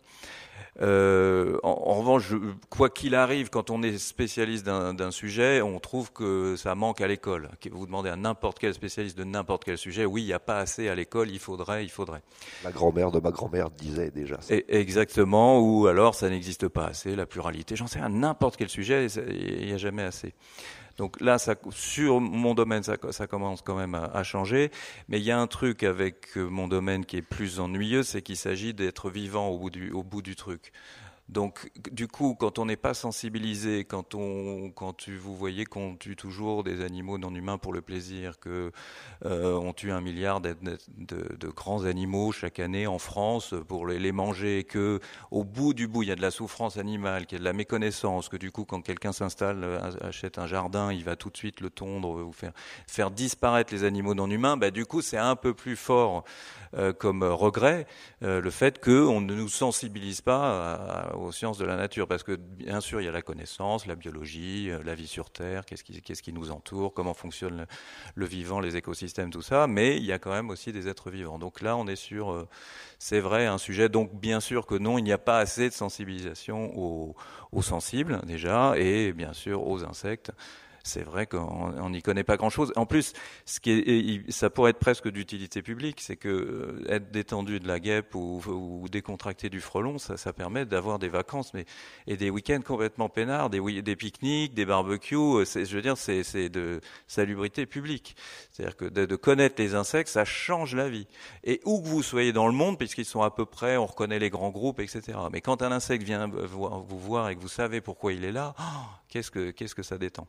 Euh, 0.81 1.57
en, 1.61 1.93
revanche, 1.93 2.33
quoi 2.69 2.89
qu'il 2.89 3.13
arrive, 3.13 3.49
quand 3.49 3.69
on 3.69 3.83
est 3.83 3.97
spécialiste 3.97 4.65
d'un 4.65 5.11
sujet, 5.11 5.61
on 5.61 5.79
trouve 5.79 6.11
que 6.11 6.55
ça 6.55 6.73
manque 6.73 7.01
à 7.01 7.07
l'école. 7.07 7.49
Vous 7.71 7.85
demandez 7.85 8.09
à 8.09 8.15
n'importe 8.15 8.57
quel 8.59 8.73
spécialiste 8.73 9.17
de 9.17 9.23
n'importe 9.23 9.63
quel 9.63 9.77
sujet, 9.77 10.05
oui, 10.05 10.23
il 10.23 10.25
n'y 10.25 10.33
a 10.33 10.39
pas 10.39 10.57
assez 10.57 10.89
à 10.89 10.95
l'école, 10.95 11.29
il 11.29 11.39
faudrait, 11.39 11.83
il 11.83 11.89
faudrait. 11.91 12.21
La 12.63 12.71
grand-mère 12.71 13.11
de 13.11 13.19
ma 13.19 13.31
grand-mère 13.31 13.69
disait 13.69 14.09
déjà 14.09 14.41
ça. 14.41 14.55
exactement, 14.67 15.59
ou 15.59 15.87
alors 15.87 16.15
ça 16.15 16.29
n'existe 16.29 16.67
pas 16.67 16.85
assez, 16.85 17.15
la 17.15 17.25
pluralité. 17.25 17.75
J'en 17.75 17.87
sais 17.87 17.99
à 17.99 18.09
n'importe 18.09 18.57
quel 18.57 18.69
sujet, 18.69 19.07
il 19.07 19.67
n'y 19.67 19.73
a 19.73 19.77
jamais 19.77 20.03
assez. 20.03 20.33
Donc 20.97 21.19
là, 21.21 21.37
sur 21.71 22.21
mon 22.21 22.53
domaine, 22.53 22.83
ça, 22.83 23.27
commence 23.27 23.61
quand 23.61 23.75
même 23.75 23.95
à, 23.95 24.23
changer. 24.23 24.71
Mais 25.09 25.19
il 25.19 25.23
y 25.23 25.31
a 25.31 25.39
un 25.39 25.47
truc 25.47 25.83
avec 25.83 26.37
euh, 26.37 26.47
mon 26.47 26.67
domaine 26.67 27.05
qui 27.05 27.17
est 27.17 27.21
plus 27.23 27.59
ennuyeux, 27.59 28.03
c'est 28.03 28.21
qu'il 28.21 28.37
s'agit 28.37 28.73
d'être 28.73 29.09
vivant 29.09 29.49
au 29.49 30.03
bout 30.03 30.21
du 30.21 30.35
truc. 30.35 30.71
Donc, 31.29 31.71
du 31.91 32.07
coup, 32.07 32.35
quand 32.35 32.59
on 32.59 32.65
n'est 32.65 32.75
pas 32.75 32.93
sensibilisé, 32.93 33.85
quand 33.85 34.13
on, 34.13 34.71
quand 34.71 34.93
tu, 34.93 35.15
vous 35.15 35.35
voyez 35.35 35.65
qu'on 35.65 35.95
tue 35.95 36.17
toujours 36.17 36.63
des 36.63 36.83
animaux 36.83 37.17
non 37.17 37.33
humains 37.33 37.57
pour 37.57 37.71
le 37.71 37.81
plaisir, 37.81 38.39
que 38.39 38.71
euh, 39.25 39.53
on 39.53 39.71
tue 39.71 39.91
un 39.91 40.01
milliard 40.01 40.41
de, 40.41 40.53
grands 41.55 41.85
animaux 41.85 42.33
chaque 42.33 42.59
année 42.59 42.87
en 42.87 42.99
France 42.99 43.55
pour 43.69 43.87
les, 43.87 44.11
manger, 44.11 44.65
que 44.65 44.99
au 45.31 45.45
bout 45.45 45.73
du 45.73 45.87
bout 45.87 46.03
il 46.03 46.09
y 46.09 46.11
a 46.11 46.15
de 46.15 46.21
la 46.21 46.31
souffrance 46.31 46.77
animale, 46.77 47.25
qu'il 47.25 47.37
y 47.37 47.39
a 47.39 47.39
de 47.39 47.45
la 47.45 47.53
méconnaissance, 47.53 48.27
que 48.27 48.37
du 48.37 48.51
coup, 48.51 48.65
quand 48.65 48.81
quelqu'un 48.81 49.13
s'installe, 49.13 49.63
euh, 49.63 49.79
achète 50.01 50.37
un 50.37 50.47
jardin, 50.47 50.91
il 50.91 51.05
va 51.05 51.15
tout 51.15 51.29
de 51.29 51.37
suite 51.37 51.61
le 51.61 51.69
tondre 51.69 52.09
ou 52.09 52.33
faire 52.87 53.11
disparaître 53.11 53.73
les 53.73 53.85
animaux 53.85 54.13
non 54.13 54.29
humains, 54.29 54.57
bah 54.57 54.71
du 54.71 54.85
coup, 54.85 55.01
c'est 55.01 55.17
un 55.17 55.37
peu 55.37 55.53
plus 55.53 55.77
fort 55.77 56.25
euh, 56.75 56.91
comme 56.91 57.23
regret 57.23 57.85
euh, 58.23 58.41
le 58.41 58.49
fait 58.49 58.83
qu'on 58.83 59.21
ne 59.21 59.35
nous 59.35 59.47
sensibilise 59.47 60.21
pas 60.21 61.12
aux 61.15 61.31
sciences 61.31 61.57
de 61.57 61.65
la 61.65 61.75
nature, 61.75 62.07
parce 62.07 62.23
que 62.23 62.35
bien 62.35 62.81
sûr 62.81 63.01
il 63.01 63.05
y 63.05 63.07
a 63.07 63.11
la 63.11 63.21
connaissance, 63.21 63.85
la 63.85 63.95
biologie, 63.95 64.69
euh, 64.69 64.81
la 64.83 64.95
vie 64.95 65.07
sur 65.07 65.29
Terre, 65.29 65.65
qu'est-ce 65.65 65.83
qui, 65.83 66.01
qui 66.01 66.33
nous 66.33 66.51
entoure, 66.51 66.93
comment 66.93 67.13
fonctionne 67.13 67.65
le, 68.15 68.25
vivant, 68.25 68.59
les 68.59 68.75
écosystèmes, 68.75 69.29
tout 69.29 69.41
ça, 69.41 69.67
mais 69.67 69.97
il 69.97 70.03
y 70.03 70.11
a 70.11 70.19
quand 70.19 70.31
même 70.31 70.49
aussi 70.49 70.71
des 70.71 70.87
êtres 70.87 71.09
vivants. 71.09 71.39
Donc 71.39 71.61
là 71.61 71.75
on 71.77 71.87
est 71.87 71.95
sur, 71.95 72.47
c'est 72.99 73.19
vrai, 73.19 73.45
un 73.45 73.57
sujet. 73.57 73.89
Donc 73.89 74.13
bien 74.13 74.39
sûr 74.39 74.65
que 74.65 74.75
non, 74.75 74.97
il 74.97 75.03
n'y 75.03 75.11
a 75.11 75.17
pas 75.17 75.39
assez 75.39 75.69
de 75.69 75.73
sensibilisation 75.73 76.77
aux 76.77 77.61
sensibles 77.61 78.21
déjà, 78.25 78.73
et 78.77 79.13
bien 79.13 79.33
sûr 79.33 79.65
aux 79.65 79.83
insectes 79.83 80.31
c'est 80.83 81.03
vrai 81.03 81.27
qu'on 81.27 81.89
n'y 81.89 82.01
connaît 82.01 82.25
pas 82.25 82.35
grand-chose. 82.35 82.73
En 82.75 82.85
plus, 82.85 83.13
ça 83.45 84.49
pourrait 84.49 84.71
être 84.71 84.79
presque 84.79 85.07
d'utilité 85.07 85.61
publique, 85.61 86.01
c'est 86.01 86.17
que 86.17 86.27
euh, 86.27 86.85
être 86.89 87.09
détendu 87.09 87.61
de 87.61 87.67
la 87.67 87.79
guêpe 87.79 88.13
ou, 88.15 88.85
décontracté 88.91 89.49
du 89.49 89.61
frelon, 89.61 89.97
ça, 89.97 90.33
permet 90.33 90.65
d'avoir 90.65 90.99
des 90.99 91.07
vacances, 91.07 91.53
mais 91.53 91.65
et 92.05 92.17
des 92.17 92.29
week-ends 92.29 92.59
complètement 92.65 93.07
peinards, 93.07 93.49
des, 93.49 93.95
pique-niques, 93.95 94.53
des 94.53 94.65
barbecues. 94.65 95.15
Euh, 95.15 95.45
je 95.45 95.75
veux 95.75 95.81
dire, 95.81 95.97
c'est 95.97 96.49
de 96.49 96.81
salubrité 97.07 97.65
publique. 97.65 98.17
C'est-à-dire 98.51 98.75
que 98.75 98.85
de, 98.85 99.15
connaître 99.15 99.55
les 99.61 99.75
insectes, 99.75 100.09
ça 100.09 100.25
change 100.25 100.75
la 100.75 100.89
vie. 100.89 101.07
Et 101.45 101.61
où 101.63 101.81
que 101.81 101.87
vous 101.87 102.03
soyez 102.03 102.33
dans 102.33 102.47
le 102.47 102.53
monde, 102.53 102.77
puisqu'ils 102.77 103.05
sont 103.05 103.21
à 103.21 103.31
peu 103.31 103.45
près, 103.45 103.77
on 103.77 103.85
reconnaît 103.85 104.19
les 104.19 104.29
grands 104.29 104.51
groupes, 104.51 104.81
etc. 104.81 105.17
Mais 105.31 105.39
quand 105.39 105.61
un 105.61 105.71
insecte 105.71 106.03
vient 106.03 106.27
vous 106.27 106.99
voir 106.99 107.29
et 107.29 107.35
que 107.35 107.41
vous 107.41 107.47
savez 107.47 107.79
pourquoi 107.79 108.11
il 108.11 108.25
est 108.25 108.33
là, 108.33 108.53
oh, 108.59 108.63
qu'est-ce 109.07 109.31
que 109.31 109.51
qu'est-ce 109.51 109.75
que 109.75 109.83
ça 109.83 109.97
détend? 109.97 110.27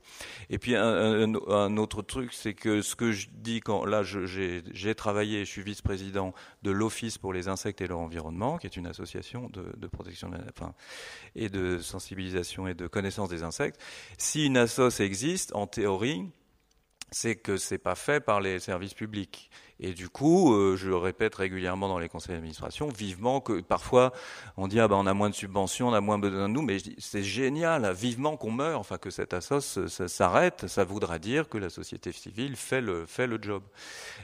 Et 0.51 0.59
puis 0.59 0.77
un, 0.77 1.77
autre 1.77 2.03
truc, 2.03 2.33
c'est 2.33 2.55
que 2.55 2.83
ce 2.83 2.95
que 2.95 3.13
je 3.13 3.29
dis 3.33 3.61
quand 3.61 3.85
là 3.85 4.03
j'ai 4.03 4.95
travaillé, 4.95 5.45
je 5.45 5.51
suis 5.51 5.63
vice-président 5.63 6.35
de 6.63 6.71
l'Office 6.71 7.19
pour 7.19 7.33
les 7.33 7.49
insectes 7.49 7.81
et 7.81 7.87
leur 7.87 7.99
environnement, 7.99 8.59
qui 8.59 8.67
est 8.67 8.77
une 8.77 8.87
association 8.87 9.49
de, 9.49 9.87
protection 9.87 10.31
et 11.35 11.49
de 11.49 11.79
sensibilisation 11.79 12.67
et 12.69 12.75
de 12.75 12.87
connaissance 12.87 13.29
des 13.29 13.43
insectes. 13.43 13.81
Si 14.19 14.47
une 14.47 14.57
assoce 14.57 15.01
existe, 15.01 15.55
en 15.55 15.67
théorie, 15.67 16.31
c'est 17.11 17.37
que 17.37 17.57
c'est 17.57 17.79
pas 17.79 17.95
fait 17.95 18.21
par 18.21 18.41
les 18.41 18.59
services 18.59 18.95
publics. 18.95 19.51
Et 19.81 19.93
du 19.93 20.09
coup, 20.09 20.55
euh, 20.55 20.77
je 20.77 20.91
répète 20.91 21.35
régulièrement 21.35 21.89
dans 21.89 21.99
les 21.99 22.09
conseils 22.09 22.35
d'administration, 22.35 22.89
vivement 22.89 23.41
que 23.41 23.61
parfois 23.61 24.13
on 24.57 24.69
dit 24.69 24.79
ah 24.79 24.87
ben 24.87 24.97
on 24.97 25.07
a 25.07 25.15
moins 25.15 25.31
de 25.31 25.35
subventions, 25.35 25.89
on 25.89 25.93
a 25.93 26.01
moins 26.01 26.19
besoin 26.19 26.49
de 26.49 26.55
nous, 26.55 26.63
mais 26.63 26.79
c'est 26.99 27.25
génial, 27.25 27.93
vivement 27.93 28.37
qu'on 28.37 28.53
meurt, 28.53 28.79
enfin 28.79 28.99
que 28.99 29.11
cette 29.11 29.35
assoce 29.35 29.85
s'arrête, 29.87 30.69
ça 30.69 30.85
voudra 30.85 31.19
dire 31.19 31.49
que 31.49 31.59
la 31.59 31.71
société 31.71 32.13
civile 32.13 32.57
fait 32.57 32.81
le 32.81 33.05
fait 33.07 33.27
le 33.27 33.39
job. 33.41 33.63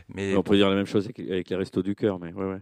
Mais 0.09 0.37
on 0.37 0.43
peut 0.43 0.57
dire 0.57 0.71
la 0.71 0.77
même 0.77 0.87
chose 0.87 1.07
avec, 1.07 1.49
les 1.49 1.57
restos 1.57 1.83
du 1.83 1.97
cœur, 1.97 2.21
mais 2.21 2.33
ouais 2.33 2.45
ouais. 2.45 2.61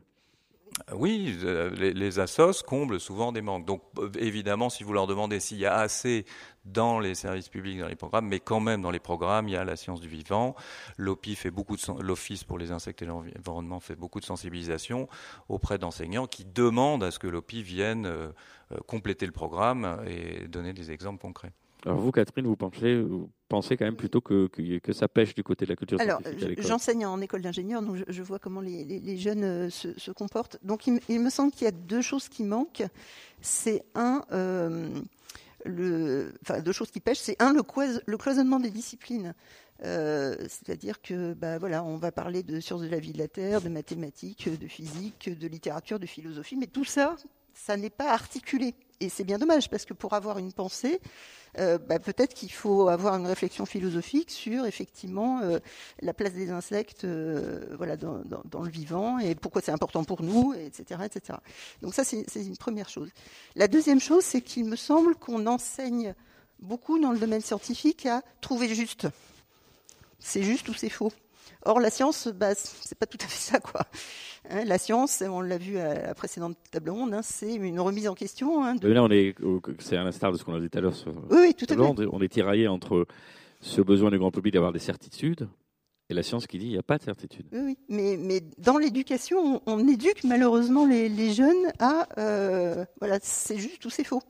Oui, 0.93 1.37
les, 1.77 1.93
les 1.93 2.19
assos 2.19 2.63
comblent 2.67 3.01
souvent 3.01 3.33
des 3.33 3.43
manques. 3.43 3.65
Donc 3.65 3.83
évidemment, 4.19 4.71
si 4.71 4.85
vous 4.85 4.93
leur 4.93 5.07
demandez 5.07 5.41
s'il 5.41 5.59
y 5.59 5.67
a 5.67 5.75
assez 5.75 6.25
dans 6.65 7.01
les 7.01 7.15
services 7.15 7.49
publics, 7.49 7.79
dans 7.79 7.89
les 7.89 7.97
programmes, 7.97 8.29
mais 8.29 8.41
quand 8.41 8.61
même 8.61 8.83
dans 8.83 8.91
les 8.91 8.99
programmes, 8.99 9.49
il 9.49 9.53
y 9.53 9.57
a 9.57 9.65
la 9.65 9.77
science 9.77 10.01
du 10.01 10.09
vivant. 10.09 10.55
L'OPI 10.97 11.35
fait 11.35 11.51
beaucoup 11.51 11.77
l'Office 12.01 12.45
pour 12.45 12.59
les 12.59 12.71
insectes 12.71 13.03
et 13.03 13.07
l'environnement 13.07 13.81
fait 13.81 13.97
beaucoup 13.97 14.21
de 14.21 14.25
sensibilisation 14.25 15.09
auprès 15.49 15.79
d'enseignants 15.79 16.27
qui 16.27 16.45
demandent 16.45 17.05
à 17.05 17.11
ce 17.11 17.19
que 17.19 17.27
l'OPI 17.27 17.63
vienne 17.63 18.07
euh, 18.07 18.29
euh, 18.73 18.77
compléter 18.87 19.27
le 19.27 19.33
programme 19.33 20.03
et 20.07 20.49
donner 20.49 20.73
des 20.73 20.91
exemples 20.91 21.21
concrets. 21.21 21.53
Alors 21.87 21.99
vous, 21.99 22.11
Catherine, 22.11 22.47
vous 22.47 22.57
pensez, 22.57 23.03
vous 23.51 23.57
pensez 23.57 23.79
quand 23.79 23.87
même 23.87 23.97
plutôt 23.97 24.21
que, 24.21 24.47
que, 24.47 24.93
ça 24.93 25.09
pêche 25.09 25.35
du 25.35 25.43
côté 25.43 25.65
de 25.65 25.71
la 25.71 25.77
culture 25.77 25.99
Alors, 26.01 26.21
j'enseigne 26.59 27.07
en 27.07 27.21
école 27.23 27.41
d'ingénieur, 27.41 27.81
donc 27.81 27.97
je, 28.07 28.23
vois 28.23 28.39
comment 28.39 28.61
les, 28.61 28.85
les, 28.85 29.17
jeunes 29.17 29.45
euh, 29.45 29.71
se, 29.71 29.99
se, 29.99 30.11
comportent. 30.11 30.59
Donc, 30.63 30.87
il, 30.87 31.21
me 31.21 31.31
semble 31.31 31.53
qu'il 31.53 31.65
y 31.65 31.69
a 31.69 31.73
deux 31.73 32.03
choses 32.03 32.29
qui 32.29 32.45
manquent. 32.45 32.85
C'est 33.41 33.85
un, 33.95 34.23
le, 35.65 36.35
enfin, 36.43 36.61
deux 36.61 36.73
choses 36.73 36.91
qui 36.91 37.01
pêchent. 37.01 37.21
C'est 37.21 37.41
un, 37.41 37.53
le, 37.53 37.63
le, 38.07 38.17
cloisonnement 38.19 38.61
des 38.61 38.71
disciplines. 38.71 39.35
Euh, 39.85 40.37
c'est-à-dire 40.41 41.01
que, 41.01 41.35
bah, 41.35 41.59
voilà, 41.59 41.85
on 41.85 41.97
va 41.97 42.13
parler 42.13 42.43
de 42.43 42.61
sciences 42.61 42.83
de 42.83 42.89
la 42.89 42.99
vie 42.99 43.13
de 43.13 43.19
la 43.19 43.29
Terre, 43.29 43.61
de 43.61 43.69
mathématiques, 43.69 44.49
de 44.49 44.67
physique, 44.67 45.31
de 45.39 45.47
littérature, 45.47 45.99
de 45.99 46.07
philosophie, 46.07 46.57
mais 46.57 46.67
tout 46.67 46.85
ça, 46.85 47.17
ça 47.55 47.77
n'est 47.77 47.91
pas 47.91 48.13
articulé. 48.13 48.75
Et 49.01 49.09
c'est 49.09 49.25
bien 49.25 49.39
dommage, 49.39 49.71
parce 49.71 49.85
que 49.85 49.95
pour 49.95 50.13
avoir 50.15 50.39
une 50.39 50.53
pensée, 50.53 51.01
euh, 51.59 51.79
bah, 51.79 52.01
peut-être 52.01 52.35
qu'il 52.35 52.51
faut 52.51 52.89
avoir 52.89 53.15
une 53.15 53.27
réflexion 53.27 53.65
philosophique 53.65 54.31
sur 54.31 54.67
effectivement 54.67 55.41
euh, 55.41 55.61
la 56.03 56.13
place 56.13 56.33
des 56.33 56.51
insectes 56.51 57.05
euh, 57.05 57.77
dans, 57.97 58.63
le 58.63 58.71
vivant 58.71 59.19
et 59.19 59.37
pourquoi 59.37 59.63
c'est 59.63 59.71
important 59.71 60.03
pour 60.03 60.23
nous, 60.23 60.53
etc. 60.55 61.03
etc. 61.05 61.39
Donc 61.81 61.95
ça, 61.95 62.03
c'est 62.05 62.25
une 62.35 62.57
première 62.57 62.89
chose. 62.89 63.09
La 63.55 63.69
deuxième 63.69 64.01
chose, 64.01 64.25
c'est 64.25 64.43
qu'il 64.43 64.65
me 64.65 64.77
semble 64.77 65.15
qu'on 65.15 65.47
enseigne 65.47 66.15
beaucoup 66.59 66.99
dans 66.99 67.13
le 67.13 67.19
domaine 67.19 67.41
scientifique 67.41 68.07
à 68.07 68.23
trouver 68.41 68.75
juste. 68.75 69.07
C'est 70.19 70.43
juste 70.43 70.69
ou 70.69 70.75
c'est 70.75 70.91
faux? 70.91 71.13
Or, 71.69 71.81
la 71.81 71.91
science, 71.91 72.29
bah, 72.29 72.55
c'est 72.55 72.99
pas 72.99 73.05
tout 73.05 73.19
à 73.21 73.27
fait 73.27 73.53
ça, 73.53 73.61
quoi. 73.61 73.83
Hein, 74.49 74.65
la 74.65 74.79
science, 74.79 75.23
on 75.29 75.43
l'a 75.43 75.59
vu 75.59 75.77
à 75.77 76.07
la 76.07 76.15
précédente 76.15 76.57
table 76.71 76.89
ronde, 76.89 77.13
hein, 77.13 77.21
c'est 77.23 77.55
une 77.55 77.79
remise 77.79 78.09
en 78.09 78.15
question. 78.15 78.65
Hein, 78.65 78.77
Là, 78.81 79.03
on 79.03 79.11
est, 79.11 79.35
c'est 79.79 79.99
à 79.99 80.03
l'instar 80.03 80.33
de 80.33 80.39
ce 80.39 80.45
qu'on 80.45 80.55
a 80.55 80.61
dit 80.61 80.71
tout 80.71 80.79
à 80.79 80.81
l'heure. 80.81 80.95
Oui, 81.31 81.53
tout 81.53 81.67
à 81.69 81.75
fait. 81.75 82.07
On 82.11 82.23
est 82.23 82.29
tiraillé 82.33 82.69
entre 82.69 83.07
ce 83.61 83.83
besoin 83.83 84.11
du 84.11 84.19
grand 84.19 84.31
public 84.31 84.55
d'avoir 84.55 84.73
des 84.73 84.79
certitudes 84.79 85.47
et 86.09 86.15
la 86.15 86.23
science 86.23 86.47
qui 86.47 86.57
dit 86.57 86.65
qu'il 86.65 86.73
n'y 86.73 86.79
a 86.79 86.83
pas 86.83 86.97
de 86.97 87.03
certitude. 87.03 87.45
Oui, 87.53 87.77
mais, 87.91 88.17
mais 88.19 88.41
dans 88.57 88.79
l'éducation, 88.79 89.61
on, 89.67 89.87
éduque 89.87 90.25
malheureusement 90.25 90.87
les, 90.87 91.35
jeunes 91.35 91.71
à 91.81 92.09
euh, 92.17 92.87
voilà, 92.99 93.19
c'est 93.21 93.59
juste 93.59 93.85
ou 93.85 93.91
c'est 93.91 94.05
faux. 94.05 94.23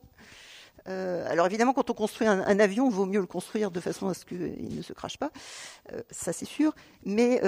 Euh, 0.89 1.27
alors 1.31 1.47
évidemment, 1.47 1.73
quand 1.73 1.91
on 1.91 1.95
construit 1.95 2.27
un, 2.27 2.59
avion, 2.59 2.89
il 2.89 2.95
vaut 2.95 3.07
mieux 3.07 3.21
le 3.21 3.27
construire 3.27 3.71
de 3.71 3.81
façon 3.81 4.09
à 4.09 4.15
ce 4.15 4.25
qu'il 4.25 4.77
ne 4.77 4.83
se 4.83 4.93
crache 4.93 5.19
pas, 5.19 5.31
euh, 5.93 6.03
ça 6.11 6.33
c'est 6.33 6.47
sûr. 6.47 6.75
Mais 7.05 7.41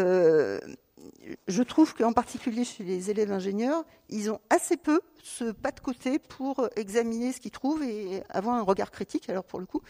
je 1.48 1.62
trouve 1.62 1.94
qu'en 1.94 2.12
particulier 2.12 2.64
chez 2.64 2.84
les 2.84 3.10
élèves 3.10 3.32
ingénieurs, 3.32 3.84
ils 4.08 4.30
ont 4.30 4.40
assez 4.50 4.76
peu 4.76 5.00
ce 5.22 5.52
pas 5.52 5.70
de 5.70 5.80
côté 5.80 6.18
pour 6.18 6.68
examiner 6.76 7.32
ce 7.32 7.40
qu'ils 7.40 7.50
trouvent 7.50 7.82
et 7.82 8.22
avoir 8.30 8.56
un 8.56 8.62
regard 8.62 8.90
critique, 8.90 9.28
alors 9.28 9.44
pour 9.44 9.60
le 9.60 9.66
coup, 9.66 9.82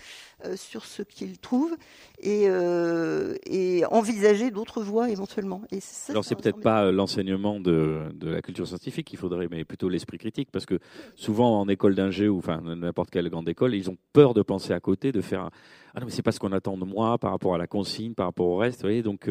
euh, 0.45 0.57
sur 0.57 0.85
ce 0.85 1.03
qu'ils 1.03 1.39
trouvent 1.39 1.77
et, 2.19 2.45
euh, 2.49 3.37
et 3.47 3.85
envisager 3.87 4.51
d'autres 4.51 4.83
voies 4.83 5.11
éventuellement. 5.11 5.63
Et 5.71 5.81
ça, 5.81 6.13
alors 6.13 6.25
c'est 6.25 6.35
peut-être 6.35 6.61
pas 6.61 6.87
euh, 6.87 6.93
l'enseignement 6.93 7.61
de, 7.61 8.01
de, 8.13 8.29
la 8.29 8.43
culture 8.43 8.67
scientifique 8.67 9.07
qu'il 9.07 9.19
faudrait, 9.19 9.49
mais 9.51 9.65
plutôt 9.65 9.89
l'esprit 9.89 10.19
critique, 10.19 10.51
parce 10.51 10.67
que 10.67 10.79
souvent 11.15 11.61
en 11.61 11.69
école 11.69 11.95
d'ingé 11.95 12.29
ou 12.29 12.39
enfin 12.39 12.61
n'importe 12.61 13.11
quelle 13.11 13.29
grande 13.31 13.49
école, 13.49 13.75
ils 13.75 13.91
ont 13.91 13.97
peur 14.13 14.35
de 14.35 14.43
penser 14.43 14.73
à 14.73 14.81
côté, 14.81 15.13
de 15.13 15.21
faire 15.21 15.43
un, 15.43 15.51
ah 15.95 16.01
non 16.01 16.07
mais 16.07 16.13
c'est 16.13 16.23
pas 16.23 16.33
ce 16.33 16.41
qu'on 16.41 16.53
attend 16.53 16.77
de 16.77 16.85
moi 16.85 17.19
par 17.19 17.33
rapport 17.33 17.55
à 17.55 17.59
la 17.59 17.67
consigne, 17.67 18.15
par 18.15 18.27
rapport 18.27 18.47
au 18.47 18.57
reste, 18.57 18.81
vous 18.81 18.89
voyez, 18.89 19.03
donc 19.03 19.29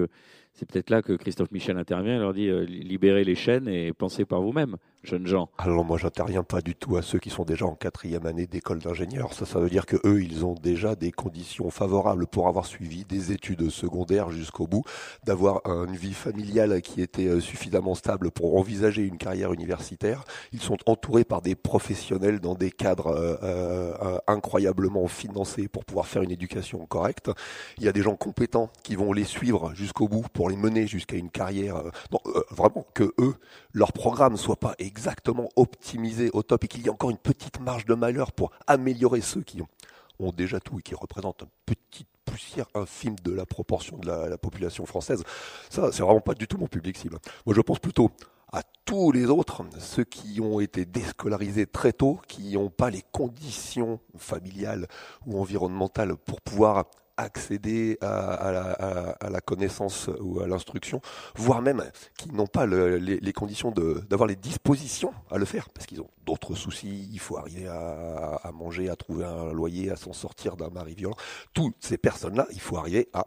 c'est 0.53 0.69
peut-être 0.69 0.89
là 0.89 1.01
que 1.01 1.13
Christophe 1.13 1.51
Michel 1.51 1.77
intervient 1.77 2.17
et 2.17 2.19
leur 2.19 2.33
dit 2.33 2.49
euh, 2.49 2.65
libérez 2.65 3.23
les 3.23 3.35
chaînes 3.35 3.67
et 3.67 3.93
pensez 3.93 4.25
par 4.25 4.41
vous-même, 4.41 4.75
jeunes 5.03 5.27
gens. 5.27 5.49
Alors 5.57 5.85
moi, 5.85 5.97
j'interviens 5.97 6.43
pas 6.43 6.61
du 6.61 6.75
tout 6.75 6.97
à 6.97 7.01
ceux 7.01 7.19
qui 7.19 7.29
sont 7.29 7.45
déjà 7.45 7.65
en 7.65 7.75
quatrième 7.75 8.25
année 8.25 8.47
d'école 8.47 8.79
d'ingénieur. 8.79 9.33
Ça, 9.33 9.45
ça 9.45 9.59
veut 9.59 9.69
dire 9.69 9.85
que 9.85 9.97
eux, 10.05 10.21
ils 10.21 10.45
ont 10.45 10.55
déjà 10.55 10.95
des 10.95 11.11
conditions 11.11 11.69
favorables 11.69 12.27
pour 12.27 12.47
avoir 12.47 12.65
suivi 12.65 13.05
des 13.05 13.31
études 13.31 13.69
secondaires 13.69 14.29
jusqu'au 14.31 14.67
bout, 14.67 14.83
d'avoir 15.25 15.61
une 15.65 15.95
vie 15.95 16.13
familiale 16.13 16.81
qui 16.81 17.01
était 17.01 17.27
euh, 17.27 17.39
suffisamment 17.39 17.95
stable 17.95 18.31
pour 18.31 18.57
envisager 18.57 19.03
une 19.03 19.17
carrière 19.17 19.53
universitaire. 19.53 20.23
Ils 20.51 20.61
sont 20.61 20.77
entourés 20.85 21.23
par 21.23 21.41
des 21.41 21.55
professionnels 21.55 22.39
dans 22.39 22.55
des 22.55 22.71
cadres 22.71 23.07
euh, 23.07 24.17
incroyablement 24.27 25.07
financés 25.07 25.67
pour 25.67 25.85
pouvoir 25.85 26.07
faire 26.07 26.21
une 26.21 26.31
éducation 26.31 26.85
correcte. 26.85 27.31
Il 27.77 27.83
y 27.83 27.87
a 27.87 27.91
des 27.91 28.01
gens 28.01 28.15
compétents 28.15 28.69
qui 28.83 28.95
vont 28.95 29.13
les 29.13 29.23
suivre 29.23 29.73
jusqu'au 29.73 30.07
bout 30.07 30.25
pour 30.33 30.49
les 30.49 30.55
mener 30.55 30.87
jusqu'à 30.87 31.15
une 31.15 31.29
carrière. 31.29 31.77
Euh, 31.77 31.91
euh, 32.25 32.41
vraiment 32.51 32.85
que 32.93 33.13
eux, 33.19 33.35
leur 33.73 33.93
programme 33.93 34.37
soit 34.37 34.59
pas 34.59 34.75
exactement 34.89 35.49
optimisé 35.55 36.29
au 36.33 36.43
top 36.43 36.63
et 36.63 36.67
qu'il 36.67 36.81
y 36.81 36.87
ait 36.87 36.89
encore 36.89 37.11
une 37.11 37.17
petite 37.17 37.59
marge 37.59 37.85
de 37.85 37.93
malheur 37.93 38.31
pour 38.31 38.51
améliorer 38.67 39.21
ceux 39.21 39.41
qui 39.41 39.61
ont, 39.61 40.31
déjà 40.31 40.59
tout 40.59 40.79
et 40.79 40.81
qui 40.81 40.95
représentent 40.95 41.43
une 41.43 41.75
petite 41.75 42.07
poussière 42.25 42.65
infime 42.75 43.15
de 43.23 43.31
la 43.31 43.45
proportion 43.45 43.97
de 43.97 44.07
la, 44.07 44.37
population 44.37 44.85
française. 44.85 45.23
Ça, 45.69 45.91
c'est 45.91 46.01
vraiment 46.01 46.21
pas 46.21 46.33
du 46.33 46.47
tout 46.47 46.57
mon 46.57 46.67
public 46.67 46.97
cible. 46.97 47.17
Moi, 47.45 47.55
je 47.55 47.61
pense 47.61 47.79
plutôt 47.79 48.11
à 48.51 48.63
tous 48.83 49.11
les 49.11 49.27
autres, 49.27 49.63
ceux 49.79 50.03
qui 50.03 50.41
ont 50.41 50.59
été 50.59 50.85
déscolarisés 50.85 51.67
très 51.67 51.93
tôt, 51.93 52.19
qui 52.27 52.53
n'ont 52.53 52.71
pas 52.71 52.89
les 52.89 53.03
conditions 53.11 53.99
familiales 54.17 54.87
ou 55.27 55.39
environnementales 55.39 56.17
pour 56.17 56.41
pouvoir 56.41 56.85
accéder 57.19 57.97
à, 58.01 59.17
la, 59.29 59.41
connaissance 59.41 60.09
ou 60.19 60.39
à 60.41 60.47
l'instruction, 60.47 61.01
voire 61.35 61.61
même 61.61 61.83
qui 62.17 62.31
n'ont 62.31 62.47
pas 62.47 62.65
les, 62.65 63.33
conditions 63.33 63.71
d'avoir 63.71 64.27
les 64.27 64.35
dispositions 64.35 65.13
à 65.29 65.37
le 65.37 65.45
faire, 65.45 65.69
parce 65.69 65.85
qu'ils 65.85 66.01
ont 66.01 66.09
d'autres 66.25 66.55
soucis, 66.55 67.09
il 67.11 67.19
faut 67.19 67.37
arriver 67.37 67.67
à, 67.67 68.51
manger, 68.53 68.89
à 68.89 68.95
trouver 68.95 69.25
un 69.25 69.51
loyer, 69.53 69.91
à 69.91 69.95
s'en 69.95 70.13
sortir 70.13 70.55
d'un 70.55 70.69
mari 70.69 70.95
violent. 70.95 71.17
Toutes 71.53 71.75
ces 71.79 71.97
personnes-là, 71.97 72.47
il 72.51 72.61
faut 72.61 72.77
arriver 72.77 73.09
à 73.13 73.25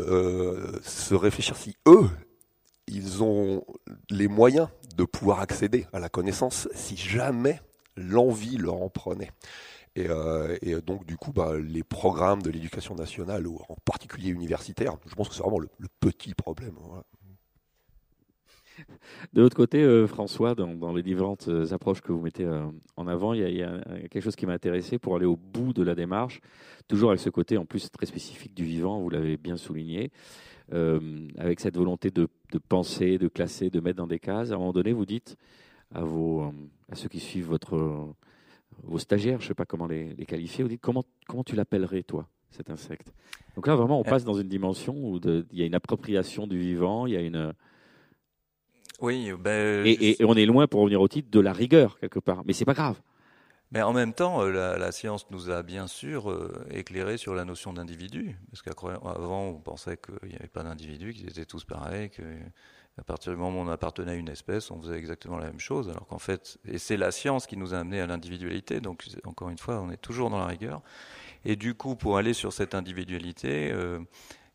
euh, 0.00 0.78
se 0.82 1.14
réfléchir 1.14 1.56
si 1.56 1.76
eux, 1.86 2.08
ils 2.86 3.22
ont 3.22 3.64
les 4.10 4.28
moyens 4.28 4.68
de 4.96 5.04
pouvoir 5.04 5.40
accéder 5.40 5.86
à 5.92 5.98
la 5.98 6.08
connaissance 6.08 6.68
si 6.74 6.96
jamais 6.96 7.60
l'envie 7.96 8.56
leur 8.56 8.80
en 8.80 8.88
prenait. 8.88 9.30
Euh, 10.06 10.56
et, 10.62 10.74
donc, 10.80 11.06
du 11.06 11.16
coup, 11.16 11.32
bah, 11.32 11.58
les 11.58 11.82
programmes 11.82 12.42
de 12.42 12.50
l'éducation 12.50 12.94
nationale, 12.94 13.46
en 13.46 13.76
particulier 13.84 14.30
universitaire, 14.30 14.94
je 15.06 15.14
pense 15.14 15.28
que 15.28 15.34
c'est 15.34 15.42
vraiment 15.42 15.58
le, 15.58 15.68
petit 16.00 16.34
problème. 16.34 16.74
De 19.32 19.42
l'autre 19.42 19.56
côté, 19.56 19.82
euh, 19.82 20.06
François, 20.06 20.54
dans, 20.54 20.92
les 20.92 21.02
différentes 21.02 21.48
euh, 21.48 21.72
approches 21.72 22.00
que 22.00 22.12
vous 22.12 22.20
mettez 22.20 22.48
en 22.96 23.08
avant, 23.08 23.32
il 23.32 23.40
y, 23.40 23.62
a, 23.62 23.80
quelque 24.08 24.20
chose 24.20 24.36
qui 24.36 24.46
m'a 24.46 24.52
intéressé 24.52 24.98
pour 24.98 25.16
aller 25.16 25.26
au 25.26 25.36
bout 25.36 25.72
de 25.72 25.82
la 25.82 25.96
démarche, 25.96 26.40
toujours 26.86 27.10
avec 27.10 27.20
ce 27.20 27.30
côté 27.30 27.58
en 27.58 27.64
plus 27.64 27.90
très 27.90 28.06
spécifique 28.06 28.54
du 28.54 28.64
vivant, 28.64 29.00
vous 29.00 29.10
l'avez 29.10 29.36
bien 29.36 29.56
souligné, 29.56 30.12
avec 30.70 31.58
cette 31.58 31.76
volonté 31.76 32.10
de, 32.10 32.28
penser, 32.68 33.18
de 33.18 33.26
classer, 33.26 33.68
de 33.68 33.80
mettre 33.80 33.96
dans 33.96 34.06
des 34.06 34.20
cases. 34.20 34.52
À 34.52 34.54
un 34.54 34.58
moment 34.58 34.72
donné, 34.72 34.92
vous 34.92 35.06
dites 35.06 35.36
à 35.92 36.04
ceux 36.94 37.08
qui 37.08 37.18
suivent 37.18 37.48
votre 37.48 38.14
vos 38.82 38.98
stagiaires, 38.98 39.40
je 39.40 39.44
ne 39.44 39.48
sais 39.48 39.54
pas 39.54 39.64
comment 39.64 39.86
les, 39.86 40.14
qualifier, 40.26 40.64
vous 40.64 40.70
dites 40.70 40.80
comment, 40.80 41.04
comment 41.26 41.44
tu 41.44 41.56
l'appellerais, 41.56 42.02
toi, 42.02 42.28
cet 42.50 42.70
insecte? 42.70 43.12
Donc 43.56 43.66
là, 43.66 43.74
vraiment, 43.74 43.98
on 44.00 44.04
passe 44.04 44.24
dans 44.24 44.34
une 44.34 44.48
dimension 44.48 44.94
où 44.94 45.20
il 45.24 45.58
y 45.58 45.62
a 45.62 45.66
une 45.66 45.74
appropriation 45.74 46.46
du 46.46 46.58
vivant, 46.58 47.06
il 47.06 47.14
y 47.14 47.16
a 47.16 47.20
une. 47.20 47.52
Oui, 49.00 49.32
ben, 49.38 49.86
et, 49.86 50.16
on 50.24 50.34
est 50.34 50.46
loin, 50.46 50.66
pour 50.66 50.80
revenir 50.80 51.00
au 51.00 51.08
titre, 51.08 51.30
de 51.30 51.40
la 51.40 51.52
rigueur, 51.52 51.98
quelque 51.98 52.18
part. 52.18 52.42
Mais 52.46 52.52
c'est 52.52 52.64
pas 52.64 52.74
grave. 52.74 53.00
Mais 53.70 53.82
en 53.82 53.92
même 53.92 54.14
temps, 54.14 54.42
euh, 54.42 54.78
la, 54.78 54.92
science 54.92 55.26
nous 55.30 55.50
a 55.50 55.62
bien 55.62 55.86
sûr 55.86 56.30
euh, 56.30 56.66
éclairé 56.70 57.18
sur 57.18 57.34
la 57.34 57.44
notion 57.44 57.72
d'individu. 57.72 58.36
Parce 58.50 58.62
qu'avant, 58.62 59.48
on 59.48 59.60
pensait 59.60 59.98
qu'il 59.98 60.30
n'y 60.30 60.36
avait 60.36 60.48
pas 60.48 60.62
d'individus, 60.62 61.12
qu'ils 61.12 61.28
étaient 61.28 61.44
tous 61.44 61.64
pareils, 61.64 62.08
que 62.08 62.22
à 62.98 63.02
partir 63.02 63.32
du 63.32 63.38
moment 63.38 63.60
où 63.60 63.64
on 63.64 63.68
appartenait 63.68 64.12
à 64.12 64.14
une 64.14 64.28
espèce, 64.28 64.70
on 64.70 64.80
faisait 64.80 64.96
exactement 64.96 65.38
la 65.38 65.46
même 65.46 65.60
chose, 65.60 65.88
alors 65.88 66.06
qu'en 66.06 66.18
fait, 66.18 66.58
et 66.66 66.78
c'est 66.78 66.96
la 66.96 67.10
science 67.12 67.46
qui 67.46 67.56
nous 67.56 67.74
a 67.74 67.78
amené 67.78 68.00
à 68.00 68.06
l'individualité, 68.06 68.80
donc 68.80 69.06
encore 69.24 69.50
une 69.50 69.58
fois, 69.58 69.80
on 69.80 69.90
est 69.90 69.96
toujours 69.96 70.30
dans 70.30 70.38
la 70.38 70.46
rigueur. 70.46 70.82
Et 71.44 71.56
du 71.56 71.74
coup, 71.74 71.94
pour 71.94 72.18
aller 72.18 72.32
sur 72.32 72.52
cette 72.52 72.74
individualité, 72.74 73.70
euh, 73.72 74.00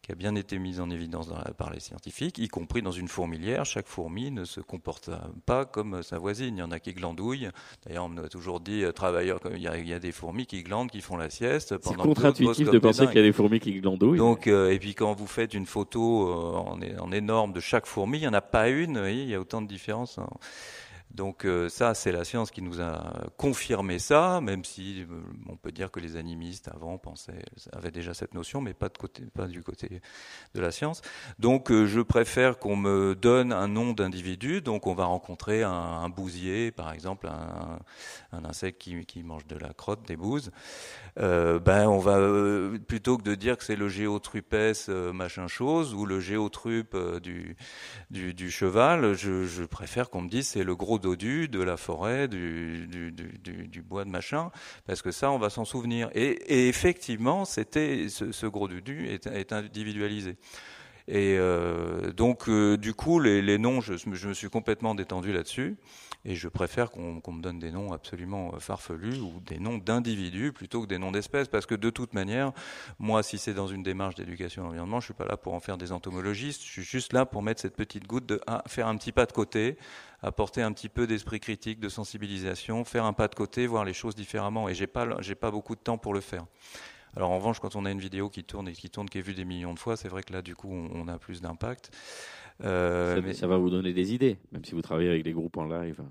qui 0.03 0.11
a 0.11 0.15
bien 0.15 0.35
été 0.35 0.59
mise 0.59 0.81
en 0.81 0.89
évidence 0.89 1.29
par 1.57 1.71
les 1.71 1.79
scientifiques, 1.79 2.37
y 2.37 2.49
compris 2.49 2.81
dans 2.81 2.91
une 2.91 3.07
fourmilière. 3.07 3.63
Chaque 3.63 3.87
fourmi 3.87 4.31
ne 4.31 4.43
se 4.43 4.59
comporte 4.59 5.09
pas 5.45 5.63
comme 5.63 6.03
sa 6.03 6.17
voisine. 6.17 6.57
Il 6.57 6.59
y 6.59 6.63
en 6.63 6.71
a 6.71 6.79
qui 6.79 6.93
glandouillent. 6.93 7.47
D'ailleurs, 7.85 8.05
on 8.05 8.09
m'a 8.09 8.27
toujours 8.27 8.59
dit, 8.59 8.83
euh, 8.83 8.91
travailleurs, 8.91 9.39
il 9.55 9.61
y, 9.61 9.67
a, 9.67 9.77
il 9.77 9.87
y, 9.87 9.93
a, 9.93 9.99
des 9.99 10.11
fourmis 10.11 10.45
qui 10.45 10.61
glandent, 10.61 10.91
qui 10.91 10.99
font 10.99 11.15
la 11.15 11.29
sieste. 11.29 11.75
C'est 11.81 11.95
contre-intuitif 11.95 12.69
de 12.69 12.79
penser 12.79 13.07
qu'il 13.07 13.15
y 13.15 13.19
a 13.19 13.23
des 13.23 13.31
fourmis 13.31 13.61
qui 13.61 13.79
glandouillent. 13.79 14.17
Donc, 14.17 14.47
euh, 14.47 14.71
et 14.71 14.79
puis 14.79 14.93
quand 14.93 15.13
vous 15.13 15.27
faites 15.27 15.53
une 15.53 15.65
photo 15.65 16.27
euh, 16.27 16.57
en, 16.57 16.79
en, 16.99 17.11
énorme 17.13 17.53
de 17.53 17.61
chaque 17.61 17.85
fourmi, 17.85 18.17
il 18.17 18.21
n'y 18.21 18.27
en 18.27 18.33
a 18.33 18.41
pas 18.41 18.67
une. 18.67 19.05
il 19.07 19.29
y 19.29 19.35
a 19.35 19.39
autant 19.39 19.61
de 19.61 19.67
différences. 19.67 20.17
Hein. 20.17 20.27
Donc 21.13 21.45
euh, 21.45 21.69
ça, 21.69 21.93
c'est 21.93 22.11
la 22.11 22.23
science 22.23 22.49
qui 22.49 22.63
nous 22.63 22.81
a 22.81 23.27
confirmé 23.37 23.99
ça, 23.99 24.41
même 24.41 24.63
si 24.63 25.03
euh, 25.03 25.21
on 25.47 25.55
peut 25.55 25.71
dire 25.71 25.91
que 25.91 25.99
les 25.99 26.15
animistes 26.15 26.69
avant 26.69 26.97
pensaient, 26.97 27.45
avaient 27.71 27.91
déjà 27.91 28.15
cette 28.15 28.33
notion, 28.33 28.61
mais 28.61 28.73
pas, 28.73 28.89
du 29.47 29.61
côté 29.61 30.01
de 30.55 30.61
la 30.61 30.71
science. 30.71 31.03
Donc 31.37 31.71
euh, 31.71 31.85
je 31.85 32.01
préfère 32.01 32.57
qu'on 32.57 32.75
me 32.75 33.13
donne 33.13 33.53
un 33.53 33.67
nom 33.67 33.93
d'individu. 33.93 34.61
Donc 34.61 34.87
on 34.87 34.95
va 34.95 35.05
rencontrer 35.05 35.61
un, 35.61 36.09
bousier, 36.09 36.71
par 36.71 36.91
exemple, 36.91 37.27
un, 37.27 38.43
insecte 38.43 38.81
qui, 38.81 39.23
mange 39.23 39.45
de 39.45 39.57
la 39.57 39.69
crotte, 39.73 40.07
des 40.07 40.17
bouses. 40.17 40.51
ben 41.15 41.87
on 41.87 41.99
va 41.99 42.19
plutôt 42.87 43.17
que 43.17 43.23
de 43.23 43.35
dire 43.35 43.57
que 43.57 43.63
c'est 43.63 43.75
le 43.75 43.87
géotrupès 43.87 44.89
machin 44.89 45.47
chose 45.47 45.93
ou 45.93 46.05
le 46.05 46.19
géotrupe 46.19 46.97
du, 47.21 47.55
cheval, 48.51 49.13
je 49.13 49.63
préfère 49.65 50.09
qu'on 50.09 50.21
me 50.21 50.29
dise 50.29 50.47
c'est 50.47 50.63
le 50.63 50.75
gros 50.75 50.99
dodu, 51.03 51.47
de 51.47 51.61
la 51.61 51.77
forêt, 51.77 52.27
du, 52.27 52.87
du, 52.87 53.11
du, 53.11 53.81
bois 53.81 54.05
de 54.05 54.09
machin, 54.09 54.49
parce 54.87 55.01
que 55.01 55.11
ça, 55.11 55.31
on 55.31 55.37
va 55.37 55.49
s'en 55.49 55.65
souvenir. 55.65 56.09
Et, 56.15 56.67
effectivement, 56.69 57.45
c'était 57.45 58.07
ce, 58.09 58.45
gros 58.47 58.67
dodu 58.67 59.07
est, 59.07 59.27
est 59.27 59.53
individualisé. 59.53 60.37
Et 61.07 61.35
euh, 61.37 62.11
donc, 62.13 62.47
euh, 62.47 62.77
du 62.77 62.93
coup, 62.93 63.19
les, 63.19 63.57
noms, 63.57 63.81
je, 63.81 63.93
me 64.09 64.33
suis 64.33 64.49
complètement 64.49 64.95
détendu 64.95 65.33
là-dessus. 65.33 65.75
Et 66.25 66.35
je 66.35 66.47
préfère 66.47 66.89
qu'on 66.89 67.19
qu 67.19 67.31
me 67.31 67.41
donne 67.41 67.59
des 67.59 67.69
noms 67.69 67.91
absolument 67.91 68.53
farfelus 68.57 69.19
ou 69.19 69.41
des 69.45 69.59
noms 69.59 69.77
d'individus 69.77 70.53
plutôt 70.53 70.81
que 70.81 70.87
des 70.87 70.97
noms 70.97 71.11
d'espèces. 71.11 71.49
Parce 71.49 71.65
que 71.65 71.75
de 71.75 71.89
toute 71.89 72.13
manière, 72.13 72.53
moi, 72.97 73.23
si 73.23 73.37
c'est 73.37 73.53
dans 73.53 73.67
une 73.67 73.83
démarche 73.83 74.15
d'éducation 74.15 74.63
à 74.63 74.65
l'environnement, 74.67 75.01
je 75.01 75.05
suis 75.05 75.13
pas 75.13 75.25
là 75.25 75.35
pour 75.35 75.53
en 75.53 75.59
faire 75.59 75.77
des 75.77 75.91
entomologistes. 75.91 76.61
Je 76.63 76.71
suis 76.71 76.83
juste 76.83 77.11
là 77.11 77.25
pour 77.25 77.43
mettre 77.43 77.59
cette 77.59 77.75
petite 77.75 78.07
goutte 78.07 78.25
de 78.25 78.39
faire 78.67 78.87
un 78.87 78.95
petit 78.95 79.11
pas 79.11 79.25
de 79.25 79.33
côté, 79.33 79.77
apporter 80.23 80.61
un 80.61 80.71
petit 80.71 80.89
peu 80.89 81.05
d'esprit 81.05 81.39
critique, 81.39 81.79
de 81.79 81.89
sensibilisation, 81.89 82.83
faire 82.85 83.03
un 83.05 83.13
pas 83.13 83.27
de 83.27 83.35
côté, 83.35 83.67
voir 83.67 83.85
les 83.85 83.93
choses 83.93 84.15
différemment. 84.15 84.69
Et 84.69 84.73
j'ai 84.73 84.87
pas, 84.87 85.21
j'ai 85.21 85.35
pas 85.35 85.51
beaucoup 85.51 85.75
de 85.75 85.81
temps 85.81 85.97
pour 85.97 86.13
le 86.13 86.21
faire. 86.21 86.45
Alors 87.15 87.29
en 87.29 87.37
revanche, 87.37 87.59
quand 87.59 87.75
on 87.75 87.85
a 87.85 87.91
une 87.91 87.99
vidéo 87.99 88.29
qui 88.29 88.43
tourne 88.43 88.67
et 88.69 88.71
qui 88.71 88.89
tourne, 88.89 89.07
qui 89.07 89.19
est 89.19 89.21
vue 89.21 89.35
des 89.35 89.45
millions 89.45 89.73
de 89.73 89.79
fois, 89.79 89.97
c'est 89.97 90.07
vrai 90.07 90.23
que 90.23 90.33
là, 90.33 90.41
du 90.41 90.55
coup, 90.55 90.71
on, 90.71 91.07
a 91.07 91.19
plus 91.19 91.41
d'impact. 91.41 91.91
Euh, 92.63 93.15
ça, 93.15 93.21
mais 93.21 93.33
ça 93.33 93.47
va 93.47 93.57
vous 93.57 93.69
donner 93.69 93.93
des 93.93 94.13
idées, 94.13 94.39
même 94.51 94.65
si 94.65 94.73
vous 94.73 94.81
travaillez 94.81 95.09
avec 95.09 95.23
des 95.23 95.33
groupes 95.33 95.57
en 95.57 95.65
live. 95.65 96.01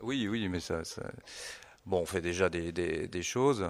Oui, 0.00 0.28
oui, 0.28 0.48
mais 0.48 0.60
ça, 0.60 0.84
ça... 0.84 1.02
Bon, 1.84 1.98
on 1.98 2.06
fait 2.06 2.20
déjà 2.20 2.48
des, 2.48 3.22
choses. 3.22 3.68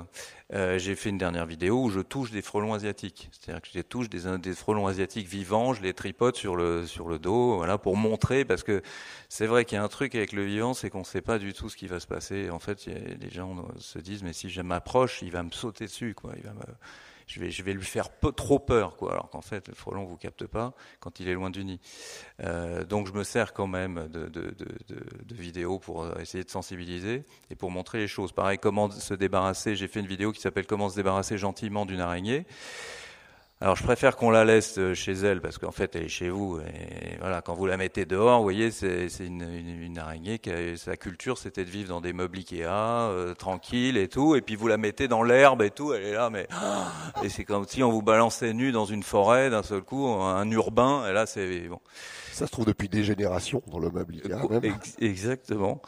Euh, 0.53 0.79
j'ai 0.79 0.95
fait 0.95 1.09
une 1.09 1.17
dernière 1.17 1.47
vidéo 1.47 1.85
où 1.85 1.91
je 1.91 2.01
touche 2.01 2.31
des 2.31 2.43
frelons 2.43 2.75
asiatiques. 2.75 3.31
C'est-à-dire 3.33 3.63
que 3.63 3.69
je 3.73 3.81
touche 3.81 4.11
des, 4.11 4.55
frelons 4.55 4.87
asiatiques 4.87 5.27
vivants, 5.27 5.73
je 5.73 5.83
les 5.83 5.95
tripote 5.95 6.37
sur 6.37 6.55
le, 6.55 6.85
dos, 7.19 7.57
voilà, 7.57 7.79
pour 7.79 7.97
montrer, 7.97 8.45
parce 8.45 8.63
que 8.63 8.83
c'est 9.31 9.47
vrai 9.47 9.65
qu'il 9.65 9.77
y 9.77 9.79
a 9.79 9.85
un 9.85 9.89
truc 9.89 10.15
avec 10.15 10.33
le 10.33 10.45
vivant, 10.45 10.75
c'est 10.75 10.91
qu'on 10.91 11.01
ne 11.01 11.05
sait 11.05 11.23
pas 11.23 11.39
du 11.39 11.55
tout 11.55 11.71
ce 11.71 11.77
qui 11.77 11.87
va 11.87 12.01
se 12.01 12.07
passer. 12.07 12.51
En 12.51 12.59
fait, 12.59 12.85
les 12.87 13.31
gens 13.31 13.67
se 13.79 13.99
disent, 13.99 14.23
mais 14.23 14.35
si 14.35 14.51
je 14.51 14.61
m'approche, 14.61 15.23
il 15.23 15.31
va 15.31 15.43
me 15.43 15.51
sauter 15.51 15.87
dessus, 15.87 16.15
quoi. 16.15 16.35
Je 17.27 17.41
vais, 17.63 17.73
lui 17.73 17.85
faire 17.85 18.09
trop 18.37 18.59
peur, 18.59 18.97
quoi. 18.97 19.13
Alors 19.13 19.31
qu'en 19.31 19.41
fait, 19.41 19.69
le 19.69 19.75
frelon 19.75 20.05
vous 20.05 20.17
capte 20.17 20.47
pas 20.47 20.75
quand 21.01 21.21
il 21.21 21.29
est 21.29 21.35
loin 21.35 21.51
du 21.51 21.65
nid. 21.65 21.81
Euh, 22.41 22.85
donc 22.85 23.07
je 23.07 23.13
me 23.13 23.25
sers 23.25 23.53
quand 23.53 23.67
même 23.67 24.09
de, 24.09 24.29
de, 24.29 24.45
vidéos 25.35 25.79
pour 25.79 26.19
essayer 26.21 26.45
de 26.45 26.51
sensibiliser 26.51 27.25
et 27.51 27.57
pour 27.57 27.71
montrer 27.71 27.99
les 27.99 28.09
choses. 28.09 28.33
Pareil, 28.33 28.59
comment 28.59 28.91
se 28.91 29.15
débarrasser. 29.15 29.77
J'ai 29.77 29.89
fait 29.89 30.01
une 30.01 30.07
vidéo 30.07 30.33
qui 30.33 30.41
s'appelle 30.41 30.67
Comment 30.67 30.89
se 30.89 30.97
débarrasser 30.97 31.39
gentiment 31.39 31.87
d'une 31.87 32.01
araignée. 32.01 32.47
Alors 33.63 33.77
je 33.77 33.85
préfère 33.85 34.17
qu'on 34.17 34.31
la 34.31 34.45
laisse 34.45 34.77
euh, 34.79 34.93
chez 34.93 35.13
elle 35.13 35.41
parce 35.41 35.57
qu'en 35.57 35.71
fait 35.71 35.95
elle 35.95 36.03
est 36.03 36.09
chez 36.09 36.31
vous. 36.31 36.59
Et 36.59 37.17
voilà, 37.21 37.43
quand 37.43 37.55
vous 37.55 37.67
la 37.67 37.77
mettez 37.77 38.05
dehors, 38.05 38.39
vous 38.39 38.43
voyez, 38.43 38.73
c'est 38.73 39.07
une, 39.21 39.43
une, 39.43 39.81
une, 39.81 39.99
araignée 39.99 40.41
qui 40.41 40.51
a, 40.51 40.77
sa 40.77 40.97
culture, 40.97 41.39
c'était 41.39 41.65
de 41.65 41.71
vivre 41.71 41.91
dans 41.91 42.01
des 42.01 42.13
meubles 42.13 42.39
Ikea, 42.39 42.65
euh, 42.67 43.35
tranquille 43.35 43.99
et 43.99 44.09
tout. 44.09 44.35
Et 44.35 44.41
puis 44.41 44.57
vous 44.57 44.67
la 44.67 44.79
mettez 44.79 45.07
dans 45.07 45.23
l'herbe 45.23 45.63
et 45.63 45.71
tout, 45.71 45.95
elle 45.95 46.03
est 46.03 46.13
là, 46.13 46.29
mais 46.29 46.49
et 47.23 47.29
c'est 47.29 47.45
comme 47.45 47.65
si 47.69 47.85
on 47.85 47.93
vous 47.93 48.03
balançait 48.03 48.53
nu 48.53 48.73
dans 48.73 48.85
une 48.85 49.05
forêt 49.05 49.49
d'un 49.49 49.63
seul 49.63 49.83
coup, 49.83 50.09
un 50.09 50.51
urbain. 50.51 51.07
Et 51.09 51.13
là, 51.13 51.27
c'est 51.27 51.69
bon. 51.69 51.79
Ça 52.33 52.47
se 52.47 52.51
trouve 52.51 52.65
depuis 52.65 52.89
des 52.89 53.05
générations 53.05 53.63
dans 53.69 53.79
le 53.79 53.91
meuble 53.91 54.15
Ikea. 54.15 54.61
Même. 54.61 54.75
Exactement. 55.01 55.83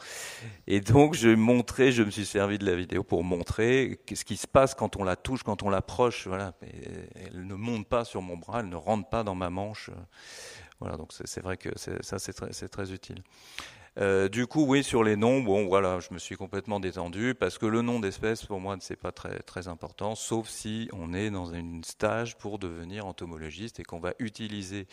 Et 0.67 0.79
donc, 0.79 1.15
je 1.15 1.29
montrais, 1.29 1.91
je 1.91 2.03
me 2.03 2.11
suis 2.11 2.25
servi 2.25 2.57
de 2.57 2.65
la 2.65 2.75
vidéo 2.75 3.03
pour 3.03 3.23
montrer 3.23 3.99
ce 4.13 4.23
qui 4.23 4.37
se 4.37 4.47
passe 4.47 4.75
quand 4.75 4.95
on 4.95 5.03
la 5.03 5.15
touche, 5.15 5.43
quand 5.43 5.63
on 5.63 5.69
l'approche. 5.69 6.27
Voilà. 6.27 6.53
Elle 7.15 7.47
ne 7.47 7.55
monte 7.65 7.87
pas 7.87 8.05
sur 8.05 8.21
mon 8.21 8.37
bras, 8.37 8.59
elle 8.61 8.69
ne 8.69 8.75
rentre 8.75 9.09
pas 9.09 9.23
dans 9.23 9.35
ma 9.35 9.49
manche. 9.49 9.89
Voilà. 10.79 10.97
Donc, 10.97 11.11
c'est 11.13 11.41
vrai 11.41 11.57
que 11.57 11.69
ça, 11.77 12.19
c'est 12.19 12.69
très, 12.69 12.91
utile. 12.91 13.23
Euh, 13.97 14.27
du 14.27 14.45
coup, 14.45 14.65
oui, 14.65 14.83
sur 14.83 15.03
les 15.03 15.15
noms, 15.15 15.41
bon, 15.41 15.67
voilà, 15.67 15.99
je 15.99 16.13
me 16.13 16.19
suis 16.19 16.35
complètement 16.35 16.81
détendu 16.81 17.33
parce 17.33 17.57
que 17.57 17.65
le 17.65 17.81
nom 17.81 17.99
d'espèce, 17.99 18.45
pour 18.45 18.59
moi, 18.59 18.75
c'est 18.81 18.97
pas 18.97 19.13
très 19.13 19.39
très 19.39 19.69
important, 19.69 20.15
sauf 20.15 20.49
si 20.49 20.89
on 20.91 21.13
est 21.13 21.29
dans 21.29 21.53
une 21.53 21.81
stage 21.83 22.37
pour 22.37 22.59
devenir 22.59 23.05
entomologiste 23.05 23.79
et 23.79 23.83
qu'on 23.83 24.01
va 24.01 24.13
utiliser 24.19 24.87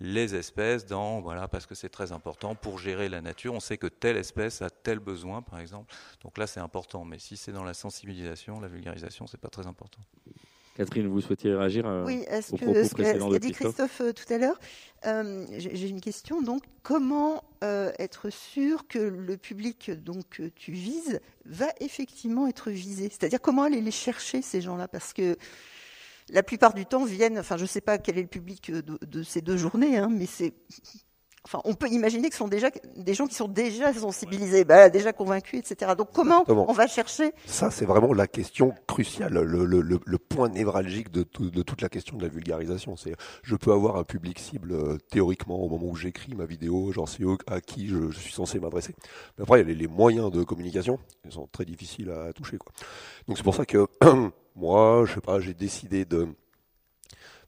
les 0.00 0.34
espèces 0.34 0.86
dans 0.86 1.20
voilà 1.20 1.46
parce 1.46 1.66
que 1.66 1.74
c'est 1.74 1.90
très 1.90 2.10
important 2.10 2.54
pour 2.54 2.78
gérer 2.78 3.08
la 3.08 3.20
nature. 3.20 3.54
On 3.54 3.60
sait 3.60 3.78
que 3.78 3.86
telle 3.86 4.16
espèce 4.16 4.62
a 4.62 4.70
tel 4.70 4.98
besoin, 4.98 5.42
par 5.42 5.60
exemple. 5.60 5.94
Donc 6.22 6.38
là, 6.38 6.46
c'est 6.46 6.60
important. 6.60 7.04
Mais 7.04 7.18
si 7.18 7.36
c'est 7.36 7.52
dans 7.52 7.64
la 7.64 7.74
sensibilisation, 7.74 8.60
la 8.60 8.68
vulgarisation, 8.68 9.26
c'est 9.26 9.40
pas 9.40 9.50
très 9.50 9.66
important. 9.66 10.00
Catherine, 10.80 11.08
vous 11.08 11.20
souhaitiez 11.20 11.54
réagir 11.54 11.86
à, 11.86 12.04
oui, 12.04 12.24
que, 12.24 12.84
ce 12.84 12.94
qu'a 12.94 13.38
dit 13.38 13.52
Christophe 13.52 14.00
euh, 14.00 14.12
tout 14.14 14.32
à 14.32 14.38
l'heure 14.38 14.58
euh, 15.04 15.44
J'ai 15.58 15.88
une 15.88 16.00
question. 16.00 16.40
Donc, 16.40 16.62
comment 16.82 17.44
euh, 17.62 17.92
être 17.98 18.30
sûr 18.30 18.88
que 18.88 18.98
le 18.98 19.36
public 19.36 19.90
donc 19.90 20.22
que 20.30 20.44
tu 20.44 20.72
vises 20.72 21.20
va 21.44 21.66
effectivement 21.80 22.46
être 22.46 22.70
visé? 22.70 23.10
C'est-à-dire 23.10 23.42
comment 23.42 23.64
aller 23.64 23.82
les 23.82 23.90
chercher 23.90 24.40
ces 24.40 24.62
gens-là? 24.62 24.88
Parce 24.88 25.12
que 25.12 25.36
la 26.30 26.42
plupart 26.42 26.72
du 26.72 26.86
temps 26.86 27.04
viennent, 27.04 27.38
enfin 27.38 27.58
je 27.58 27.62
ne 27.62 27.68
sais 27.68 27.82
pas 27.82 27.98
quel 27.98 28.16
est 28.16 28.22
le 28.22 28.28
public 28.28 28.70
de, 28.70 28.98
de 29.06 29.22
ces 29.22 29.42
deux 29.42 29.58
journées, 29.58 29.98
hein, 29.98 30.08
mais 30.10 30.24
c'est, 30.24 30.54
enfin 31.44 31.60
on 31.64 31.74
peut 31.74 31.88
imaginer 31.88 32.28
que 32.28 32.34
ce 32.34 32.38
sont 32.38 32.48
déjà 32.48 32.70
des 32.96 33.14
gens 33.14 33.26
qui 33.26 33.34
sont 33.34 33.48
déjà 33.48 33.92
sensibilisés, 33.92 34.64
bah, 34.64 34.90
déjà 34.90 35.12
convaincus, 35.12 35.60
etc. 35.60 35.92
Donc 35.96 36.08
comment 36.12 36.40
Exactement. 36.42 36.70
on 36.70 36.72
va 36.72 36.86
chercher 36.86 37.32
Ça 37.46 37.70
c'est 37.70 37.84
vraiment 37.84 38.12
la 38.12 38.26
question 38.26 38.74
cruciale, 38.86 39.34
le, 39.34 39.64
le, 39.64 39.80
le, 39.80 40.00
le 40.04 40.18
point 40.18 40.48
névralgique 40.48 41.10
de, 41.10 41.22
tout, 41.22 41.50
de, 41.50 41.62
toute 41.62 41.82
la 41.82 41.88
question 41.88 42.16
de 42.16 42.22
la 42.22 42.28
vulgarisation. 42.28 42.96
C'est, 42.96 43.14
je 43.42 43.56
peux 43.56 43.72
avoir 43.72 43.96
un 43.96 44.04
public 44.04 44.38
cible 44.38 44.72
euh, 44.72 44.98
théoriquement 45.10 45.58
au 45.60 45.68
moment 45.68 45.86
où 45.86 45.96
j'écris 45.96 46.34
ma 46.34 46.44
vidéo, 46.44 46.92
j'en 46.92 47.06
sais 47.06 47.24
à 47.46 47.60
qui 47.60 47.88
je, 47.88 48.10
je 48.10 48.18
suis 48.18 48.32
censé 48.32 48.58
m'adresser. 48.58 48.94
Mais 49.36 49.42
après 49.42 49.60
il 49.60 49.68
y 49.68 49.70
a 49.70 49.74
les, 49.74 49.80
les, 49.80 49.88
moyens 49.88 50.30
de 50.30 50.42
communication, 50.42 50.98
ils 51.24 51.32
sont 51.32 51.48
très 51.50 51.64
difficiles 51.64 52.10
à 52.10 52.32
toucher. 52.32 52.58
Quoi. 52.58 52.72
Donc 53.26 53.36
c'est 53.36 53.42
pour 53.42 53.54
ça 53.54 53.66
que 53.66 53.86
moi, 54.56 55.04
je 55.06 55.14
sais 55.14 55.20
pas, 55.20 55.40
j'ai 55.40 55.54
décidé 55.54 56.04
de 56.04 56.28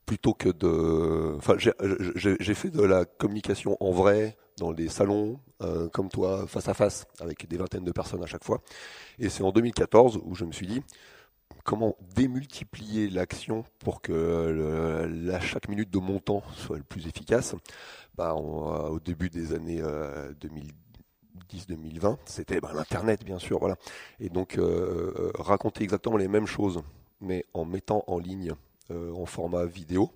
plutôt 0.07 0.35
que 0.35 0.49
de, 0.49 1.37
enfin, 1.37 1.57
j'ai 1.59 2.55
fait 2.55 2.71
de 2.71 2.83
la 2.83 3.05
communication 3.05 3.77
en 3.81 3.93
vrai 3.93 4.37
dans 4.59 4.73
des 4.73 4.89
salons 4.89 5.41
euh, 5.63 5.89
comme 5.89 6.09
toi, 6.09 6.47
face 6.47 6.69
à 6.69 6.75
face, 6.75 7.07
avec 7.21 7.49
des 7.49 7.57
vingtaines 7.57 7.85
de 7.85 7.93
personnes 7.93 8.23
à 8.23 8.27
chaque 8.27 8.45
fois. 8.45 8.61
Et 9.19 9.29
c'est 9.29 9.43
en 9.43 9.53
2014 9.53 10.21
où 10.25 10.35
je 10.35 10.45
me 10.45 10.53
suis 10.53 10.67
dit 10.67 10.83
comment 11.65 11.97
démultiplier 12.15 13.09
l'action 13.09 13.65
pour 13.79 14.01
que 14.01 15.09
la, 15.09 15.41
chaque 15.41 15.69
minute 15.69 15.91
de 15.91 15.99
mon 15.99 16.19
temps 16.19 16.43
soit 16.57 16.77
le 16.77 16.83
plus 16.83 17.07
efficace. 17.07 17.55
Bah, 18.17 18.35
on, 18.35 18.91
au 18.91 19.01
début 19.01 19.31
des 19.31 19.55
années 19.55 19.81
euh, 19.81 20.33
2010-2020, 21.51 22.19
c'était 22.27 22.61
bah, 22.61 22.73
l'internet 22.75 23.25
bien 23.25 23.39
sûr, 23.39 23.59
voilà. 23.59 23.77
Et 24.21 24.29
donc 24.29 24.59
euh, 24.59 25.31
raconter 25.39 25.85
exactement 25.85 26.17
les 26.17 26.29
mêmes 26.29 26.47
choses 26.47 26.83
mais 27.23 27.45
en 27.55 27.65
mettant 27.65 28.05
en 28.07 28.19
ligne 28.19 28.51
euh, 28.51 28.55
en 28.91 29.27
format 29.27 29.65
vidéo, 29.65 30.11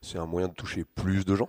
c'est 0.00 0.18
un 0.18 0.26
moyen 0.26 0.48
de 0.48 0.54
toucher 0.54 0.84
plus 0.84 1.24
de 1.24 1.34
gens. 1.34 1.48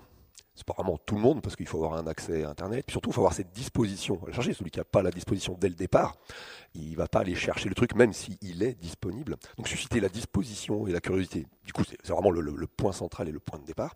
c'est 0.56 0.66
pas 0.66 0.74
vraiment 0.74 0.98
tout 0.98 1.16
le 1.16 1.22
monde 1.22 1.42
parce 1.42 1.56
qu'il 1.56 1.68
faut 1.68 1.78
avoir 1.78 2.00
un 2.00 2.08
accès 2.08 2.44
à 2.44 2.50
Internet. 2.50 2.86
Puis 2.86 2.94
surtout, 2.94 3.12
il 3.12 3.14
faut 3.14 3.22
avoir 3.22 3.34
cette 3.34 3.52
disposition. 3.52 4.20
À 4.28 4.32
chercher 4.32 4.54
celui 4.54 4.72
qui 4.72 4.80
n'a 4.80 4.86
pas 4.86 5.02
la 5.02 5.12
disposition 5.12 5.56
dès 5.60 5.70
le 5.70 5.76
départ, 5.76 6.16
il 6.74 6.96
va 6.96 7.08
pas 7.08 7.20
aller 7.20 7.36
chercher 7.36 7.70
le 7.70 7.76
truc 7.76 7.96
même 7.96 8.14
s'il 8.14 8.64
est 8.64 8.80
disponible. 8.80 9.38
Donc 9.58 9.68
susciter 9.68 10.00
la 10.00 10.10
disposition 10.10 10.88
et 10.88 10.92
la 10.92 11.00
curiosité. 11.00 11.48
Du 11.70 11.74
coup, 11.74 11.84
c'est 11.84 12.12
vraiment 12.12 12.32
le, 12.32 12.66
point 12.66 12.92
central 12.92 13.30
et 13.30 13.32
le 13.32 13.40
point 13.40 13.60
de 13.60 13.64
départ. 13.64 13.94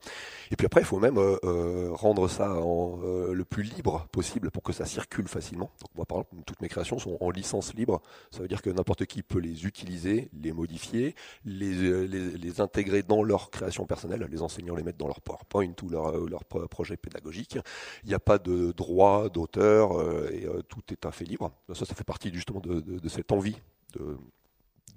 Et 0.51 0.55
puis 0.55 0.67
après, 0.67 0.81
il 0.81 0.85
faut 0.85 0.99
même 0.99 1.17
euh, 1.17 1.37
euh, 1.43 1.89
rendre 1.91 2.27
ça 2.27 2.51
euh, 2.51 3.33
le 3.33 3.45
plus 3.45 3.63
libre 3.63 4.05
possible 4.11 4.51
pour 4.51 4.61
que 4.61 4.71
ça 4.71 4.85
circule 4.85 5.27
facilement. 5.27 5.71
Donc 5.81 5.89
moi, 5.95 6.05
par 6.05 6.19
exemple, 6.19 6.43
toutes 6.45 6.61
mes 6.61 6.69
créations 6.69 6.99
sont 6.99 7.17
en 7.19 7.31
licence 7.31 7.73
libre. 7.73 7.99
Ça 8.29 8.41
veut 8.43 8.47
dire 8.47 8.61
que 8.61 8.69
n'importe 8.69 9.07
qui 9.07 9.23
peut 9.23 9.39
les 9.39 9.65
utiliser, 9.65 10.29
les 10.39 10.51
modifier, 10.51 11.15
les, 11.45 12.61
intégrer 12.61 13.01
dans 13.01 13.23
leur 13.23 13.49
création 13.49 13.87
personnelle. 13.87 14.27
Les 14.29 14.43
enseignants 14.43 14.75
les 14.75 14.83
mettent 14.83 14.99
dans 14.99 15.07
leur 15.07 15.21
PowerPoint 15.21 15.73
ou 15.81 15.89
leur, 15.89 16.45
projet 16.45 16.95
pédagogique. 16.95 17.57
Il 18.03 18.09
n'y 18.09 18.13
a 18.13 18.19
pas 18.19 18.37
de 18.37 18.71
droit 18.71 19.29
d'auteur 19.29 19.99
et 20.31 20.45
tout 20.69 20.83
est 20.91 21.07
un 21.07 21.11
fait 21.11 21.25
libre. 21.25 21.51
Ça, 21.73 21.85
ça 21.85 21.95
fait 21.95 22.03
partie 22.03 22.31
justement 22.31 22.59
de, 22.59 23.09
cette 23.09 23.31
envie 23.31 23.57
de, 23.95 24.15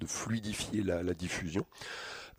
fluidifier 0.06 0.82
la, 0.82 1.14
diffusion. 1.14 1.64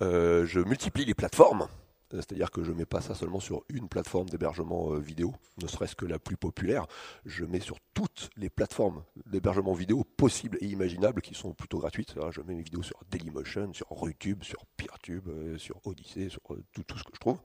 Euh, 0.02 0.46
je 0.46 0.60
multiplie 0.60 1.06
les 1.06 1.14
plateformes. 1.14 1.68
C'est-à-dire 2.10 2.52
que 2.52 2.64
je 2.64 2.72
ne 2.72 2.78
mets 2.78 2.86
pas 2.86 3.02
ça 3.02 3.16
seulement 3.16 3.42
sur 3.42 3.64
une 3.68 3.90
plateforme 3.90 4.30
d'hébergement 4.30 4.94
vidéo, 4.94 5.34
ne 5.62 5.68
serait-ce 5.68 5.94
que 5.94 6.06
la 6.06 6.20
plus 6.20 6.38
populaire. 6.38 6.88
Je 7.26 7.44
mets 7.44 7.60
sur 7.60 7.76
toutes 7.94 8.30
les 8.38 8.50
plateformes 8.50 9.04
d'hébergement 9.26 9.74
vidéo 9.74 10.06
possibles 10.16 10.58
et 10.62 10.68
imaginables 10.68 11.22
qui 11.22 11.34
sont 11.36 11.52
plutôt 11.52 11.80
gratuites. 11.80 12.16
Je 12.32 12.40
mets 12.40 12.54
mes 12.54 12.62
vidéos 12.62 12.82
sur 12.82 12.98
Dailymotion, 13.12 13.74
sur 13.74 13.88
Rutube, 13.90 14.44
sur 14.44 14.66
Peertube, 14.78 15.58
sur 15.58 15.86
Odyssey, 15.86 16.30
sur 16.30 16.42
tout, 16.72 16.98
ce 16.98 17.04
que 17.04 17.12
je 17.14 17.20
trouve. 17.20 17.40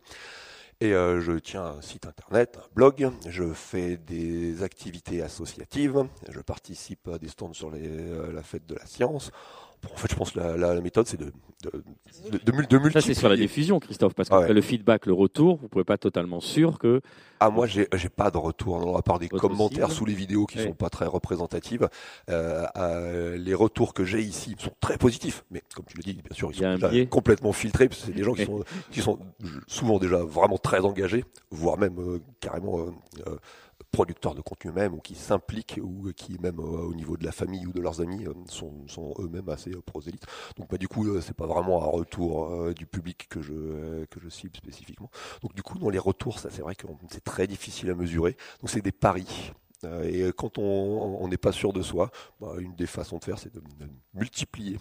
Et 0.82 0.94
euh, 0.94 1.20
je 1.20 1.32
tiens 1.38 1.64
un 1.64 1.80
site 1.80 2.06
internet, 2.06 2.58
un 2.60 2.66
blog, 2.74 3.08
je 3.28 3.52
fais 3.52 3.96
des 3.96 4.64
activités 4.64 5.22
associatives, 5.22 6.08
je 6.28 6.40
participe 6.40 7.06
à 7.06 7.18
des 7.18 7.28
stands 7.28 7.52
sur 7.52 7.70
euh, 7.72 8.32
la 8.32 8.42
fête 8.42 8.66
de 8.66 8.74
la 8.74 8.84
science, 8.84 9.30
en 9.90 9.96
fait, 9.96 10.10
je 10.10 10.16
pense 10.16 10.30
que 10.30 10.38
la, 10.38 10.80
méthode, 10.80 11.06
c'est 11.06 11.18
de, 11.18 11.32
de, 11.64 11.82
de, 12.30 12.38
de, 12.38 12.52
multiplier. 12.52 12.92
Ça, 12.92 13.00
c'est 13.00 13.14
sur 13.14 13.28
la 13.28 13.36
diffusion, 13.36 13.80
Christophe, 13.80 14.14
parce 14.14 14.28
que 14.28 14.52
le 14.52 14.60
feedback, 14.60 15.06
le 15.06 15.12
retour, 15.12 15.56
vous 15.56 15.68
pouvez 15.68 15.84
pas 15.84 15.94
être 15.94 16.02
totalement 16.02 16.40
sûr 16.40 16.78
que. 16.78 17.00
Ah, 17.40 17.50
moi, 17.50 17.66
j'ai, 17.66 17.88
j'ai 17.94 18.08
pas 18.08 18.30
de 18.30 18.38
retour, 18.38 18.78
non, 18.78 18.96
à 18.96 19.02
part 19.02 19.18
des 19.18 19.28
commentaires 19.28 19.90
sous 19.90 20.04
les 20.04 20.14
vidéos 20.14 20.46
qui 20.46 20.62
sont 20.62 20.74
pas 20.74 20.90
très 20.90 21.06
représentatives. 21.06 21.88
Euh, 22.30 22.64
euh, 22.76 23.36
les 23.36 23.54
retours 23.54 23.94
que 23.94 24.04
j'ai 24.04 24.20
ici 24.20 24.54
sont 24.58 24.72
très 24.80 24.96
positifs, 24.98 25.44
mais 25.50 25.62
comme 25.74 25.84
tu 25.86 25.96
le 25.96 26.02
dis, 26.04 26.14
bien 26.14 26.34
sûr, 26.34 26.50
ils 26.52 26.58
sont 26.58 27.06
complètement 27.10 27.52
filtrés, 27.52 27.88
parce 27.88 28.00
que 28.00 28.06
c'est 28.06 28.14
des 28.14 28.24
gens 28.24 28.34
qui 28.34 28.44
sont, 28.44 28.64
qui 28.90 29.00
sont 29.00 29.18
souvent 29.66 29.98
déjà 29.98 30.18
vraiment 30.18 30.58
très 30.58 30.80
engagés, 30.80 31.24
voire 31.50 31.78
même 31.78 31.98
euh, 31.98 32.20
carrément 32.40 32.86
producteurs 33.92 34.34
de 34.34 34.40
contenu 34.40 34.70
eux-mêmes 34.70 34.94
ou 34.94 35.00
qui 35.00 35.14
s'impliquent 35.14 35.78
ou 35.82 36.10
qui 36.16 36.38
même 36.40 36.58
euh, 36.58 36.62
au 36.62 36.94
niveau 36.94 37.16
de 37.16 37.24
la 37.24 37.30
famille 37.30 37.66
ou 37.66 37.72
de 37.72 37.80
leurs 37.80 38.00
amis 38.00 38.26
euh, 38.26 38.32
sont, 38.46 39.14
eux-mêmes 39.18 39.48
assez 39.50 39.70
euh, 39.70 39.82
prosélytes. 39.82 40.24
Donc 40.56 40.70
bah, 40.70 40.78
du 40.78 40.88
coup 40.88 41.20
c'est 41.20 41.36
pas 41.36 41.46
vraiment 41.46 41.82
un 41.82 41.86
retour 41.86 42.72
du 42.74 42.86
public 42.86 43.28
que 43.28 43.42
je 43.42 44.04
que 44.06 44.18
je 44.20 44.28
cible 44.28 44.56
spécifiquement. 44.56 45.10
Donc 45.42 45.54
du 45.54 45.62
coup 45.62 45.78
dans 45.78 45.90
les 45.90 45.98
retours 45.98 46.38
ça 46.38 46.48
c'est 46.50 46.62
vrai 46.62 46.74
que 46.74 46.86
c'est 47.10 47.22
très 47.22 47.46
difficile 47.46 47.90
à 47.90 47.94
mesurer. 47.94 48.36
Donc 48.60 48.70
c'est 48.70 48.82
des 48.82 48.92
paris. 48.92 49.52
Et 50.04 50.24
quand 50.36 50.58
on 50.58 51.26
n'est 51.26 51.36
pas 51.36 51.50
sûr 51.50 51.72
de 51.72 51.82
soi, 51.82 52.12
bah, 52.40 52.54
une 52.60 52.74
des 52.76 52.86
façons 52.86 53.18
de 53.18 53.24
faire, 53.24 53.40
c'est 53.40 53.52
de 53.52 53.60
multiplier 54.14 54.78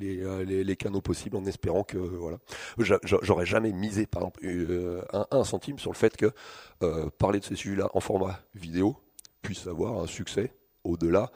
euh, 0.00 0.44
les, 0.44 0.76
canaux 0.76 1.00
possibles 1.00 1.36
en 1.36 1.44
espérant 1.44 1.84
que 1.84 1.98
voilà 1.98 2.38
j'aurais 2.78 3.46
jamais 3.46 3.72
misé 3.72 4.06
par 4.06 4.30
euh, 4.42 5.02
un, 5.30 5.44
centime 5.44 5.78
sur 5.78 5.92
le 5.92 5.96
fait 5.96 6.16
que 6.16 6.32
euh, 6.82 7.08
parler 7.10 7.38
de 7.38 7.44
ces 7.44 7.54
sujets-là 7.54 7.90
en 7.94 8.00
format 8.00 8.40
vidéo 8.54 8.96
puisse 9.42 9.66
avoir 9.66 10.00
un 10.00 10.06
succès 10.06 10.52
au-delà 10.82 11.30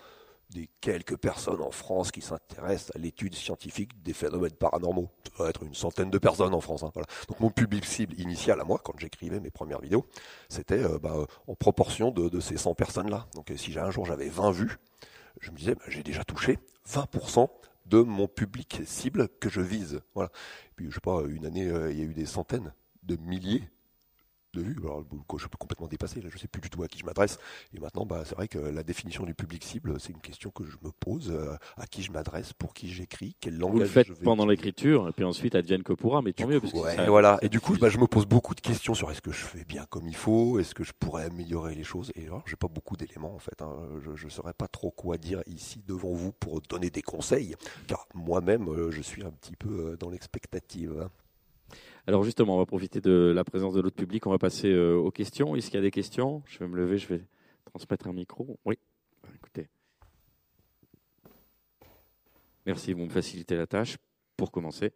des 0.50 0.68
quelques 0.80 1.16
personnes 1.16 1.60
en 1.60 1.70
France 1.70 2.10
qui 2.10 2.20
s'intéressent 2.22 2.96
à 2.96 2.98
l'étude 2.98 3.34
scientifique 3.34 4.02
des 4.02 4.14
phénomènes 4.14 4.54
paranormaux. 4.54 5.10
Ça 5.24 5.30
doit 5.38 5.50
être 5.50 5.62
une 5.62 5.74
centaine 5.74 6.10
de 6.10 6.18
personnes 6.18 6.54
en 6.54 6.60
France. 6.60 6.82
Hein, 6.82 6.90
voilà. 6.94 7.06
Donc 7.28 7.38
mon 7.40 7.50
public 7.50 7.84
cible 7.84 8.18
initial 8.18 8.58
à 8.58 8.64
moi, 8.64 8.80
quand 8.82 8.98
j'écrivais 8.98 9.40
mes 9.40 9.50
premières 9.50 9.80
vidéos, 9.80 10.06
c'était 10.48 10.82
bah, 11.02 11.14
en 11.46 11.54
proportion 11.54 12.10
de, 12.10 12.30
de 12.30 12.40
ces 12.40 12.56
100 12.56 12.74
personnes-là. 12.74 13.26
Donc 13.34 13.52
si 13.56 13.78
un 13.78 13.90
jour 13.90 14.06
j'avais 14.06 14.30
20 14.30 14.52
vues, 14.52 14.78
je 15.40 15.50
me 15.50 15.56
disais, 15.56 15.74
bah, 15.74 15.84
j'ai 15.88 16.02
déjà 16.02 16.24
touché 16.24 16.58
20% 16.88 17.48
de 17.88 18.00
mon 18.02 18.28
public 18.28 18.82
cible 18.84 19.28
que 19.40 19.48
je 19.48 19.60
vise. 19.60 20.00
Voilà. 20.14 20.30
puis, 20.76 20.86
je 20.88 20.94
sais 20.94 21.00
pas, 21.00 21.22
une 21.28 21.46
année, 21.46 21.68
euh, 21.68 21.90
il 21.90 21.98
y 21.98 22.02
a 22.02 22.04
eu 22.04 22.14
des 22.14 22.26
centaines 22.26 22.72
de 23.02 23.16
milliers 23.16 23.64
de. 24.58 24.80
Alors, 24.82 25.04
je 25.38 25.46
peux 25.46 25.58
complètement 25.58 25.88
dépasser, 25.88 26.20
là, 26.20 26.28
je 26.30 26.38
sais 26.38 26.48
plus 26.48 26.60
du 26.60 26.70
tout 26.70 26.82
à 26.82 26.88
qui 26.88 26.98
je 26.98 27.04
m'adresse. 27.04 27.38
Et 27.74 27.80
maintenant, 27.80 28.06
bah, 28.06 28.22
c'est 28.24 28.34
vrai 28.34 28.48
que 28.48 28.58
la 28.58 28.82
définition 28.82 29.24
du 29.24 29.34
public 29.34 29.64
cible, 29.64 29.98
c'est 30.00 30.12
une 30.12 30.20
question 30.20 30.50
que 30.50 30.64
je 30.64 30.76
me 30.82 30.90
pose. 30.90 31.30
Euh, 31.30 31.56
à 31.76 31.86
qui 31.86 32.02
je 32.02 32.12
m'adresse, 32.12 32.52
pour 32.52 32.74
qui 32.74 32.88
j'écris, 32.88 33.36
quel 33.40 33.56
langage 33.56 33.74
Vous 33.74 33.80
le 33.80 33.86
faites 33.86 34.22
pendant 34.22 34.46
l'écriture, 34.46 35.08
et 35.08 35.12
puis 35.12 35.24
ensuite, 35.24 35.54
advienne 35.54 35.82
que 35.82 35.92
pourra, 35.92 36.22
mais 36.22 36.32
tant 36.32 36.46
mieux. 36.46 36.60
Parce 36.60 36.72
que 36.72 37.08
voilà. 37.08 37.38
Et 37.42 37.48
du 37.48 37.60
coup, 37.60 37.76
bah, 37.78 37.88
je 37.88 37.98
me 37.98 38.06
pose 38.06 38.26
beaucoup 38.26 38.54
de 38.54 38.60
questions 38.60 38.94
sur 38.94 39.10
est-ce 39.10 39.22
que 39.22 39.32
je 39.32 39.44
fais 39.44 39.64
bien 39.64 39.86
comme 39.86 40.06
il 40.08 40.16
faut, 40.16 40.58
est-ce 40.58 40.74
que 40.74 40.84
je 40.84 40.92
pourrais 40.98 41.24
améliorer 41.24 41.74
les 41.74 41.84
choses. 41.84 42.12
Et 42.14 42.26
alors, 42.26 42.42
j'ai 42.46 42.56
pas 42.56 42.68
beaucoup 42.68 42.96
d'éléments, 42.96 43.34
en 43.34 43.38
fait. 43.38 43.62
Hein. 43.62 43.76
Je 44.14 44.24
ne 44.24 44.30
saurais 44.30 44.54
pas 44.54 44.68
trop 44.68 44.90
quoi 44.90 45.16
dire 45.16 45.42
ici 45.46 45.82
devant 45.86 46.12
vous 46.12 46.32
pour 46.32 46.60
donner 46.60 46.90
des 46.90 47.02
conseils, 47.02 47.54
car 47.86 48.06
moi-même, 48.14 48.68
euh, 48.68 48.90
je 48.90 49.02
suis 49.02 49.22
un 49.24 49.30
petit 49.30 49.56
peu 49.56 49.92
euh, 49.92 49.96
dans 49.96 50.10
l'expectative. 50.10 51.08
Alors 52.08 52.24
justement, 52.24 52.54
on 52.54 52.58
va 52.58 52.64
profiter 52.64 53.02
de 53.02 53.32
la 53.34 53.44
présence 53.44 53.74
de 53.74 53.82
l'autre 53.82 53.96
public. 53.96 54.26
On 54.26 54.30
va 54.30 54.38
passer 54.38 54.72
euh, 54.72 54.94
aux 54.94 55.10
questions. 55.10 55.54
Est-ce 55.54 55.66
qu'il 55.66 55.74
y 55.74 55.78
a 55.78 55.82
des 55.82 55.90
questions? 55.90 56.42
Je 56.46 56.58
vais 56.58 56.66
me 56.66 56.74
lever, 56.74 56.96
je 56.96 57.06
vais 57.06 57.20
transmettre 57.66 58.06
un 58.06 58.14
micro. 58.14 58.58
Oui, 58.64 58.78
écoutez. 59.34 59.68
Merci, 62.64 62.94
vous 62.94 63.04
me 63.04 63.10
facilitez 63.10 63.56
la 63.56 63.66
tâche 63.66 63.98
pour 64.38 64.50
commencer. 64.50 64.94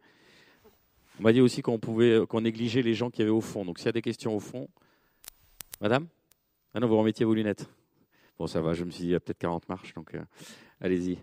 On 1.19 1.21
m'a 1.21 1.33
dit 1.33 1.41
aussi 1.41 1.61
qu'on 1.61 1.77
pouvait, 1.77 2.25
qu'on 2.27 2.41
négligeait 2.41 2.81
les 2.81 2.95
gens 2.95 3.11
qui 3.11 3.21
avaient 3.21 3.29
au 3.29 3.41
fond. 3.41 3.63
Donc 3.63 3.77
s'il 3.77 3.85
y 3.85 3.89
a 3.89 3.91
des 3.91 4.01
questions 4.01 4.35
au 4.35 4.39
fond, 4.39 4.67
Madame? 5.81 6.07
Ah 6.73 6.79
non, 6.79 6.87
vous 6.87 6.97
remettiez 6.97 7.27
vos 7.27 7.35
lunettes. 7.35 7.69
Bon, 8.39 8.47
ça 8.47 8.59
va. 8.59 8.73
Je 8.73 8.85
me 8.85 8.89
suis 8.89 9.03
dit, 9.03 9.09
il 9.09 9.11
y 9.11 9.15
a 9.15 9.19
peut-être 9.19 9.37
40 9.37 9.69
marches, 9.69 9.93
donc 9.93 10.15
euh, 10.15 10.23
allez-y. 10.81 11.19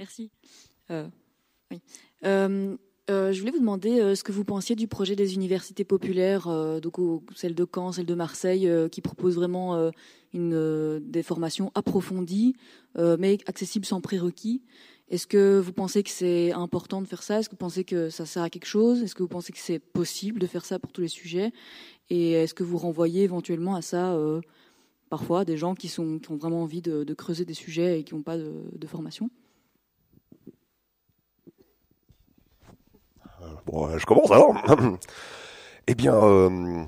Merci. 0.00 0.32
Euh, 0.90 1.08
oui. 1.70 1.80
Je 3.08 3.38
voulais 3.38 3.52
vous 3.52 3.58
demander 3.58 4.00
euh, 4.00 4.14
ce 4.14 4.24
que 4.24 4.32
vous 4.32 4.44
pensiez 4.44 4.76
du 4.76 4.88
projet 4.88 5.16
des 5.16 5.34
universités 5.34 5.84
populaires, 5.84 6.48
euh, 6.48 6.80
donc 6.80 6.96
celle 7.34 7.54
de 7.54 7.66
Caen, 7.72 7.92
celle 7.92 8.06
de 8.06 8.14
Marseille, 8.14 8.70
qui 8.90 9.00
propose 9.00 9.36
vraiment 9.36 9.90
des 10.32 11.22
formations 11.22 11.70
approfondies, 11.74 12.54
mais 12.96 13.38
accessibles 13.46 13.86
sans 13.86 14.00
prérequis. 14.00 14.62
Est-ce 15.10 15.26
que 15.26 15.60
vous 15.60 15.72
pensez 15.72 16.02
que 16.02 16.10
c'est 16.10 16.52
important 16.52 17.02
de 17.02 17.06
faire 17.06 17.22
ça? 17.22 17.38
Est-ce 17.38 17.48
que 17.48 17.54
vous 17.54 17.58
pensez 17.58 17.84
que 17.84 18.08
ça 18.08 18.24
sert 18.24 18.42
à 18.42 18.48
quelque 18.48 18.66
chose? 18.66 19.02
Est-ce 19.02 19.14
que 19.14 19.22
vous 19.22 19.28
pensez 19.28 19.52
que 19.52 19.58
c'est 19.58 19.78
possible 19.78 20.40
de 20.40 20.46
faire 20.46 20.64
ça 20.64 20.78
pour 20.78 20.92
tous 20.92 21.02
les 21.02 21.08
sujets? 21.08 21.52
Et 22.08 22.32
est-ce 22.32 22.54
que 22.54 22.64
vous 22.64 22.78
renvoyez 22.78 23.22
éventuellement 23.22 23.74
à 23.74 23.82
ça 23.82 24.18
parfois 25.10 25.44
des 25.44 25.56
gens 25.56 25.74
qui, 25.74 25.92
ont 26.00 26.18
vraiment 26.30 26.62
envie 26.62 26.80
de, 26.80 27.14
creuser 27.14 27.44
des 27.44 27.54
sujets 27.54 28.00
et 28.00 28.04
qui 28.04 28.14
n'ont 28.14 28.22
pas 28.22 28.38
de 28.38 28.86
formation? 28.86 29.30
Bon, 33.66 33.98
je 33.98 34.06
commence 34.06 34.30
alors. 34.30 34.54
eh 35.86 35.94
bien, 35.94 36.14
euh, 36.14 36.84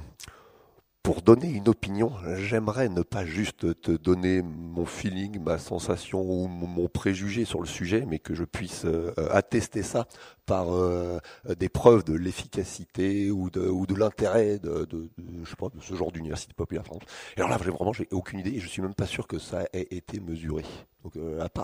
pour 1.03 1.23
donner 1.23 1.49
une 1.49 1.69
opinion, 1.69 2.13
j'aimerais 2.37 2.89
ne 2.89 3.03
pas 3.03 3.25
juste 3.25 3.81
te 3.81 3.93
donner 3.93 4.43
mon 4.43 4.85
feeling, 4.85 5.41
ma 5.41 5.59
sensation 5.59 6.21
ou 6.21 6.49
mon 6.49 6.89
préjugé 6.89 7.45
sur 7.45 7.61
le 7.61 7.67
sujet, 7.67 8.05
mais 8.07 8.19
que 8.19 8.35
je 8.35 8.45
puisse 8.45 8.85
euh, 8.85 9.13
attester 9.31 9.83
ça 9.83 10.07
par 10.47 10.75
euh, 10.75 11.19
des 11.59 11.69
preuves 11.69 12.05
de 12.05 12.15
l'efficacité 12.15 13.31
ou 13.31 13.51
de, 13.51 13.95
l'intérêt 13.95 14.59
de, 14.59 14.85
de, 14.85 15.09
ce 15.81 15.95
genre 15.95 16.13
d'université 16.13 16.55
populaire. 16.55 16.85
Et 17.37 17.41
alors 17.41 17.51
là, 17.51 17.57
vraiment, 17.57 17.93
j'ai 17.93 18.09
aucune 18.11 18.41
idée 18.41 18.51
et 18.51 18.61
je 18.61 18.69
suis 18.69 18.83
même 18.83 18.95
pas 18.95 19.07
sûr 19.07 19.27
que 19.27 19.39
ça 19.39 19.65
ait 19.73 19.87
été 19.91 20.21
mesuré. 20.21 20.65
Donc, 21.05 21.15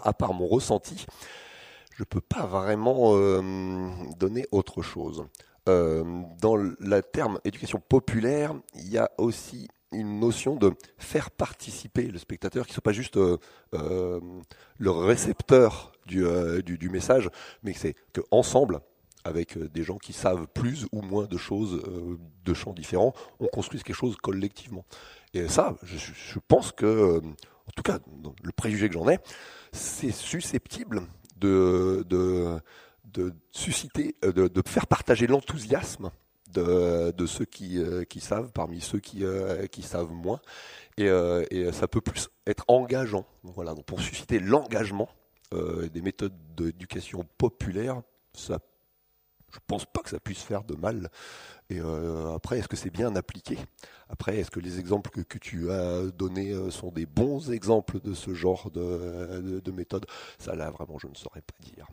à 0.05 0.12
part 0.12 0.34
mon 0.34 0.47
ressenti, 0.47 1.05
je 1.97 2.05
peux 2.05 2.20
pas 2.20 2.47
vraiment 2.47 3.16
euh, 3.16 3.90
donner 4.18 4.47
autre 4.51 4.82
chose. 4.82 5.24
Euh, 5.68 6.22
dans 6.40 6.57
le 6.57 7.01
terme 7.03 7.38
éducation 7.45 7.80
populaire, 7.80 8.55
il 8.74 8.88
y 8.90 8.99
a 8.99 9.11
aussi 9.18 9.68
une 9.93 10.20
notion 10.20 10.57
de 10.57 10.72
faire 10.97 11.30
participer 11.30 12.05
le 12.05 12.18
spectateur, 12.18 12.64
qui 12.64 12.70
ne 12.70 12.74
soit 12.74 12.82
pas 12.82 12.93
juste 12.93 13.18
euh, 13.18 13.38
le 13.72 14.90
récepteur 14.90 15.93
du, 16.07 16.24
du, 16.64 16.88
message, 16.88 17.28
mais 17.62 17.74
c'est 17.74 17.95
qu'ensemble, 18.12 18.80
avec 19.24 19.59
des 19.59 19.82
gens 19.82 19.99
qui 19.99 20.14
savent 20.14 20.47
plus 20.49 20.86
ou 20.93 21.03
moins 21.03 21.26
de 21.26 21.36
choses 21.36 21.82
de 22.45 22.55
champs 22.55 22.72
différents, 22.72 23.12
on 23.38 23.47
construise 23.47 23.82
quelque 23.82 23.97
chose 23.97 24.16
collectivement. 24.16 24.84
Et 25.34 25.47
ça, 25.47 25.76
je, 25.82 25.97
je 25.99 26.38
pense 26.49 26.72
que, 26.72 27.18
en 27.18 27.70
tout 27.76 27.82
cas, 27.82 27.99
le 28.43 28.53
préjugé 28.53 28.88
que 28.88 28.95
j'en 28.95 29.09
ai, 29.09 29.18
c'est 29.72 30.11
susceptible 30.11 31.03
de, 31.47 32.61
de, 33.05 33.32
susciter, 33.51 34.16
euh, 34.24 34.32
de, 34.32 34.62
faire 34.66 34.86
partager 34.86 35.26
l'enthousiasme 35.26 36.11
de, 36.53 37.12
de 37.12 37.26
ceux 37.26 37.45
qui, 37.45 37.80
qui 38.09 38.20
savent 38.20 38.53
parmi 38.53 38.80
ceux 38.80 39.01
qui, 39.01 39.24
qui 39.70 39.82
savent 39.82 40.12
moins. 40.12 40.40
Et, 40.99 41.09
et, 41.51 41.72
ça 41.72 41.88
peut 41.88 42.01
plus 42.01 42.28
être 42.47 42.64
engageant. 42.68 43.26
Voilà, 43.43 43.74
donc 43.74 43.86
pour 43.86 44.01
susciter 44.01 44.38
l'engagement, 44.38 45.09
des 45.53 46.03
méthodes 46.03 46.36
d'éducation 46.57 47.26
populaire, 47.38 48.03
ça 48.34 48.59
je 49.53 49.59
pense 49.66 49.84
pas 49.84 50.00
que 50.00 50.09
ça 50.09 50.18
puisse 50.18 50.42
faire 50.42 50.64
de 50.64 50.74
mal. 50.74 51.11
Et 51.68 51.80
euh, 51.80 52.34
après, 52.34 52.59
est-ce 52.59 52.68
que 52.68 52.76
c'est 52.76 52.90
bien 52.90 53.14
appliqué? 53.16 53.59
Après, 54.09 54.38
est-ce 54.38 54.50
que 54.50 54.61
les 54.61 54.78
exemples 54.78 55.11
que, 55.11 55.38
tu 55.38 55.70
as 55.70 56.07
donnés 56.11 56.53
euh, 56.53 56.70
sont 56.70 56.90
des 56.90 57.07
bons 57.07 57.50
exemples 57.50 58.00
de 58.00 58.14
ce 58.14 58.34
genre 58.34 58.70
de, 58.70 59.61
de, 59.61 59.72
méthode? 59.72 60.07
Ça, 60.38 60.55
là, 60.55 60.70
vraiment, 60.70 60.98
je 60.98 61.07
ne 61.07 61.14
saurais 61.14 61.42
pas 61.42 61.55
dire. 61.64 61.86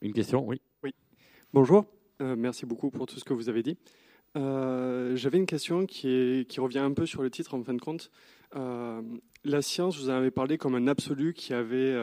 Une 0.00 0.12
question, 0.12 0.46
oui. 0.46 0.60
Oui. 0.82 0.94
Bonjour. 1.52 1.86
Euh, 2.20 2.36
merci 2.36 2.66
beaucoup 2.66 2.90
pour 2.90 3.06
tout 3.06 3.18
ce 3.18 3.24
que 3.24 3.34
vous 3.34 3.48
avez 3.48 3.62
dit. 3.62 3.76
J'avais 4.34 5.38
une 5.38 5.46
question 5.46 5.86
qui, 5.86 6.08
est, 6.08 6.50
qui, 6.50 6.58
revient 6.58 6.80
un 6.80 6.92
peu 6.92 7.06
sur 7.06 7.22
le 7.22 7.30
titre 7.30 7.54
en 7.54 7.62
fin 7.62 7.74
de 7.74 7.80
compte. 7.80 8.10
la 8.52 9.62
science, 9.62 9.96
vous 9.96 10.10
en 10.10 10.14
avez 10.14 10.32
parlé 10.32 10.58
comme 10.58 10.74
un 10.74 10.88
absolu 10.88 11.34
qui 11.34 11.54
avait 11.54 11.94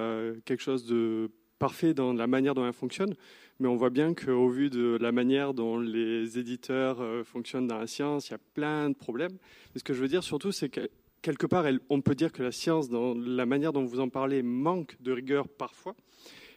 quelque 0.45 0.61
chose 0.61 0.85
de 0.85 1.29
parfait 1.61 1.93
dans 1.93 2.11
la 2.11 2.25
manière 2.25 2.55
dont 2.55 2.65
elle 2.65 2.73
fonctionne, 2.73 3.13
mais 3.59 3.67
on 3.67 3.75
voit 3.75 3.91
bien 3.91 4.15
qu'au 4.15 4.49
vu 4.49 4.71
de 4.71 4.97
la 4.99 5.11
manière 5.11 5.53
dont 5.53 5.77
les 5.77 6.39
éditeurs 6.39 7.01
euh, 7.01 7.23
fonctionnent 7.23 7.67
dans 7.67 7.77
la 7.77 7.85
science, 7.85 8.29
il 8.29 8.31
y 8.31 8.33
a 8.33 8.39
plein 8.55 8.89
de 8.89 8.95
problèmes. 8.95 9.37
Et 9.75 9.79
ce 9.79 9.83
que 9.83 9.93
je 9.93 10.01
veux 10.01 10.07
dire 10.07 10.23
surtout, 10.23 10.51
c'est 10.51 10.69
que 10.69 10.89
quelque 11.21 11.45
part, 11.45 11.65
on 11.91 12.01
peut 12.01 12.15
dire 12.15 12.31
que 12.31 12.41
la 12.41 12.51
science, 12.51 12.89
dans 12.89 13.13
la 13.13 13.45
manière 13.45 13.73
dont 13.73 13.85
vous 13.85 13.99
en 13.99 14.09
parlez, 14.09 14.41
manque 14.41 14.97
de 15.01 15.11
rigueur 15.11 15.47
parfois. 15.47 15.95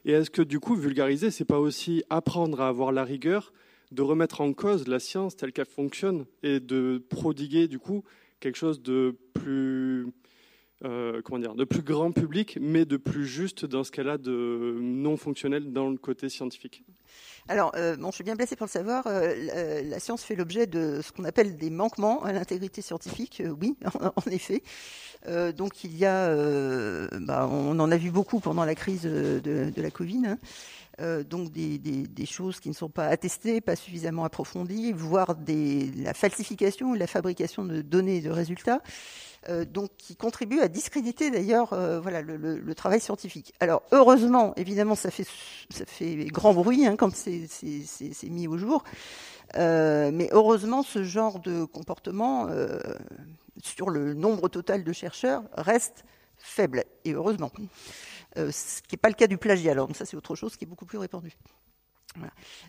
Et 0.06 0.12
est-ce 0.12 0.30
que 0.30 0.40
du 0.40 0.58
coup, 0.58 0.74
vulgariser, 0.74 1.30
c'est 1.30 1.44
pas 1.44 1.60
aussi 1.60 2.02
apprendre 2.08 2.62
à 2.62 2.68
avoir 2.68 2.90
la 2.90 3.04
rigueur, 3.04 3.52
de 3.92 4.00
remettre 4.00 4.40
en 4.40 4.54
cause 4.54 4.88
la 4.88 5.00
science 5.00 5.36
telle 5.36 5.52
qu'elle 5.52 5.66
fonctionne 5.66 6.24
et 6.42 6.60
de 6.60 7.04
prodiguer 7.10 7.68
du 7.68 7.78
coup 7.78 8.04
quelque 8.40 8.56
chose 8.56 8.80
de 8.80 9.18
plus 9.34 10.06
euh, 10.84 11.22
comment 11.22 11.38
dire, 11.38 11.54
de 11.54 11.64
plus 11.64 11.82
grand 11.82 12.12
public, 12.12 12.58
mais 12.60 12.84
de 12.84 12.96
plus 12.96 13.26
juste 13.26 13.64
dans 13.64 13.84
ce 13.84 14.00
a 14.00 14.18
de 14.18 14.76
non 14.80 15.16
fonctionnel 15.16 15.72
dans 15.72 15.88
le 15.88 15.96
côté 15.96 16.28
scientifique. 16.28 16.84
Alors, 17.48 17.72
euh, 17.76 17.96
bon, 17.96 18.10
je 18.10 18.16
suis 18.16 18.24
bien 18.24 18.36
placé 18.36 18.54
pour 18.54 18.66
le 18.66 18.70
savoir. 18.70 19.06
Euh, 19.06 19.82
la, 19.82 19.98
science 19.98 20.22
fait 20.22 20.34
l'objet 20.34 20.66
de 20.66 21.00
ce 21.02 21.10
qu'on 21.12 21.24
appelle 21.24 21.56
des 21.56 21.70
manquements 21.70 22.22
à 22.24 22.32
l'intégrité 22.32 22.82
scientifique. 22.82 23.42
oui, 23.60 23.76
en, 24.16 24.30
effet. 24.30 24.62
donc, 25.56 25.84
il 25.84 25.96
y 25.96 26.04
a, 26.04 26.28
bah, 27.20 27.48
on 27.50 27.78
en 27.80 27.90
a 27.90 27.96
vu 27.96 28.10
beaucoup 28.10 28.40
pendant 28.40 28.64
la 28.64 28.74
crise 28.74 29.02
de, 29.02 29.72
la 29.76 29.90
Covid. 29.90 30.26
Hein. 30.26 30.38
Donc 30.98 31.50
des, 31.50 32.26
choses 32.26 32.60
qui 32.60 32.68
ne 32.68 32.74
sont 32.74 32.88
pas 32.88 33.06
attestées, 33.06 33.60
pas 33.60 33.76
suffisamment 33.76 34.24
approfondies, 34.24 34.92
voire 34.92 35.34
la 35.46 36.14
falsification 36.14 36.90
ou 36.90 36.94
la 36.94 37.06
fabrication 37.06 37.64
de 37.64 37.82
données 37.82 38.16
et 38.16 38.20
de 38.20 38.30
résultats. 38.30 38.80
Euh, 39.50 39.66
donc 39.66 39.90
qui 39.98 40.16
contribue 40.16 40.60
à 40.60 40.68
discréditer 40.68 41.30
d'ailleurs 41.30 41.74
euh, 41.74 42.00
voilà 42.00 42.22
le, 42.22 42.74
travail 42.74 43.00
scientifique. 43.00 43.52
Alors 43.60 43.82
heureusement, 43.92 44.54
évidemment, 44.56 44.94
ça 44.94 45.10
fait 45.10 45.26
ça 45.68 45.84
fait 45.84 46.16
grand 46.26 46.54
bruit 46.54 46.86
hein, 46.86 46.96
quand 46.96 47.14
c'est 47.14 47.46
mis 48.24 48.48
au 48.48 48.56
jour, 48.56 48.84
euh, 49.56 50.10
mais 50.14 50.28
heureusement, 50.32 50.82
ce 50.82 51.04
genre 51.04 51.40
de 51.40 51.64
comportement 51.64 52.48
sur 53.62 53.90
le 53.90 54.14
nombre 54.14 54.48
total 54.48 54.82
de 54.82 54.92
chercheurs 54.92 55.42
reste 55.56 56.04
faible 56.38 56.84
et 57.04 57.12
heureusement. 57.12 57.52
Ce 58.36 58.82
qui 58.82 58.94
n'est 58.94 58.98
pas 58.98 59.08
le 59.08 59.14
cas 59.14 59.26
du 59.26 59.38
plagiat. 59.38 59.72
Alors 59.72 59.88
ça, 59.94 60.04
c'est 60.04 60.16
autre 60.16 60.34
chose 60.34 60.56
qui 60.56 60.64
est 60.64 60.68
beaucoup 60.68 60.86
plus 60.86 60.98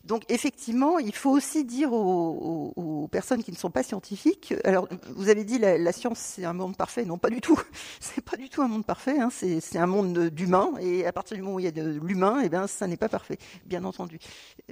Donc 0.04 0.24
effectivement, 0.30 1.00
il 1.00 1.14
faut 1.14 1.32
aussi 1.32 1.66
dire 1.66 1.94
aux, 1.94 3.08
personnes 3.12 3.44
qui 3.44 3.52
ne 3.52 3.58
sont 3.58 3.72
pas 3.72 3.84
scientifiques. 3.84 4.54
Alors, 4.64 4.88
vous 5.16 5.30
avez 5.30 5.44
dit 5.44 5.60
la, 5.60 5.78
la 5.78 5.92
science 5.92 6.20
c'est 6.20 6.46
un 6.46 6.54
monde 6.54 6.76
parfait. 6.76 7.06
Non, 7.06 7.18
pas 7.18 7.30
du 7.30 7.42
tout. 7.42 7.60
C'est 8.00 8.22
pas 8.22 8.38
du 8.38 8.50
tout 8.50 8.62
un 8.62 8.68
monde 8.68 8.86
parfait. 8.86 9.20
Hein. 9.20 9.30
C'est 9.32 9.78
un 9.78 9.86
monde 9.88 10.30
d'humains. 10.30 10.74
Et 10.80 11.06
à 11.06 11.12
partir 11.12 11.38
du 11.38 11.44
moment 11.44 11.56
où 11.56 11.60
il 11.60 11.66
y 11.66 11.68
a 11.68 11.72
de 11.72 12.00
l'humain, 12.04 12.42
eh 12.44 12.50
bien, 12.50 12.68
ça 12.68 12.88
n'est 12.88 12.98
pas 12.98 13.10
parfait, 13.10 13.38
bien 13.66 13.84
entendu. 13.84 14.20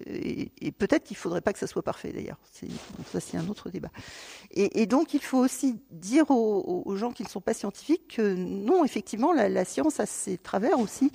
Et, 0.05 0.51
peut-être 0.77 1.03
qu'il 1.03 1.17
faudrait 1.17 1.41
pas 1.41 1.53
que 1.53 1.59
ça 1.59 1.67
soit 1.67 1.83
parfait 1.83 2.11
d'ailleurs. 2.11 2.39
Ça 3.11 3.19
c'est 3.19 3.37
un 3.37 3.47
autre 3.47 3.69
débat. 3.69 3.91
Et, 4.51 4.85
donc 4.85 5.13
il 5.13 5.21
faut 5.21 5.37
aussi 5.37 5.79
dire 5.91 6.29
aux, 6.31 6.95
gens 6.95 7.11
qui 7.11 7.23
ne 7.23 7.29
sont 7.29 7.41
pas 7.41 7.53
scientifiques 7.53 8.15
que 8.15 8.33
non, 8.35 8.83
effectivement, 8.83 9.33
la, 9.33 9.49
la 9.49 9.65
science 9.65 9.99
a 9.99 10.05
ses 10.05 10.37
travers 10.37 10.79
aussi. 10.79 11.11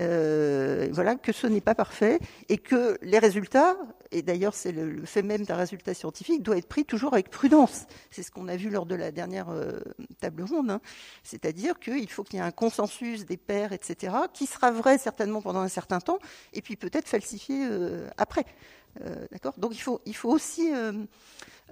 Euh, 0.00 0.88
voilà, 0.90 1.14
que 1.14 1.32
ce 1.32 1.46
n'est 1.46 1.60
pas 1.60 1.74
parfait 1.74 2.18
et 2.48 2.58
que 2.58 2.93
les 3.02 3.18
résultats, 3.18 3.76
et 4.10 4.22
d'ailleurs 4.22 4.54
c'est 4.54 4.72
le, 4.72 5.04
fait 5.04 5.22
même 5.22 5.44
d'un 5.44 5.56
résultat 5.56 5.94
scientifique, 5.94 6.42
doit 6.42 6.56
être 6.56 6.68
pris 6.68 6.84
toujours 6.84 7.14
avec 7.14 7.30
prudence. 7.30 7.86
C'est 8.10 8.22
ce 8.22 8.30
qu'on 8.30 8.48
a 8.48 8.56
vu 8.56 8.70
lors 8.70 8.86
de 8.86 8.94
la 8.94 9.10
dernière 9.10 9.50
euh, 9.50 9.80
table 10.20 10.42
ronde, 10.42 10.70
hein. 10.70 10.80
c'est-à-dire 11.22 11.78
qu'il 11.78 12.08
faut 12.10 12.24
qu'il 12.24 12.38
y 12.38 12.42
ait 12.42 12.44
un 12.44 12.50
consensus 12.50 13.26
des 13.26 13.36
pairs, 13.36 13.72
etc., 13.72 14.14
qui 14.32 14.46
sera 14.46 14.70
vrai 14.70 14.98
certainement 14.98 15.42
pendant 15.42 15.60
un 15.60 15.68
certain 15.68 16.00
temps, 16.00 16.18
et 16.52 16.62
puis 16.62 16.76
peut-être 16.76 17.08
falsifié 17.08 17.66
euh, 17.70 18.08
après. 18.16 18.44
D'accord? 19.32 19.54
Donc 19.58 19.74
il 19.74 19.80
faut, 19.80 20.00
il 20.06 20.14
faut 20.14 20.30
aussi 20.30 20.70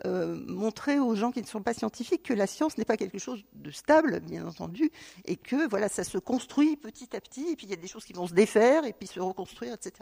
euh, 0.06 0.40
montrer 0.48 0.98
aux 0.98 1.14
gens 1.14 1.32
qui 1.32 1.42
ne 1.42 1.46
sont 1.46 1.62
pas 1.62 1.74
scientifiques 1.74 2.22
que 2.22 2.32
la 2.32 2.46
science 2.46 2.78
n'est 2.78 2.84
pas 2.86 2.96
quelque 2.96 3.18
chose 3.18 3.44
de 3.52 3.70
stable, 3.70 4.20
bien 4.20 4.46
entendu, 4.46 4.90
et 5.26 5.36
que 5.36 5.68
voilà, 5.68 5.90
ça 5.90 6.02
se 6.02 6.16
construit 6.16 6.76
petit 6.76 7.14
à 7.14 7.20
petit, 7.20 7.50
et 7.50 7.56
puis 7.56 7.66
il 7.66 7.70
y 7.70 7.74
a 7.74 7.76
des 7.76 7.88
choses 7.88 8.04
qui 8.06 8.14
vont 8.14 8.26
se 8.26 8.32
défaire 8.32 8.86
et 8.86 8.94
puis 8.94 9.06
se 9.06 9.20
reconstruire, 9.20 9.74
etc. 9.74 9.92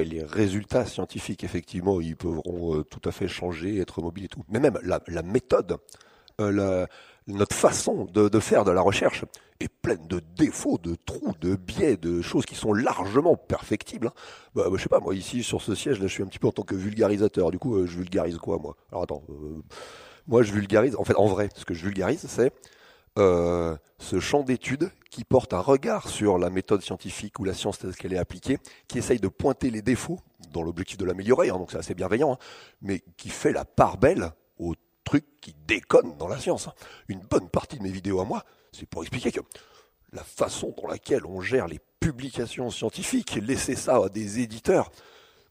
les 0.00 0.22
résultats 0.22 0.86
scientifiques, 0.86 1.44
effectivement, 1.44 2.00
ils 2.00 2.16
pourront 2.16 2.76
euh, 2.76 2.84
tout 2.84 3.06
à 3.08 3.12
fait 3.12 3.28
changer, 3.28 3.78
être 3.78 4.00
mobiles 4.00 4.24
et 4.24 4.28
tout. 4.28 4.42
Mais 4.48 4.60
même 4.60 4.78
la, 4.82 5.22
méthode, 5.22 5.76
euh, 6.40 6.86
notre 7.26 7.54
façon 7.54 8.06
de, 8.06 8.40
faire 8.40 8.64
de 8.64 8.70
la 8.70 8.80
recherche 8.80 9.24
est 9.60 9.68
pleine 9.68 10.06
de 10.06 10.20
défauts, 10.36 10.78
de 10.78 10.96
trous, 11.06 11.34
de 11.40 11.54
biais, 11.54 11.96
de 11.96 12.22
choses 12.22 12.46
qui 12.46 12.54
sont 12.54 12.72
largement 12.72 13.36
perfectibles. 13.36 14.08
Hein. 14.08 14.12
Bah, 14.54 14.64
bah, 14.70 14.76
je 14.76 14.82
sais 14.82 14.88
pas, 14.88 15.00
moi 15.00 15.14
ici 15.14 15.42
sur 15.42 15.62
ce 15.62 15.74
siège, 15.74 16.00
là, 16.00 16.06
je 16.06 16.12
suis 16.12 16.22
un 16.22 16.26
petit 16.26 16.38
peu 16.38 16.48
en 16.48 16.52
tant 16.52 16.62
que 16.62 16.74
vulgarisateur. 16.74 17.50
Du 17.50 17.58
coup, 17.58 17.76
euh, 17.76 17.86
je 17.86 17.96
vulgarise 17.98 18.38
quoi, 18.38 18.58
moi? 18.58 18.76
Alors 18.90 19.04
attends, 19.04 19.22
moi 20.26 20.42
je 20.42 20.52
vulgarise. 20.52 20.96
En 20.96 21.04
fait, 21.04 21.16
en 21.16 21.26
vrai, 21.26 21.48
ce 21.54 21.64
que 21.64 21.74
je 21.74 21.84
vulgarise, 21.84 22.24
c'est 22.26 22.52
ce 23.16 24.20
champ 24.20 24.42
d'études 24.42 24.90
qui 25.12 25.24
porte 25.24 25.52
un 25.52 25.60
regard 25.60 26.08
sur 26.08 26.38
la 26.38 26.48
méthode 26.48 26.80
scientifique 26.80 27.38
ou 27.38 27.44
la 27.44 27.52
science 27.52 27.78
telle 27.78 27.94
qu'elle 27.94 28.14
est 28.14 28.18
appliquée, 28.18 28.56
qui 28.88 28.96
essaye 28.96 29.20
de 29.20 29.28
pointer 29.28 29.70
les 29.70 29.82
défauts 29.82 30.18
dans 30.52 30.62
l'objectif 30.62 30.96
de 30.96 31.04
l'améliorer, 31.04 31.50
hein, 31.50 31.58
donc 31.58 31.70
c'est 31.70 31.76
assez 31.76 31.94
bienveillant, 31.94 32.32
hein, 32.32 32.38
mais 32.80 33.04
qui 33.18 33.28
fait 33.28 33.52
la 33.52 33.66
part 33.66 33.98
belle 33.98 34.32
aux 34.58 34.74
trucs 35.04 35.40
qui 35.42 35.54
déconnent 35.66 36.16
dans 36.16 36.28
la 36.28 36.38
science. 36.38 36.66
Hein. 36.66 36.72
Une 37.08 37.20
bonne 37.20 37.50
partie 37.50 37.76
de 37.76 37.82
mes 37.82 37.90
vidéos 37.90 38.20
à 38.20 38.24
moi, 38.24 38.42
c'est 38.72 38.88
pour 38.88 39.02
expliquer 39.02 39.32
que 39.32 39.40
la 40.14 40.24
façon 40.24 40.74
dans 40.80 40.88
laquelle 40.88 41.26
on 41.26 41.42
gère 41.42 41.68
les 41.68 41.80
publications 42.00 42.70
scientifiques, 42.70 43.34
laisser 43.34 43.76
ça 43.76 43.96
à 43.96 44.08
des 44.08 44.40
éditeurs, 44.40 44.90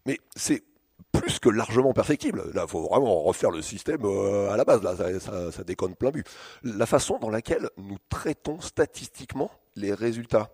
mais 0.07 0.20
c'est 0.36 0.64
plus 1.12 1.39
que 1.39 1.49
largement 1.49 1.93
perfectible. 1.93 2.43
Là, 2.53 2.64
il 2.68 2.70
faut 2.70 2.84
vraiment 2.84 3.24
refaire 3.24 3.51
le 3.51 3.62
système 3.62 4.01
euh, 4.05 4.51
à 4.51 4.57
la 4.57 4.66
base. 4.66 4.82
Là, 4.82 4.95
ça, 5.20 5.51
ça 5.51 5.64
déconne 5.64 5.95
plein 5.95 6.12
but. 6.12 6.26
La 6.64 6.86
façon 6.86 7.18
dans 7.20 7.30
laquelle 7.30 7.70
nous 7.78 7.97
traitons 8.09 8.62
statistiquement 8.62 9.51
les 9.76 9.93
résultats 9.93 10.49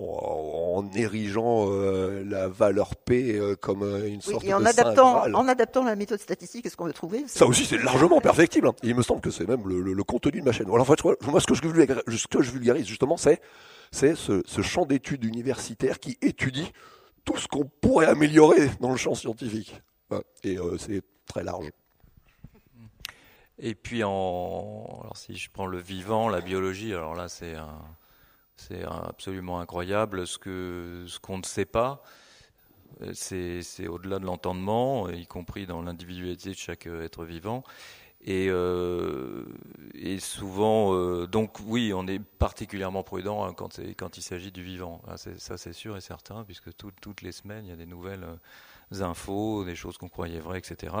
en 0.00 0.88
érigeant 0.94 1.66
euh, 1.68 2.24
la 2.24 2.48
valeur 2.48 2.96
P 2.96 3.34
euh, 3.34 3.54
comme 3.54 3.82
euh, 3.82 4.08
une 4.08 4.20
sorte 4.20 4.44
et 4.44 4.54
en 4.54 4.64
adaptant, 4.64 5.24
en 5.32 5.48
adaptant 5.48 5.84
la 5.84 5.96
méthode 5.96 6.20
statistique, 6.20 6.66
est-ce 6.66 6.76
qu'on 6.76 6.86
veut 6.86 6.92
trouver 6.92 7.24
Ça 7.26 7.46
aussi, 7.46 7.64
c'est 7.66 7.82
largement 7.82 8.20
perfectible. 8.20 8.68
Hein. 8.68 8.74
il 8.82 8.94
me 8.94 9.02
semble 9.02 9.20
que 9.20 9.30
c'est 9.30 9.46
même 9.46 9.62
le, 9.66 10.04
contenu 10.04 10.40
de 10.40 10.44
ma 10.44 10.52
chaîne. 10.52 10.66
Alors, 10.66 10.80
en 10.80 10.84
fait, 10.84 11.04
moi, 11.26 11.40
ce 11.40 11.46
que 11.46 11.54
je 11.54 11.62
vulgarise, 11.62 12.02
ce 12.08 12.26
que 12.26 12.42
je 12.42 12.50
vulgarise 12.50 12.86
justement, 12.86 13.16
c'est 13.16 13.40
c'est 13.92 14.14
ce, 14.14 14.42
ce, 14.46 14.62
champ 14.62 14.86
d'études 14.86 15.24
universitaires 15.24 15.98
qui 15.98 16.16
étudie 16.22 16.72
tout 17.24 17.36
ce 17.36 17.48
qu'on 17.48 17.64
pourrait 17.64 18.06
améliorer 18.06 18.70
dans 18.80 18.90
le 18.90 18.96
champ 18.96 19.14
scientifique. 19.14 19.80
Et 20.42 20.58
c'est 20.78 21.02
très 21.26 21.44
large. 21.44 21.70
Et 23.58 23.74
puis, 23.74 24.02
en, 24.04 25.02
si 25.14 25.36
je 25.36 25.50
prends 25.50 25.66
le 25.66 25.78
vivant, 25.78 26.28
la 26.28 26.40
biologie, 26.40 26.94
alors 26.94 27.14
là, 27.14 27.28
c'est 27.28 27.54
c'est 28.56 28.82
absolument 28.84 29.60
incroyable. 29.60 30.26
Ce 30.26 30.38
qu'on 30.38 31.06
ce 31.08 31.18
qu'on 31.18 31.38
ne 31.38 31.44
sait 31.44 31.64
pas, 31.64 32.02
euh, 33.02 33.12
c'est 33.14 33.88
au-delà 33.88 34.18
de 34.18 34.24
l'entendement, 34.24 35.08
y 35.08 35.26
compris 35.26 35.66
dans 35.66 35.82
l'individualité 35.82 36.50
de 36.50 36.56
chaque 36.56 36.86
euh, 36.86 37.04
être 37.04 37.24
vivant. 37.24 37.62
Et, 38.22 38.48
euh, 38.50 39.44
et 39.94 40.18
souvent, 40.18 41.24
donc 41.26 41.58
oui, 41.66 41.92
on 41.94 42.06
est 42.06 42.18
particulièrement 42.18 43.02
prudent 43.02 43.44
hein, 43.44 43.54
quand, 43.54 43.78
il 43.78 44.22
s'agit 44.22 44.52
du 44.52 44.62
vivant. 44.62 45.00
Ah, 45.08 45.16
ça, 45.16 45.56
c'est 45.56 45.72
sûr 45.72 45.96
et 45.96 46.00
certain, 46.00 46.44
puisque 46.44 46.70
toutes 46.76 47.22
les 47.22 47.32
semaines, 47.32 47.64
il 47.64 47.70
y 47.70 47.72
a 47.72 47.76
des 47.76 47.86
nouvelles 47.86 48.26
infos, 49.00 49.64
des 49.64 49.74
choses 49.74 49.96
qu'on 49.96 50.08
croyait 50.08 50.40
vraies, 50.40 50.58
etc. 50.58 50.94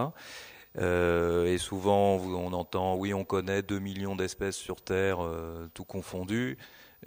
et 0.78 1.58
souvent, 1.58 2.16
on 2.16 2.52
entend, 2.54 2.96
oui, 2.96 3.12
on 3.12 3.24
connaît 3.24 3.62
2 3.62 3.78
millions 3.78 4.16
d'espèces 4.16 4.56
sur 4.56 4.80
Terre, 4.80 5.18
tout 5.74 5.84
confondu. 5.84 6.56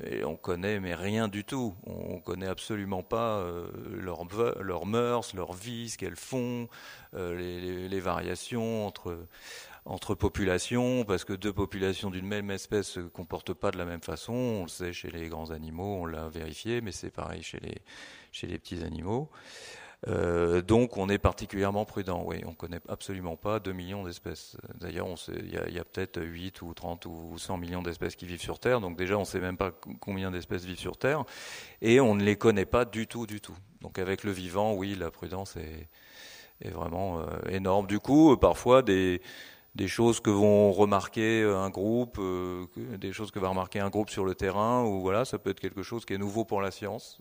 Et 0.01 0.24
on 0.24 0.36
connaît 0.36 0.80
mais 0.80 0.95
rien 0.95 1.28
du 1.28 1.43
tout. 1.43 1.76
On 1.86 2.20
connaît 2.20 2.47
absolument 2.47 3.03
pas 3.03 3.38
euh, 3.38 3.68
leurs 3.91 4.26
leur 4.59 4.86
mœurs, 4.86 5.34
leur 5.36 5.53
vie, 5.53 5.89
ce 5.89 5.97
qu'elles 5.97 6.16
font, 6.16 6.68
euh, 7.14 7.88
les, 7.88 7.99
variations 7.99 8.88
entre 8.88 9.18
entre 9.86 10.15
populations, 10.15 11.03
parce 11.05 11.25
que 11.25 11.34
deux 11.34 11.53
populations 11.53 12.09
d'une 12.09 12.25
même 12.25 12.51
espèce 12.51 12.88
se 12.88 12.99
comportent 13.01 13.53
pas 13.53 13.71
de 13.71 13.77
la 13.77 13.86
même 13.86 14.01
façon. 14.01 14.34
On 14.34 14.63
le 14.63 14.69
sait 14.69 14.93
chez 14.93 15.09
les 15.09 15.27
grands 15.27 15.51
animaux, 15.51 15.97
on 16.01 16.05
l'a 16.05 16.29
vérifié, 16.29 16.81
mais 16.81 16.91
c'est 16.91 17.11
pareil 17.11 17.43
chez 17.43 17.59
les 17.59 18.57
petits 18.57 18.84
animaux. 18.84 19.29
Euh, 20.07 20.61
donc 20.61 20.97
on 20.97 21.07
est 21.07 21.17
particulièrement 21.17 21.86
prudent. 21.86 22.23
Oui, 22.25 22.41
on 22.45 22.53
connaît 22.53 22.81
absolument 22.89 23.38
pas 23.38 23.59
2 23.59 23.71
millions 23.71 24.03
d'espèces. 24.03 24.57
D'ailleurs, 24.75 25.07
il 25.29 25.73
y 25.73 25.79
a, 25.79 25.84
peut-être 25.86 26.21
8 26.21 26.61
ou 26.61 26.73
30 26.73 27.05
ou 27.05 27.38
100 27.38 27.57
millions 27.57 27.81
d'espèces 27.81 28.15
qui 28.15 28.25
vivent 28.25 28.41
sur 28.41 28.59
Terre. 28.59 28.81
Donc 28.81 28.97
déjà, 28.97 29.17
on 29.17 29.25
sait 29.25 29.39
même 29.39 29.57
pas 29.57 29.71
combien 29.99 30.31
d'espèces 30.31 30.65
vivent 30.65 30.79
sur 30.79 30.97
Terre, 30.97 31.23
et 31.81 31.99
on 31.99 32.15
ne 32.15 32.23
les 32.23 32.36
connaît 32.36 32.65
pas 32.65 32.86
du 32.86 33.07
tout, 33.07 33.25
du 33.25 33.39
tout. 33.39 33.55
Donc 33.81 33.99
avec 33.99 34.23
le 34.23 34.31
vivant, 34.31 34.73
oui, 34.73 34.95
la 34.95 35.11
prudence 35.11 35.55
est, 35.57 35.88
vraiment 36.71 37.19
euh, 37.19 37.25
énorme. 37.49 37.88
Du 37.88 37.99
coup, 37.99 38.38
parfois 38.38 38.84
des 38.84 39.21
des 39.76 39.88
choses 39.88 40.19
que 40.19 40.30
vont 40.30 40.71
remarquer 40.71 41.43
un 41.43 41.69
groupe, 41.69 42.17
euh, 42.19 42.67
des 42.97 43.11
choses 43.11 43.32
que 43.32 43.39
va 43.39 43.49
remarquer 43.49 43.80
un 43.80 43.89
groupe 43.89 44.09
sur 44.09 44.26
le 44.26 44.36
terrain, 44.36 44.84
ou 44.84 45.01
voilà, 45.01 45.26
ça 45.26 45.39
peut 45.39 45.49
être 45.49 45.59
quelque 45.59 45.84
chose 45.84 46.05
qui 46.05 46.13
est 46.13 46.17
nouveau 46.17 46.45
pour 46.45 46.61
la 46.61 46.71
science. 46.71 47.19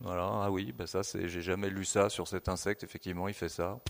Voilà, 0.00 0.28
ah 0.42 0.50
oui, 0.50 0.72
ben 0.72 0.86
ça, 0.86 1.02
j'ai 1.02 1.42
jamais 1.42 1.70
lu 1.70 1.84
ça 1.84 2.08
sur 2.08 2.28
cet 2.28 2.48
insecte. 2.48 2.84
Effectivement, 2.84 3.28
il 3.28 3.34
fait 3.34 3.48
ça. 3.48 3.80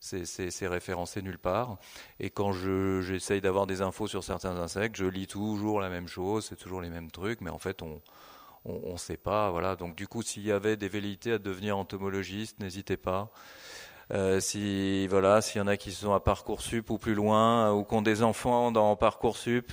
C'est, 0.00 0.66
référencé 0.68 1.22
nulle 1.22 1.38
part. 1.38 1.78
Et 2.20 2.30
quand 2.30 2.52
je, 2.52 3.00
j'essaye 3.00 3.40
d'avoir 3.40 3.66
des 3.66 3.82
infos 3.82 4.06
sur 4.06 4.22
certains 4.22 4.56
insectes, 4.56 4.96
je 4.96 5.06
lis 5.06 5.26
toujours 5.26 5.80
la 5.80 5.88
même 5.88 6.06
chose, 6.06 6.46
c'est 6.48 6.56
toujours 6.56 6.80
les 6.80 6.90
mêmes 6.90 7.10
trucs, 7.10 7.40
mais 7.40 7.50
en 7.50 7.58
fait, 7.58 7.82
on 7.82 8.00
on 8.64 8.92
ne 8.92 8.98
sait 8.98 9.16
pas. 9.16 9.50
Voilà. 9.50 9.76
Donc, 9.76 9.96
du 9.96 10.06
coup, 10.06 10.22
s'il 10.22 10.44
y 10.44 10.52
avait 10.52 10.76
des 10.76 10.88
velléités 10.88 11.32
à 11.32 11.38
devenir 11.38 11.76
entomologiste, 11.78 12.60
n'hésitez 12.60 12.96
pas. 12.96 13.30
Euh, 14.10 14.40
si 14.40 15.06
voilà, 15.06 15.42
s'il 15.42 15.58
y 15.58 15.62
en 15.62 15.66
a 15.66 15.76
qui 15.76 15.92
sont 15.92 16.12
à 16.12 16.20
parcoursup 16.20 16.90
ou 16.90 16.98
plus 16.98 17.14
loin, 17.14 17.72
ou 17.72 17.84
qui 17.84 17.94
ont 17.94 18.02
des 18.02 18.22
enfants 18.22 18.72
dans 18.72 18.96
parcoursup, 18.96 19.72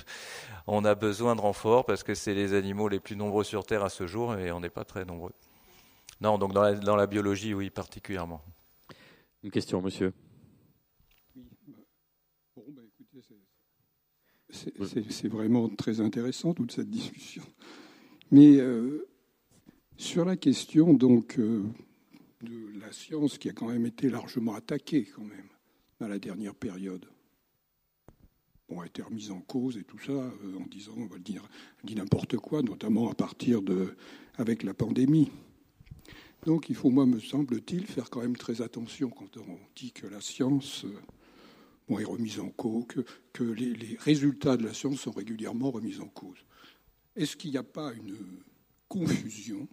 on 0.66 0.84
a 0.84 0.94
besoin 0.94 1.36
de 1.36 1.40
renforts 1.40 1.86
parce 1.86 2.02
que 2.02 2.14
c'est 2.14 2.34
les 2.34 2.52
animaux 2.52 2.88
les 2.88 3.00
plus 3.00 3.16
nombreux 3.16 3.44
sur 3.44 3.64
Terre 3.64 3.84
à 3.84 3.88
ce 3.88 4.06
jour 4.06 4.36
et 4.36 4.52
on 4.52 4.60
n'est 4.60 4.70
pas 4.70 4.84
très 4.84 5.04
nombreux. 5.04 5.32
Non, 6.20 6.38
donc 6.38 6.52
dans 6.52 6.62
la, 6.62 6.74
dans 6.74 6.96
la 6.96 7.06
biologie, 7.06 7.54
oui, 7.54 7.70
particulièrement. 7.70 8.42
Une 9.42 9.50
question, 9.50 9.80
monsieur. 9.80 10.12
c'est 14.50 15.28
vraiment 15.28 15.68
très 15.68 16.00
intéressant 16.00 16.54
toute 16.54 16.72
cette 16.72 16.90
discussion. 16.90 17.42
Mais 18.30 18.56
euh, 18.56 19.06
sur 19.96 20.24
la 20.24 20.36
question 20.36 20.94
donc 20.94 21.38
euh, 21.38 21.62
de 22.46 22.80
la 22.80 22.92
science 22.92 23.38
qui 23.38 23.48
a 23.48 23.52
quand 23.52 23.68
même 23.68 23.86
été 23.86 24.08
largement 24.08 24.54
attaquée 24.54 25.04
quand 25.04 25.24
même 25.24 25.48
dans 26.00 26.08
la 26.08 26.18
dernière 26.18 26.54
période, 26.54 27.06
bon, 28.68 28.80
a 28.80 28.86
été 28.86 29.02
remise 29.02 29.30
en 29.30 29.40
cause 29.40 29.76
et 29.76 29.84
tout 29.84 29.98
ça 29.98 30.12
euh, 30.12 30.58
en 30.58 30.66
disant 30.66 30.94
on 30.96 31.06
va 31.06 31.18
dire 31.18 31.48
dit 31.84 31.94
n'importe 31.94 32.36
quoi, 32.36 32.62
notamment 32.62 33.10
à 33.10 33.14
partir 33.14 33.62
de 33.62 33.96
avec 34.36 34.62
la 34.62 34.74
pandémie. 34.74 35.30
Donc 36.44 36.68
il 36.68 36.76
faut, 36.76 36.90
moi, 36.90 37.06
me 37.06 37.18
semble-t-il, 37.18 37.86
faire 37.86 38.08
quand 38.08 38.20
même 38.20 38.36
très 38.36 38.62
attention 38.62 39.10
quand 39.10 39.36
on 39.36 39.58
dit 39.74 39.90
que 39.92 40.06
la 40.06 40.20
science 40.20 40.84
euh, 40.84 41.98
est 41.98 42.04
remise 42.04 42.38
en 42.38 42.50
cause, 42.50 42.84
que, 43.32 43.42
les, 43.42 43.96
résultats 43.98 44.56
de 44.56 44.64
la 44.64 44.74
science 44.74 45.00
sont 45.00 45.10
régulièrement 45.10 45.70
remis 45.70 45.98
en 45.98 46.06
cause. 46.06 46.38
Est-ce 47.16 47.36
qu'il 47.36 47.50
n'y 47.50 47.56
a 47.56 47.62
pas 47.62 47.92
une 47.94 48.16
confusion 48.88 49.66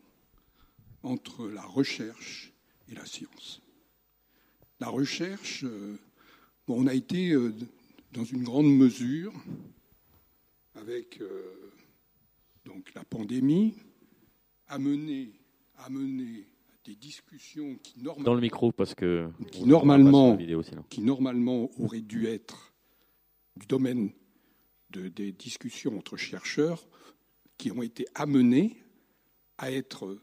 entre 1.04 1.48
la 1.50 1.64
recherche 1.64 2.53
et 2.94 2.96
la 2.96 3.06
science. 3.06 3.62
La 4.80 4.90
recherche, 4.90 5.64
euh, 5.64 5.98
on 6.68 6.88
a 6.88 6.94
été 6.94 7.32
euh, 7.32 7.54
dans 8.12 8.24
une 8.24 8.44
grande 8.44 8.72
mesure 8.72 9.34
avec 10.76 11.22
donc 12.66 12.94
la 12.94 13.04
pandémie 13.04 13.76
amené, 14.68 15.32
amené 15.78 16.46
des 16.84 16.96
discussions 16.96 17.78
qui 17.82 18.02
normalement, 18.02 18.26
dans 18.26 18.34
le 18.36 18.42
micro 18.42 18.72
parce 18.72 18.94
que 18.94 19.30
qui 19.52 19.66
normalement, 19.66 20.38
qui 20.90 21.02
normalement 21.02 21.70
auraient 21.80 22.02
dû 22.02 22.28
être 22.28 22.74
du 23.56 23.68
domaine 23.68 24.12
de, 24.90 25.08
des 25.08 25.32
discussions 25.32 25.98
entre 25.98 26.18
chercheurs, 26.18 26.86
qui 27.58 27.72
ont 27.72 27.82
été 27.82 28.06
amenées 28.16 28.84
à 29.58 29.72
être 29.72 30.18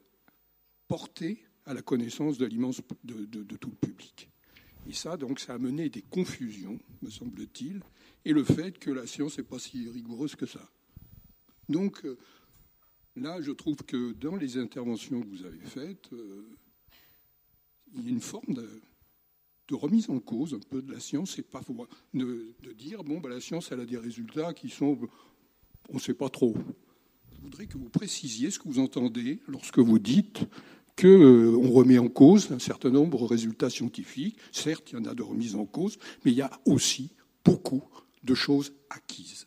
portées 0.89 1.45
à 1.71 1.75
la 1.75 1.83
connaissance 1.83 2.39
de 2.39 2.47
l'immense 2.47 2.81
de, 3.05 3.57
tout 3.57 3.71
le 3.71 3.89
public. 3.89 4.29
Et 4.89 4.93
ça, 4.93 5.17
donc, 5.17 5.41
ça 5.41 5.53
a 5.53 5.57
amené 5.57 5.89
des 5.89 6.03
confusions, 6.03 6.79
me 7.03 7.11
semble-t-il, 7.11 7.81
et 8.25 8.33
le 8.33 8.45
fait 8.45 8.79
que 8.79 8.91
la 8.91 9.07
science 9.07 9.39
n'est 9.39 9.45
pas 9.45 9.59
si 9.59 9.89
rigoureuse 9.89 10.37
que 10.37 10.47
ça. 10.47 10.69
Donc, 11.69 12.05
euh, 12.05 12.19
Là, 13.17 13.41
je 13.41 13.51
trouve 13.51 13.77
que 13.85 14.13
dans 14.13 14.37
les 14.37 14.57
interventions 14.57 15.21
que 15.21 15.29
vous 15.29 15.45
avez 15.45 15.59
faites, 15.59 16.13
euh, 16.13 16.47
il 17.95 18.05
y 18.05 18.07
a 18.09 18.11
une 18.11 18.21
forme 18.21 18.55
de, 18.55 18.69
remise 19.73 20.11
en 20.11 20.19
cause 20.19 20.55
un 20.55 20.59
peu 20.59 20.83
de 20.83 20.93
la 20.93 21.01
science. 21.01 21.37
De, 21.37 22.73
dire 22.73 23.05
bon, 23.05 23.21
ben, 23.21 23.29
la 23.29 23.41
science 23.41 23.71
elle 23.71 23.81
a 23.81 23.85
des 23.85 23.99
résultats 23.99 24.53
qui 24.53 24.69
sont, 24.69 24.99
on 25.89 25.95
ne 25.95 26.01
sait 26.01 26.15
pas 26.15 26.29
trop. 26.29 26.57
Je 27.33 27.41
voudrais 27.41 27.67
que 27.67 27.79
vous 27.79 27.89
précisiez 27.89 28.51
ce 28.51 28.59
que 28.59 28.69
vous 28.69 28.81
entendez 28.81 29.41
lorsque 29.47 29.79
vous 29.79 29.99
dites 29.99 30.41
qu'on 31.01 31.07
euh, 31.07 31.57
remet 31.73 31.99
en 31.99 32.09
cause 32.09 32.51
un 32.53 32.59
certain 32.59 32.91
nombre 32.91 33.19
de 33.21 33.25
résultats 33.25 33.71
scientifiques. 33.71 34.37
Certes, 34.53 34.93
il 34.93 34.99
y 34.99 35.01
en 35.01 35.05
a 35.05 35.15
de 35.15 35.23
remise 35.23 35.57
en 35.57 35.65
cause, 35.65 35.99
mais 36.25 36.33
il 36.33 36.37
y 36.37 36.43
a 36.43 36.51
aussi 36.67 37.11
beaucoup 37.45 37.83
de 38.23 38.35
choses 38.35 38.73
acquises. 38.91 39.47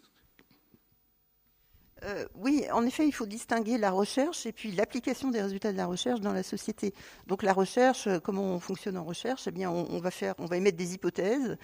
Euh, 2.05 2.25
oui, 2.35 2.65
en 2.71 2.85
effet, 2.85 3.07
il 3.07 3.11
faut 3.11 3.25
distinguer 3.25 3.77
la 3.77 3.91
recherche 3.91 4.45
et 4.45 4.51
puis 4.51 4.71
l'application 4.71 5.31
des 5.31 5.41
résultats 5.41 5.71
de 5.71 5.77
la 5.77 5.85
recherche 5.85 6.19
dans 6.19 6.33
la 6.33 6.43
société. 6.43 6.93
Donc 7.27 7.43
la 7.43 7.53
recherche, 7.53 8.07
euh, 8.07 8.19
comment 8.19 8.43
on 8.43 8.59
fonctionne 8.59 8.97
en 8.97 9.03
recherche? 9.03 9.47
Eh 9.47 9.51
bien, 9.51 9.69
on, 9.71 9.99
va 9.99 10.11
faire, 10.11 10.35
on 10.37 10.45
va 10.45 10.57
émettre 10.57 10.77
des 10.77 10.93
hypothèses, 10.93 11.57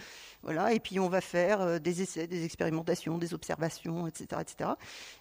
voilà, 0.43 0.73
et 0.73 0.79
puis 0.79 0.99
on 0.99 1.09
va 1.09 1.19
faire 1.19 1.61
euh, 1.61 1.79
des 1.79 2.01
essais, 2.01 2.27
des 2.27 2.45
expérimentations, 2.45 3.17
des 3.17 3.33
observations, 3.33 4.07
etc., 4.07 4.41
etc. 4.41 4.69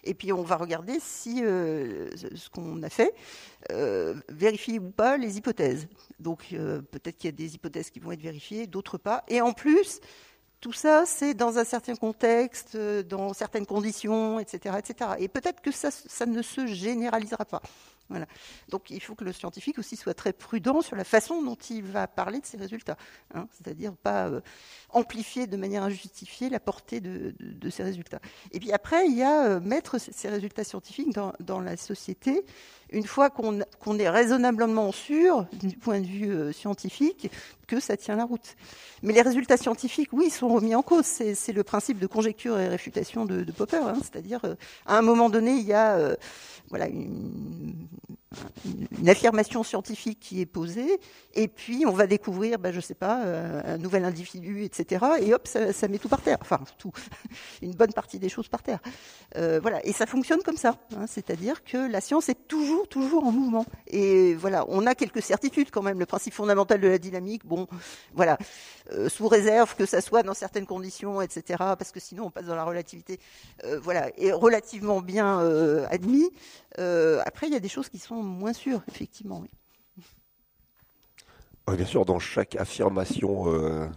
Et 0.05 0.13
puis 0.13 0.31
on 0.31 0.43
va 0.43 0.55
regarder 0.55 0.99
si 1.01 1.39
ce 1.39 2.49
qu'on 2.49 2.81
a 2.83 2.89
fait 2.89 3.13
vérifie 4.29 4.79
ou 4.79 4.91
pas 4.91 5.17
les 5.17 5.37
hypothèses. 5.37 5.87
Donc 6.19 6.49
peut-être 6.49 7.17
qu'il 7.17 7.27
y 7.27 7.33
a 7.33 7.35
des 7.35 7.55
hypothèses 7.55 7.89
qui 7.89 7.99
vont 7.99 8.11
être 8.11 8.21
vérifiées, 8.21 8.67
d'autres 8.67 8.97
pas. 8.97 9.23
Et 9.27 9.41
en 9.41 9.53
plus, 9.53 9.99
tout 10.61 10.73
ça, 10.73 11.05
c'est 11.05 11.33
dans 11.33 11.57
un 11.57 11.63
certain 11.63 11.95
contexte, 11.95 12.75
euh, 12.75 13.01
dans 13.01 13.33
certaines 13.33 13.65
conditions, 13.65 14.39
etc. 14.39 14.75
etc. 14.77 15.11
Et 15.19 15.27
peut-être 15.29 15.61
que 15.61 15.71
ça, 15.71 15.89
ne 16.25 16.41
se 16.41 16.67
généralisera 16.67 17.45
pas. 17.45 17.61
Voilà. 18.09 18.25
Donc 18.69 18.89
il 18.89 18.99
faut 19.01 19.13
que 19.13 19.23
le 19.23 19.31
scientifique 19.31 19.77
aussi 19.77 19.95
soit 19.95 20.15
très 20.15 20.33
prudent 20.33 20.81
sur 20.81 20.95
la 20.95 21.03
façon 21.03 21.43
dont 21.43 21.55
il 21.69 21.83
va 21.83 22.07
parler 22.07 22.39
de 22.39 22.45
ses 22.45 22.57
résultats. 22.57 22.97
Hein, 23.35 23.47
C'est-à-dire 23.51 23.95
pas 23.95 24.27
euh, 24.27 24.41
amplifier 24.89 25.45
de 25.45 25.55
manière 25.55 25.83
injustifiée 25.83 26.49
la 26.49 26.59
portée 26.59 27.01
de, 27.01 27.69
ces 27.69 27.83
résultats. 27.83 28.19
Et 28.51 28.59
puis 28.59 28.71
après, 28.71 29.05
il 29.05 29.15
y 29.15 29.23
a 29.23 29.45
euh, 29.45 29.59
mettre 29.59 29.99
ces 29.99 30.27
résultats 30.27 30.63
scientifiques 30.63 31.13
dans 31.13 31.59
la 31.59 31.77
société 31.77 32.43
une 32.91 33.05
fois 33.05 33.29
qu'on 33.29 33.59
est 33.99 34.09
raisonnablement 34.09 34.91
sûr, 34.91 35.45
du 35.53 35.75
point 35.77 35.99
de 35.99 36.05
vue 36.05 36.31
euh, 36.31 36.51
scientifique, 36.51 37.29
que 37.67 37.79
ça 37.79 37.97
tient 37.97 38.15
la 38.15 38.25
route. 38.25 38.55
Mais 39.03 39.13
les 39.13 39.21
résultats 39.21 39.57
scientifiques, 39.57 40.09
oui, 40.11 40.29
sont 40.29 40.47
remis 40.47 40.75
en 40.75 40.81
cause. 40.81 41.05
C'est 41.05 41.53
le 41.53 41.63
principe 41.63 41.99
de 41.99 42.07
conjecture 42.07 42.59
et 42.59 42.67
réfutation 42.67 43.25
de, 43.25 43.43
Popper. 43.51 43.77
Hein. 43.77 43.93
C'est-à-dire, 44.01 44.41
à 44.85 44.97
un 44.97 45.01
moment 45.01 45.29
donné, 45.29 45.51
il 45.51 45.65
y 45.65 45.73
a 45.73 46.15
voilà, 46.69 46.87
une, 46.87 47.87
une 48.99 49.09
affirmation 49.09 49.63
scientifique 49.63 50.19
qui 50.19 50.41
est 50.41 50.45
posée, 50.45 50.99
et 51.33 51.47
puis 51.47 51.85
on 51.87 51.91
va 51.91 52.05
découvrir, 52.05 52.59
ben, 52.59 52.71
je 52.71 52.79
sais 52.79 52.93
pas, 52.93 53.23
euh, 53.23 53.61
un 53.65 53.77
nouvel 53.77 54.05
individu, 54.05 54.63
etc. 54.63 55.03
Et 55.21 55.33
hop, 55.33 55.47
ça, 55.47 55.87
met 55.87 55.97
tout 55.97 56.09
par 56.09 56.21
terre. 56.21 56.37
Enfin, 56.41 56.59
tout, 56.77 56.91
une 57.63 57.73
bonne 57.73 57.91
partie 57.91 58.19
des 58.19 58.29
choses 58.29 58.47
par 58.47 58.61
terre. 58.61 58.79
Euh, 59.35 59.59
voilà, 59.59 59.83
et 59.83 59.93
ça 59.93 60.05
fonctionne 60.05 60.43
comme 60.43 60.57
ça. 60.57 60.77
Hein. 60.95 61.05
C'est-à-dire 61.07 61.63
que 61.63 61.91
la 61.91 62.01
science 62.01 62.29
est 62.29 62.47
toujours, 62.47 62.87
toujours 62.87 63.25
en 63.25 63.31
mouvement. 63.31 63.65
Et 63.87 64.35
voilà, 64.35 64.63
on 64.67 64.85
a 64.85 64.93
quelques 64.93 65.23
certitudes 65.23 65.71
quand 65.71 65.81
même. 65.81 65.99
Le 65.99 66.05
principe 66.05 66.35
fondamental 66.35 66.79
de 66.79 66.87
la 66.87 66.99
dynamique, 66.99 67.47
bon, 67.47 67.67
voilà, 68.13 68.37
euh, 68.91 69.09
sous 69.09 69.27
réserve 69.27 69.75
que 69.75 69.87
ça 69.87 70.01
soit 70.01 70.21
dans 70.21 70.35
certaines 70.35 70.67
conditions, 70.67 71.19
etc. 71.21 71.43
Parce 71.57 71.91
que 71.91 71.99
sinon 71.99 72.25
on 72.25 72.31
passe 72.31 72.45
dans 72.45 72.55
la 72.55 72.63
relativité. 72.63 73.19
voilà, 73.81 74.09
est 74.17 74.31
relativement 74.31 75.01
bien 75.01 75.39
admis. 75.89 76.29
après, 76.77 77.47
il 77.47 77.53
y 77.53 77.55
a 77.55 77.59
des 77.59 77.69
choses 77.69 77.89
qui 77.89 77.97
sont 77.97 78.18
moins 78.23 78.53
sûr, 78.53 78.81
effectivement. 78.87 79.43
Bien 81.67 81.85
sûr, 81.85 82.03
dans 82.03 82.17
chaque 82.17 82.55
affirmation 82.55 83.53
euh, 83.53 83.87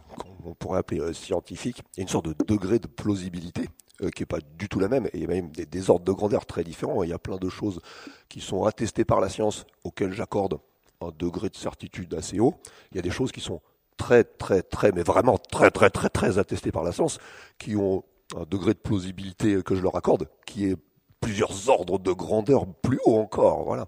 qu'on 0.42 0.54
pourrait 0.54 0.80
appeler 0.80 1.00
euh, 1.00 1.14
scientifique, 1.14 1.82
il 1.96 1.98
y 1.98 2.00
a 2.00 2.02
une 2.02 2.08
sorte 2.08 2.28
de 2.28 2.34
degré 2.44 2.78
de 2.78 2.86
plausibilité. 2.86 3.68
qui 4.14 4.24
est 4.24 4.26
pas 4.26 4.40
du 4.58 4.68
tout 4.68 4.78
la 4.78 4.88
même, 4.88 5.08
il 5.14 5.20
y 5.20 5.24
a 5.24 5.28
même 5.28 5.50
des, 5.50 5.64
des, 5.64 5.88
ordres 5.88 6.04
de 6.04 6.12
grandeur 6.12 6.44
très 6.44 6.64
différents. 6.64 7.02
Il 7.02 7.10
y 7.10 7.14
a 7.14 7.18
plein 7.18 7.36
de 7.36 7.48
choses 7.48 7.80
qui 8.28 8.40
sont 8.40 8.64
attestées 8.64 9.04
par 9.04 9.20
la 9.20 9.28
science, 9.28 9.64
auxquelles 9.84 10.12
j'accorde 10.12 10.58
un 11.00 11.12
degré 11.16 11.48
de 11.48 11.56
certitude 11.56 12.12
assez 12.14 12.40
haut. 12.40 12.54
Il 12.90 12.96
y 12.96 12.98
a 12.98 13.02
des 13.02 13.10
choses 13.10 13.32
qui 13.32 13.40
sont 13.40 13.60
très, 13.96 14.24
très, 14.24 14.62
très, 14.62 14.92
mais 14.92 15.02
vraiment 15.02 15.38
très, 15.38 15.70
très, 15.70 15.90
très, 15.90 16.08
très 16.08 16.38
attestées 16.38 16.72
par 16.72 16.82
la 16.82 16.92
science, 16.92 17.18
qui 17.58 17.76
ont 17.76 18.04
un 18.36 18.44
degré 18.44 18.74
de 18.74 18.78
plausibilité 18.78 19.62
que 19.62 19.74
je 19.74 19.82
leur 19.82 19.96
accorde, 19.96 20.28
qui 20.46 20.66
est 20.66 20.76
plusieurs 21.22 21.70
ordres 21.70 21.98
de 21.98 22.12
grandeur 22.12 22.66
plus 22.66 22.98
haut 23.06 23.16
encore. 23.16 23.64
Voilà. 23.64 23.86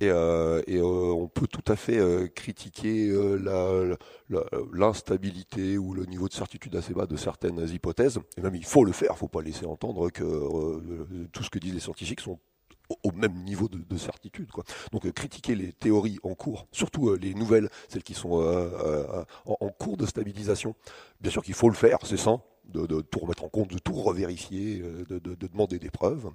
Et, 0.00 0.10
euh, 0.10 0.62
et 0.68 0.76
euh, 0.76 0.84
on 0.84 1.26
peut 1.26 1.48
tout 1.48 1.64
à 1.66 1.74
fait 1.74 1.98
euh, 1.98 2.28
critiquer 2.28 3.08
euh, 3.10 3.96
l'instabilité 4.72 5.76
ou 5.76 5.92
le 5.92 6.04
niveau 6.06 6.28
de 6.28 6.32
certitude 6.32 6.76
assez 6.76 6.94
bas 6.94 7.06
de 7.06 7.16
certaines 7.16 7.68
hypothèses. 7.68 8.20
Et 8.36 8.40
même 8.40 8.54
il 8.54 8.64
faut 8.64 8.84
le 8.84 8.92
faire. 8.92 9.10
Il 9.10 9.14
ne 9.14 9.18
faut 9.18 9.28
pas 9.28 9.42
laisser 9.42 9.66
entendre 9.66 10.10
que 10.10 10.22
euh, 10.22 11.28
tout 11.32 11.42
ce 11.42 11.50
que 11.50 11.58
disent 11.58 11.74
les 11.74 11.80
scientifiques 11.80 12.20
sont 12.20 12.38
au 13.02 13.12
même 13.12 13.44
niveau 13.44 13.68
de, 13.68 13.78
de 13.78 13.96
certitude. 13.98 14.50
Quoi. 14.52 14.64
Donc 14.92 15.04
euh, 15.04 15.10
critiquer 15.10 15.56
les 15.56 15.72
théories 15.72 16.18
en 16.22 16.34
cours, 16.34 16.68
surtout 16.70 17.14
les 17.16 17.34
nouvelles, 17.34 17.68
celles 17.88 18.04
qui 18.04 18.14
sont 18.14 18.40
euh, 18.40 19.24
en, 19.46 19.56
en, 19.60 19.68
cours 19.68 19.96
de 19.96 20.06
stabilisation, 20.06 20.74
bien 21.20 21.30
sûr 21.30 21.42
qu'il 21.42 21.54
faut 21.54 21.68
le 21.68 21.74
faire, 21.74 21.98
c'est 22.04 22.16
sans, 22.16 22.44
de, 22.68 23.00
tout 23.00 23.20
remettre 23.20 23.44
en 23.44 23.48
compte, 23.48 23.70
de 23.70 23.78
tout 23.78 23.94
revérifier, 23.94 24.78
de, 25.08 25.18
de 25.18 25.46
demander 25.46 25.78
des 25.78 25.90
preuves. 25.90 26.30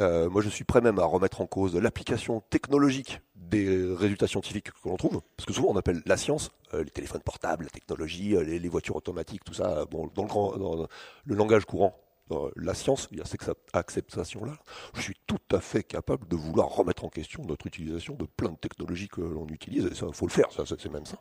Euh, 0.00 0.28
moi, 0.28 0.42
je 0.42 0.48
suis 0.48 0.64
prêt 0.64 0.80
même 0.80 0.98
à 0.98 1.04
remettre 1.04 1.40
en 1.40 1.46
cause 1.46 1.76
l'application 1.76 2.42
technologique 2.50 3.20
des 3.36 3.94
résultats 3.94 4.26
scientifiques 4.26 4.70
que 4.70 4.88
l'on 4.88 4.96
trouve, 4.96 5.20
parce 5.36 5.46
que 5.46 5.52
souvent 5.52 5.68
on 5.70 5.76
appelle 5.76 6.02
la 6.06 6.16
science 6.16 6.50
euh, 6.72 6.82
les 6.82 6.90
téléphones 6.90 7.20
portables, 7.20 7.64
la 7.64 7.70
technologie, 7.70 8.34
les, 8.44 8.68
voitures 8.68 8.96
automatiques, 8.96 9.44
tout 9.44 9.54
ça. 9.54 9.84
Bon, 9.90 10.10
dans 10.14 10.88
le 11.24 11.34
langage 11.34 11.64
courant, 11.64 11.96
dans 12.28 12.50
la 12.56 12.74
science, 12.74 13.08
il 13.10 13.18
y 13.18 13.20
a 13.20 13.24
cette 13.24 13.50
acceptation-là. 13.72 14.56
Je 14.94 15.00
suis 15.00 15.16
tout 15.26 15.38
à 15.52 15.60
fait 15.60 15.82
capable 15.82 16.26
de 16.28 16.36
vouloir 16.36 16.68
remettre 16.68 17.04
en 17.04 17.08
question 17.08 17.44
notre 17.44 17.66
utilisation 17.66 18.14
de 18.14 18.24
plein 18.24 18.50
de 18.50 18.56
technologies 18.56 19.08
que 19.08 19.20
l'on 19.20 19.46
utilise. 19.48 19.92
Ça, 19.94 20.06
faut 20.12 20.26
le 20.26 20.32
faire. 20.32 20.48
C'est 20.50 20.90
même 20.90 21.06
ça. 21.06 21.18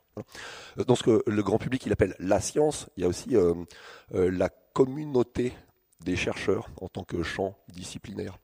Dans 0.86 0.96
ce 0.96 1.04
que 1.04 1.24
le 1.28 1.44
grand 1.44 1.58
public 1.58 1.86
il 1.86 1.92
appelle 1.92 2.16
la 2.20 2.40
science, 2.40 2.90
il 2.96 3.04
y 3.04 3.06
a 3.06 3.10
aussi 3.10 3.36
euh, 3.36 3.54
euh, 4.14 4.32
la 4.32 4.50
communauté 4.50 5.54
des 6.04 6.16
chercheurs 6.16 6.68
en 6.82 6.88
tant 6.88 7.04
que 7.04 7.22
champ 7.24 7.58
disciplinaire. 7.70 8.38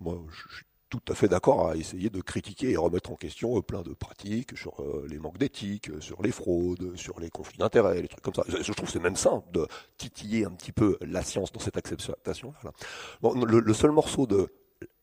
Moi, 0.00 0.18
je 0.30 0.56
suis 0.56 0.66
tout 0.88 1.00
à 1.08 1.14
fait 1.14 1.28
d'accord 1.28 1.68
à 1.68 1.76
essayer 1.76 2.10
de 2.10 2.20
critiquer 2.20 2.70
et 2.70 2.76
remettre 2.76 3.10
en 3.10 3.16
question 3.16 3.60
plein 3.62 3.82
de 3.82 3.92
pratiques 3.92 4.56
sur 4.56 4.80
euh, 4.80 5.06
les 5.08 5.18
manques 5.18 5.38
d'éthique, 5.38 5.90
sur 6.00 6.22
les 6.22 6.30
fraudes, 6.30 6.96
sur 6.96 7.18
les 7.18 7.30
conflits 7.30 7.58
d'intérêts, 7.58 8.02
les 8.02 8.08
trucs 8.08 8.22
comme 8.22 8.34
ça. 8.34 8.44
Je 8.48 8.72
trouve 8.72 8.88
c'est 8.88 9.00
même 9.00 9.16
simple 9.16 9.50
de 9.52 9.66
titiller 9.98 10.44
un 10.44 10.52
petit 10.52 10.72
peu 10.72 10.96
la 11.00 11.22
science 11.22 11.52
dans 11.52 11.60
cette 11.60 11.76
acceptation-là. 11.76 12.72
Bon, 13.20 13.34
le, 13.44 13.60
le, 13.60 13.74
seul 13.74 13.90
morceau 13.90 14.26
de 14.26 14.48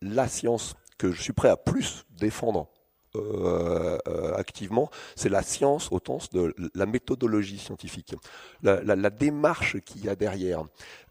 la 0.01 0.27
science 0.27 0.75
que 0.97 1.11
je 1.11 1.21
suis 1.21 1.33
prêt 1.33 1.49
à 1.49 1.57
plus 1.57 2.05
défendre 2.11 2.69
euh, 3.15 3.99
euh, 4.07 4.33
activement, 4.33 4.89
c'est 5.15 5.29
la 5.29 5.43
science 5.43 5.91
au 5.91 5.99
sens 6.03 6.31
de 6.31 6.55
la 6.73 6.87
méthodologie 6.87 7.59
scientifique, 7.59 8.15
la, 8.63 8.81
la, 8.81 8.95
la 8.95 9.09
démarche 9.11 9.79
qu'il 9.81 10.03
y 10.03 10.09
a 10.09 10.15
derrière, 10.15 10.63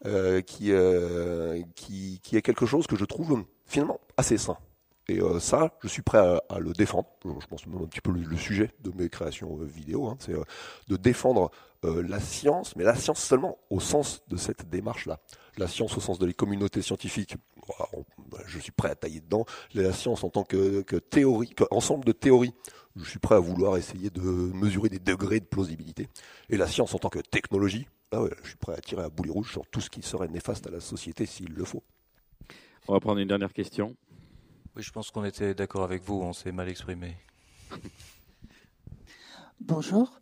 euh, 0.07 0.41
qui, 0.41 0.73
qui, 1.77 2.21
qui 2.21 2.37
est 2.37 2.43
quelque 2.43 2.67
chose 2.67 2.89
que 2.89 2.97
je 2.97 3.05
trouve 3.05 3.45
finalement 3.73 4.01
assez 4.17 4.39
sain. 4.39 4.57
Et 5.09 5.21
euh, 5.21 5.41
ça, 5.41 5.77
je 5.83 5.89
suis 5.89 6.03
prêt 6.03 6.19
à, 6.49 6.59
le 6.59 6.73
défendre. 6.73 7.09
Je 7.25 7.47
pense 7.47 7.67
même 7.67 7.83
un 7.83 7.87
petit 7.87 8.01
peu 8.01 8.13
le, 8.13 8.37
sujet 8.37 8.71
de 8.81 8.93
mes 8.95 9.09
créations 9.09 9.59
euh, 9.61 9.65
vidéo, 9.65 10.07
hein, 10.07 10.17
c'est 10.21 10.33
euh, 10.33 10.45
de 10.89 10.97
défendre 10.97 11.51
la 11.85 12.21
science, 12.21 12.77
mais 12.77 12.85
la 12.85 12.95
science 12.95 13.21
seulement 13.21 13.59
au 13.69 13.81
sens 13.81 14.23
de 14.29 14.37
cette 14.37 14.71
démarche-là. 14.71 15.19
La 15.59 15.67
science 15.67 15.97
au 15.97 16.01
sens 16.01 16.21
de 16.21 16.27
les 16.27 16.33
communautés 16.33 16.81
scientifiques, 16.81 17.35
je 18.47 18.61
suis 18.61 18.71
prêt 18.71 18.91
à 18.91 18.95
tailler 18.95 19.19
dedans. 19.19 19.47
La 19.75 19.93
science 19.93 20.23
en 20.23 20.31
tant 20.31 20.45
que, 20.45 20.83
théorie, 20.99 21.53
ensemble 21.73 22.05
de 22.05 22.13
théories, 22.13 22.55
je 22.95 23.11
suis 23.11 23.19
prêt 23.19 23.35
à 23.35 23.41
vouloir 23.41 23.77
essayer 23.79 24.11
de 24.11 24.21
mesurer 24.21 24.91
des 24.91 25.01
degrés 25.01 25.41
de 25.41 25.45
plausibilité. 25.45 26.09
Et 26.51 26.57
la 26.57 26.69
science 26.69 26.95
en 26.95 27.01
tant 27.01 27.09
que 27.09 27.19
technologie, 27.19 27.89
là, 28.13 28.23
ouais, 28.23 28.31
je 28.45 28.51
suis 28.51 28.59
prêt 28.59 28.75
à 28.75 28.81
tirer 28.81 29.03
à 29.03 29.09
boulet 29.09 29.33
rouge 29.33 29.51
sur 29.51 29.67
tout 29.67 29.81
ce 29.81 29.91
qui 29.91 30.03
serait 30.03 30.29
néfaste 30.29 30.69
à 30.69 30.71
la 30.71 30.79
société 30.79 31.27
s'il 31.27 31.53
le 31.53 31.65
faut. 31.65 31.83
On 32.89 32.95
va 32.95 33.01
prendre 33.01 33.21
une 33.21 33.29
dernière 33.29 33.53
question. 33.53 33.95
Oui, 34.75 34.83
je 34.83 34.91
pense 34.91 35.11
qu'on 35.13 35.25
était 35.25 35.55
d'accord 35.55 35.85
avec 35.85 36.03
vous, 36.03 36.21
on 36.21 36.33
s'est 36.33 36.51
mal 36.51 36.69
exprimé. 36.69 37.17
Bonjour. 39.61 40.19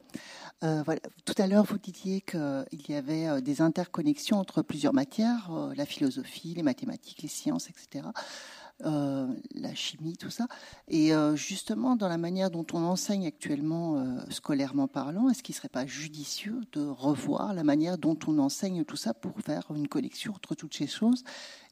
Euh, 0.62 0.82
voilà. 0.82 1.00
Tout 1.24 1.34
à 1.38 1.46
l'heure, 1.46 1.64
vous 1.64 1.78
disiez 1.78 2.20
qu'il 2.20 2.86
y 2.88 2.94
avait 2.94 3.28
euh, 3.28 3.40
des 3.40 3.62
interconnexions 3.62 4.36
entre 4.36 4.60
plusieurs 4.60 4.92
matières, 4.92 5.48
euh, 5.50 5.72
la 5.74 5.86
philosophie, 5.86 6.52
les 6.54 6.62
mathématiques, 6.62 7.22
les 7.22 7.28
sciences, 7.28 7.70
etc. 7.70 8.08
Euh, 8.84 9.26
la 9.54 9.74
chimie, 9.74 10.16
tout 10.16 10.30
ça. 10.30 10.46
Et 10.88 11.14
euh, 11.14 11.36
justement, 11.36 11.96
dans 11.96 12.08
la 12.08 12.16
manière 12.16 12.50
dont 12.50 12.66
on 12.72 12.78
enseigne 12.78 13.26
actuellement, 13.26 13.96
euh, 13.96 14.18
scolairement 14.30 14.88
parlant, 14.88 15.28
est-ce 15.28 15.42
qu'il 15.42 15.52
ne 15.52 15.56
serait 15.56 15.68
pas 15.68 15.86
judicieux 15.86 16.60
de 16.72 16.86
revoir 16.86 17.52
la 17.52 17.62
manière 17.62 17.98
dont 17.98 18.18
on 18.26 18.38
enseigne 18.38 18.84
tout 18.84 18.96
ça 18.96 19.12
pour 19.12 19.38
faire 19.40 19.66
une 19.74 19.88
connexion 19.88 20.32
entre 20.34 20.54
toutes 20.54 20.74
ces 20.74 20.86
choses 20.86 21.24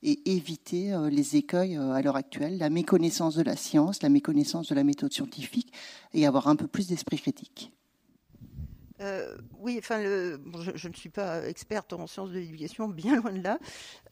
et 0.03 0.31
éviter 0.35 0.97
les 1.11 1.37
écueils 1.37 1.77
à 1.77 2.01
l'heure 2.03 2.17
actuelle, 2.17 2.59
la 2.59 2.71
méconnaissance 2.71 3.35
de 3.35 3.43
la 3.43 3.57
science, 3.57 4.03
la 4.03 4.11
méconnaissance 4.11 4.69
de 4.69 4.75
la 4.75 4.85
méthode 4.85 5.13
scientifique 5.13 5.73
et 6.15 6.27
avoir 6.27 6.49
un 6.49 6.57
peu 6.57 6.67
plus 6.67 6.89
d'esprit 6.89 7.19
critique? 7.19 7.73
Euh, 9.01 9.37
oui, 9.61 9.77
enfin, 9.79 10.03
le, 10.03 10.39
bon, 10.39 10.61
je, 10.61 10.73
je, 10.75 10.89
ne 10.89 10.95
suis 10.95 11.09
pas 11.09 11.47
experte 11.47 11.93
en 11.93 12.07
sciences 12.07 12.31
de 12.31 12.39
l'éducation, 12.39 12.89
bien 12.89 13.17
loin 13.17 13.33
de 13.33 13.43
là. 13.43 13.59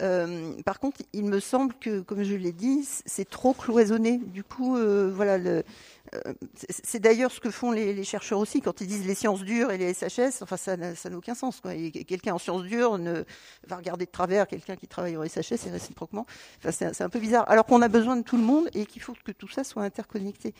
Euh, 0.02 0.60
par 0.62 0.78
contre, 0.78 1.02
il 1.12 1.24
me 1.24 1.40
semble 1.40 1.74
que, 1.74 2.00
comme 2.00 2.22
je 2.22 2.34
l'ai 2.34 2.52
dit, 2.52 2.86
c'est 3.04 3.28
trop 3.28 3.52
cloisonné. 3.52 4.18
Du 4.18 4.44
coup, 4.44 4.76
euh, 4.76 5.10
voilà, 5.12 5.34
euh, 5.34 5.62
c'est 6.68 7.00
d'ailleurs 7.00 7.32
ce 7.32 7.40
que 7.40 7.50
font 7.50 7.72
les, 7.72 7.92
les, 7.94 8.04
chercheurs 8.04 8.38
aussi 8.38 8.60
quand 8.60 8.80
ils 8.80 8.86
disent 8.86 9.06
les 9.06 9.14
sciences 9.14 9.42
dures 9.42 9.72
et 9.72 9.78
les 9.78 9.92
SHS. 9.92 10.42
Enfin, 10.42 10.56
ça 10.56 10.76
n'a 10.76 11.16
aucun 11.16 11.34
sens. 11.34 11.60
Quelqu'un 12.06 12.34
en 12.34 12.38
sciences 12.38 12.62
dures 12.62 12.98
ne 12.98 13.24
va 13.66 13.76
regarder 13.76 14.06
de 14.06 14.10
travers 14.10 14.46
quelqu'un 14.46 14.76
qui 14.76 14.86
travaille 14.86 15.16
en 15.16 15.26
SHS 15.26 15.66
et 15.66 15.70
réciproquement. 15.70 16.26
Enfin, 16.58 16.70
c'est 16.92 17.02
un 17.02 17.08
peu 17.08 17.18
bizarre. 17.18 17.48
Alors 17.50 17.66
qu'on 17.66 17.82
a 17.82 17.88
besoin 17.88 18.16
de 18.16 18.22
tout 18.22 18.36
le 18.36 18.44
monde 18.44 18.68
et 18.74 18.86
qu'il 18.86 19.02
faut 19.02 19.14
que 19.24 19.32
tout 19.32 19.48
ça 19.48 19.64
soit 19.64 19.82
interconnecté. 19.82 20.54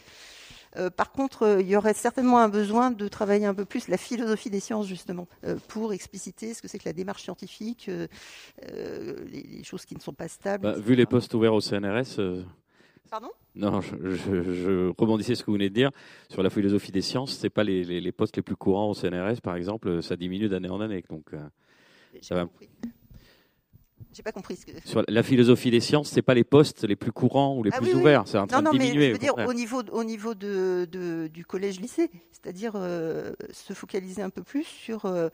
Euh, 0.76 0.90
par 0.90 1.12
contre, 1.12 1.42
euh, 1.42 1.60
il 1.60 1.68
y 1.68 1.76
aurait 1.76 1.94
certainement 1.94 2.38
un 2.38 2.48
besoin 2.48 2.90
de 2.90 3.08
travailler 3.08 3.46
un 3.46 3.54
peu 3.54 3.64
plus 3.64 3.88
la 3.88 3.96
philosophie 3.96 4.50
des 4.50 4.60
sciences, 4.60 4.86
justement, 4.86 5.28
euh, 5.44 5.56
pour 5.68 5.92
expliciter 5.92 6.54
ce 6.54 6.62
que 6.62 6.68
c'est 6.68 6.78
que 6.78 6.84
la 6.86 6.92
démarche 6.92 7.22
scientifique, 7.22 7.88
les, 7.88 9.42
les, 9.42 9.64
choses 9.64 9.84
qui 9.84 9.94
ne 9.94 10.00
sont 10.00 10.12
pas 10.12 10.28
stables. 10.28 10.62
Bah, 10.62 10.78
vu 10.78 10.94
les 10.94 11.06
postes 11.06 11.32
ouverts 11.34 11.54
au 11.54 11.60
CNRS. 11.60 12.20
Pardon? 13.10 13.30
Non, 13.54 13.80
je, 13.80 13.96
je, 14.10 14.52
je, 14.52 14.92
rebondissais 14.98 15.34
ce 15.34 15.42
que 15.42 15.46
vous 15.46 15.54
venez 15.56 15.70
de 15.70 15.74
dire 15.74 15.90
sur 16.28 16.42
la 16.42 16.50
philosophie 16.50 16.92
des 16.92 17.02
sciences. 17.02 17.36
C'est 17.36 17.50
pas 17.50 17.64
les, 17.64 17.84
les, 17.84 18.00
les, 18.00 18.12
postes 18.12 18.36
les 18.36 18.42
plus 18.42 18.56
courants 18.56 18.90
au 18.90 18.94
CNRS, 18.94 19.40
par 19.42 19.56
exemple. 19.56 20.02
Ça 20.02 20.16
diminue 20.16 20.48
d'année 20.48 20.68
en 20.68 20.80
année, 20.80 21.04
donc 21.08 21.30
ça 22.20 22.34
va. 22.34 22.42
Compris. 22.42 22.68
J'ai 24.16 24.22
pas 24.22 24.32
compris. 24.32 24.56
Ce 24.56 24.64
que... 24.64 24.72
Sur 24.84 25.04
la 25.06 25.22
philosophie 25.22 25.70
des 25.70 25.80
sciences, 25.80 26.08
c'est 26.08 26.22
pas 26.22 26.34
les 26.34 26.44
postes 26.44 26.84
les 26.84 26.96
plus 26.96 27.12
courants 27.12 27.54
ou 27.56 27.62
les 27.62 27.70
ah, 27.72 27.78
plus 27.78 27.88
oui, 27.88 28.00
ouverts. 28.00 28.22
Oui. 28.22 28.30
C'est 28.30 28.38
en 28.38 28.46
train 28.46 28.62
non, 28.62 28.70
de 28.72 28.76
non, 28.76 28.82
diminuer. 28.82 28.98
Mais 28.98 29.06
je 29.08 29.12
veux 29.12 29.18
dire, 29.18 29.34
au 29.46 29.52
niveau, 29.52 29.82
au 29.92 30.04
niveau 30.04 30.34
de, 30.34 30.88
de 30.90 31.26
du 31.26 31.44
collège-lycée, 31.44 32.10
c'est-à-dire 32.32 32.72
euh, 32.76 33.34
se 33.52 33.74
focaliser 33.74 34.22
un 34.22 34.30
peu 34.30 34.42
plus 34.42 34.64
sur 34.64 35.04
euh, 35.04 35.28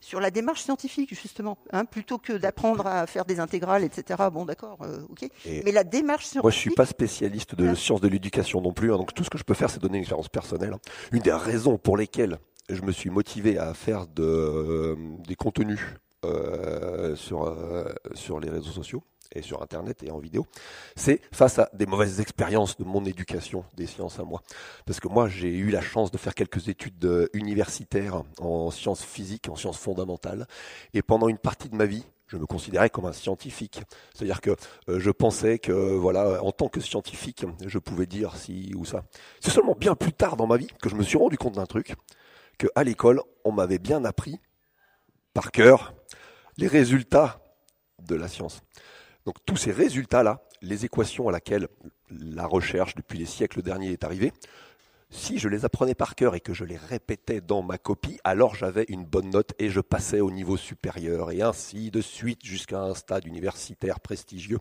sur 0.00 0.20
la 0.20 0.30
démarche 0.30 0.62
scientifique 0.62 1.14
justement, 1.14 1.58
hein, 1.72 1.84
plutôt 1.86 2.18
que 2.18 2.34
d'apprendre 2.34 2.86
à 2.86 3.06
faire 3.06 3.24
des 3.24 3.40
intégrales, 3.40 3.82
etc. 3.82 4.22
Bon, 4.30 4.44
d'accord, 4.44 4.78
euh, 4.82 5.00
ok. 5.08 5.24
Et 5.46 5.62
mais 5.64 5.72
la 5.72 5.82
démarche 5.82 6.26
scientifique. 6.26 6.42
Moi, 6.42 6.50
je 6.50 6.58
suis 6.58 6.70
pas 6.70 6.86
spécialiste 6.86 7.54
de 7.54 7.74
sciences 7.74 8.00
de 8.00 8.08
l'éducation 8.08 8.60
non 8.60 8.72
plus, 8.72 8.92
hein, 8.92 8.98
donc 8.98 9.14
tout 9.14 9.24
ce 9.24 9.30
que 9.30 9.38
je 9.38 9.44
peux 9.44 9.54
faire, 9.54 9.70
c'est 9.70 9.80
donner 9.80 9.96
une 9.96 10.02
expérience 10.02 10.28
personnelle. 10.28 10.76
Une 11.10 11.22
des 11.22 11.32
raisons 11.32 11.78
pour 11.78 11.96
lesquelles 11.96 12.38
je 12.68 12.82
me 12.82 12.92
suis 12.92 13.10
motivé 13.10 13.58
à 13.58 13.74
faire 13.74 14.06
de, 14.06 14.22
euh, 14.22 14.96
des 15.26 15.34
contenus 15.34 15.80
euh, 16.24 17.16
sur, 17.16 17.44
euh, 17.44 17.84
sur 18.14 18.40
les 18.40 18.50
réseaux 18.50 18.72
sociaux 18.72 19.02
et 19.34 19.42
sur 19.42 19.62
Internet 19.62 20.02
et 20.02 20.10
en 20.10 20.18
vidéo, 20.18 20.46
c'est 20.96 21.20
face 21.32 21.58
à 21.58 21.68
des 21.72 21.86
mauvaises 21.86 22.20
expériences 22.20 22.76
de 22.76 22.84
mon 22.84 23.04
éducation 23.04 23.64
des 23.76 23.86
sciences 23.86 24.18
à 24.18 24.24
moi. 24.24 24.42
Parce 24.86 25.00
que 25.00 25.08
moi, 25.08 25.28
j'ai 25.28 25.56
eu 25.56 25.70
la 25.70 25.80
chance 25.80 26.10
de 26.10 26.18
faire 26.18 26.34
quelques 26.34 26.68
études 26.68 27.04
euh, 27.04 27.28
universitaires 27.32 28.22
en 28.38 28.70
sciences 28.70 29.04
physiques, 29.04 29.48
en 29.48 29.56
sciences 29.56 29.78
fondamentales, 29.78 30.46
et 30.92 31.02
pendant 31.02 31.28
une 31.28 31.38
partie 31.38 31.68
de 31.68 31.76
ma 31.76 31.86
vie, 31.86 32.04
je 32.26 32.36
me 32.36 32.46
considérais 32.46 32.90
comme 32.90 33.06
un 33.06 33.12
scientifique. 33.12 33.82
C'est-à-dire 34.14 34.40
que 34.40 34.56
je 34.88 35.10
pensais 35.10 35.58
que, 35.58 35.72
voilà, 35.72 36.42
en 36.42 36.52
tant 36.52 36.68
que 36.68 36.80
scientifique, 36.80 37.44
je 37.64 37.78
pouvais 37.78 38.06
dire 38.06 38.34
si 38.36 38.72
ou 38.74 38.84
ça. 38.84 39.04
C'est 39.40 39.50
seulement 39.50 39.76
bien 39.78 39.94
plus 39.94 40.12
tard 40.12 40.36
dans 40.36 40.46
ma 40.46 40.56
vie 40.56 40.68
que 40.82 40.88
je 40.88 40.96
me 40.96 41.02
suis 41.02 41.18
rendu 41.18 41.36
compte 41.36 41.54
d'un 41.54 41.66
truc, 41.66 41.94
que 42.58 42.66
à 42.74 42.82
l'école, 42.82 43.20
on 43.44 43.52
m'avait 43.52 43.78
bien 43.78 44.04
appris 44.04 44.40
par 45.34 45.50
cœur 45.50 45.94
les 46.56 46.68
résultats 46.68 47.40
de 48.00 48.14
la 48.14 48.28
science. 48.28 48.62
Donc 49.26 49.36
tous 49.44 49.56
ces 49.56 49.72
résultats-là, 49.72 50.42
les 50.62 50.84
équations 50.84 51.28
à 51.28 51.32
laquelle 51.32 51.68
la 52.10 52.46
recherche 52.46 52.94
depuis 52.94 53.18
les 53.18 53.26
siècles 53.26 53.62
derniers 53.62 53.92
est 53.92 54.04
arrivée, 54.04 54.32
Si 55.10 55.38
je 55.38 55.48
les 55.48 55.64
apprenais 55.64 55.94
par 55.94 56.16
cœur 56.16 56.34
et 56.34 56.40
que 56.40 56.54
je 56.54 56.64
les 56.64 56.76
répétais 56.76 57.40
dans 57.40 57.62
ma 57.62 57.78
copie, 57.78 58.18
alors 58.24 58.56
j'avais 58.56 58.84
une 58.88 59.04
bonne 59.04 59.30
note 59.30 59.52
et 59.60 59.70
je 59.70 59.80
passais 59.80 60.18
au 60.18 60.30
niveau 60.30 60.56
supérieur 60.56 61.30
et 61.30 61.40
ainsi 61.40 61.92
de 61.92 62.00
suite 62.00 62.44
jusqu'à 62.44 62.80
un 62.80 62.94
stade 62.94 63.24
universitaire 63.24 64.00
prestigieux. 64.00 64.58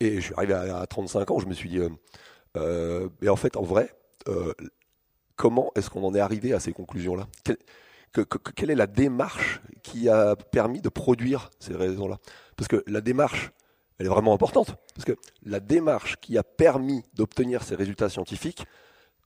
Et 0.00 0.16
je 0.16 0.20
suis 0.20 0.34
arrivé 0.34 0.54
à 0.54 0.86
35 0.86 1.30
ans, 1.30 1.38
je 1.40 1.46
me 1.46 1.52
suis 1.52 1.68
dit, 1.68 1.78
euh, 1.78 1.90
euh, 2.56 3.08
mais 3.20 3.28
en 3.28 3.36
fait, 3.36 3.56
en 3.56 3.64
vrai, 3.64 3.94
euh, 4.28 4.54
comment 5.36 5.70
est-ce 5.74 5.90
qu'on 5.90 6.04
en 6.04 6.14
est 6.14 6.20
arrivé 6.20 6.54
à 6.54 6.60
ces 6.60 6.72
conclusions-là? 6.72 7.28
Quelle 8.54 8.70
est 8.70 8.76
la 8.76 8.86
démarche 8.86 9.60
qui 9.82 10.08
a 10.08 10.36
permis 10.36 10.80
de 10.80 10.88
produire 10.88 11.50
ces 11.58 11.74
raisons-là? 11.74 12.18
Parce 12.56 12.68
que 12.68 12.82
la 12.86 13.00
démarche, 13.00 13.52
elle 13.98 14.06
est 14.06 14.10
vraiment 14.10 14.34
importante. 14.34 14.76
Parce 14.94 15.04
que 15.04 15.16
la 15.44 15.60
démarche 15.60 16.16
qui 16.20 16.36
a 16.36 16.42
permis 16.42 17.04
d'obtenir 17.14 17.62
ces 17.62 17.74
résultats 17.74 18.08
scientifiques, 18.08 18.64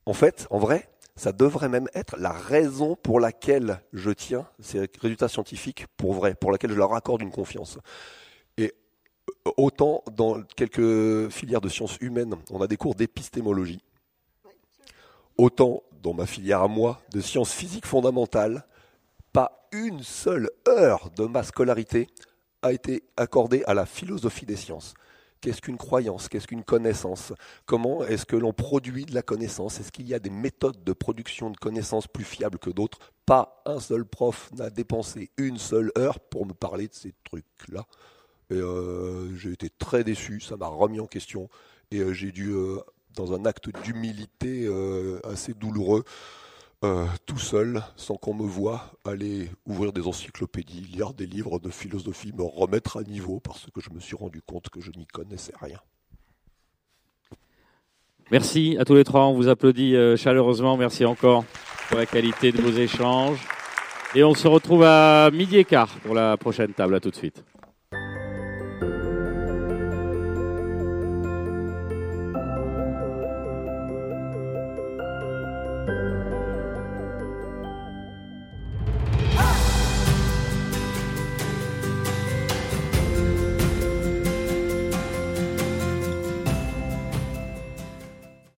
en 0.05 0.13
fait, 0.13 0.47
en 0.51 0.59
vrai, 0.59 0.89
ça 1.17 1.33
devrait 1.33 1.69
même 1.69 1.89
être 1.95 2.17
la 2.19 2.31
raison 2.31 2.95
pour 2.95 3.19
laquelle 3.19 3.83
je 3.93 4.11
tiens 4.11 4.47
ces 4.61 4.89
résultats 5.01 5.29
scientifiques 5.29 5.87
pour 5.97 6.13
vrai, 6.13 6.35
pour 6.35 6.53
laquelle 6.53 6.71
je 6.71 6.77
leur 6.77 6.95
accorde 6.95 7.23
une 7.23 7.33
confiance. 7.33 7.79
Et 8.59 8.75
autant 9.57 10.05
dans 10.13 10.43
quelques 10.43 11.31
filières 11.31 11.61
de 11.63 11.69
sciences 11.69 11.97
humaines, 12.01 12.37
on 12.51 12.61
a 12.61 12.67
des 12.67 12.77
cours 12.77 12.95
d'épistémologie, 12.95 13.83
autant 15.39 15.83
dans 16.03 16.15
ma 16.15 16.27
filière 16.27 16.63
à 16.63 16.69
moi 16.69 17.01
de 17.11 17.21
sciences 17.21 17.53
physiques 17.53 17.87
fondamentales, 17.87 18.67
pas 19.37 19.69
une 19.71 20.03
seule 20.03 20.49
heure 20.67 21.11
de 21.15 21.27
ma 21.27 21.43
scolarité 21.43 22.09
a 22.63 22.73
été 22.73 23.03
accordée 23.19 23.63
à 23.67 23.75
la 23.75 23.85
philosophie 23.85 24.47
des 24.47 24.57
sciences. 24.57 24.95
Qu'est-ce 25.43 25.61
qu'une 25.61 25.77
croyance? 25.77 26.31
Qu'est-ce 26.31 26.47
qu'une 26.47 26.65
connaissance? 26.65 27.35
Comment 27.67 28.03
est-ce 28.03 28.25
que 28.25 28.37
l'on 28.37 28.55
produit 28.55 29.05
de 29.05 29.15
la 29.15 29.21
connaissance? 29.21 29.79
Est-ce 29.79 29.93
qu'il 29.93 30.09
y 30.09 30.15
a 30.15 30.19
des 30.21 30.31
méthodes 30.31 30.83
de 30.83 30.93
production 30.95 31.51
de 31.51 31.57
connaissances 31.59 32.07
plus 32.07 32.25
fiables 32.25 32.59
que 32.59 32.71
d'autres? 32.71 32.99
Pas 33.27 33.63
un 33.67 33.79
seul 33.79 34.07
prof 34.07 34.51
n'a 34.55 34.71
dépensé 34.71 35.31
une 35.37 35.59
seule 35.59 35.93
heure 35.99 36.19
pour 36.19 36.47
me 36.47 36.55
parler 36.55 36.89
de 36.89 36.95
ces 36.95 37.13
trucs-là. 37.25 37.85
Et 38.49 38.55
euh, 38.55 39.37
j'ai 39.37 39.53
été 39.53 39.69
très 39.69 40.03
déçu, 40.03 40.41
ça 40.41 40.57
m'a 40.57 40.69
remis 40.69 40.99
en 40.99 41.07
question. 41.07 41.51
Et 41.91 41.99
euh, 41.99 42.15
j'ai 42.15 42.33
dû, 42.33 42.53
euh, 42.53 42.79
dans 43.15 43.35
un 43.35 43.45
acte 43.45 43.69
d'humilité 43.85 44.67
assez 45.25 45.53
douloureux, 45.53 46.05
euh, 46.85 47.07
tout 47.25 47.39
seul, 47.39 47.83
sans 47.97 48.17
qu'on 48.17 48.35
me 48.35 48.45
voie, 48.47 48.93
aller 49.05 49.49
ouvrir 49.65 49.93
des 49.93 50.07
encyclopédies, 50.07 50.83
lire 50.83 51.15
des 51.15 51.27
livres 51.27 51.59
de 51.59 51.71
philosophie, 51.71 52.33
me 52.35 52.43
remettre 52.43 52.99
à 52.99 53.03
niveau 53.03 53.41
parce 53.41 53.67
que 53.75 53.81
je 53.81 53.91
me 53.91 53.99
suis 53.99 54.15
rendu 54.15 54.43
compte 54.43 54.69
que 54.69 54.81
je 54.81 54.91
n'y 54.91 55.07
connaissais 55.07 55.55
rien. 55.61 55.79
Merci 58.31 58.77
à 58.79 58.85
tous 58.85 58.95
les 58.95 59.05
trois, 59.05 59.25
on 59.27 59.35
vous 59.35 59.49
applaudit 59.49 59.97
euh, 59.97 60.17
chaleureusement, 60.17 60.77
merci 60.77 61.05
encore 61.05 61.45
pour 61.89 61.97
la 61.97 62.07
qualité 62.07 62.53
de 62.53 62.61
vos 62.61 62.77
échanges. 62.77 63.39
Et 64.15 64.23
on 64.25 64.35
se 64.35 64.49
retrouve 64.49 64.83
à 64.83 65.31
midi 65.31 65.59
et 65.59 65.65
quart 65.65 65.95
pour 66.01 66.15
la 66.15 66.37
prochaine 66.37 66.73
table, 66.73 66.95
à 66.95 67.01
tout 67.01 67.11
de 67.11 67.17
suite. 67.17 67.43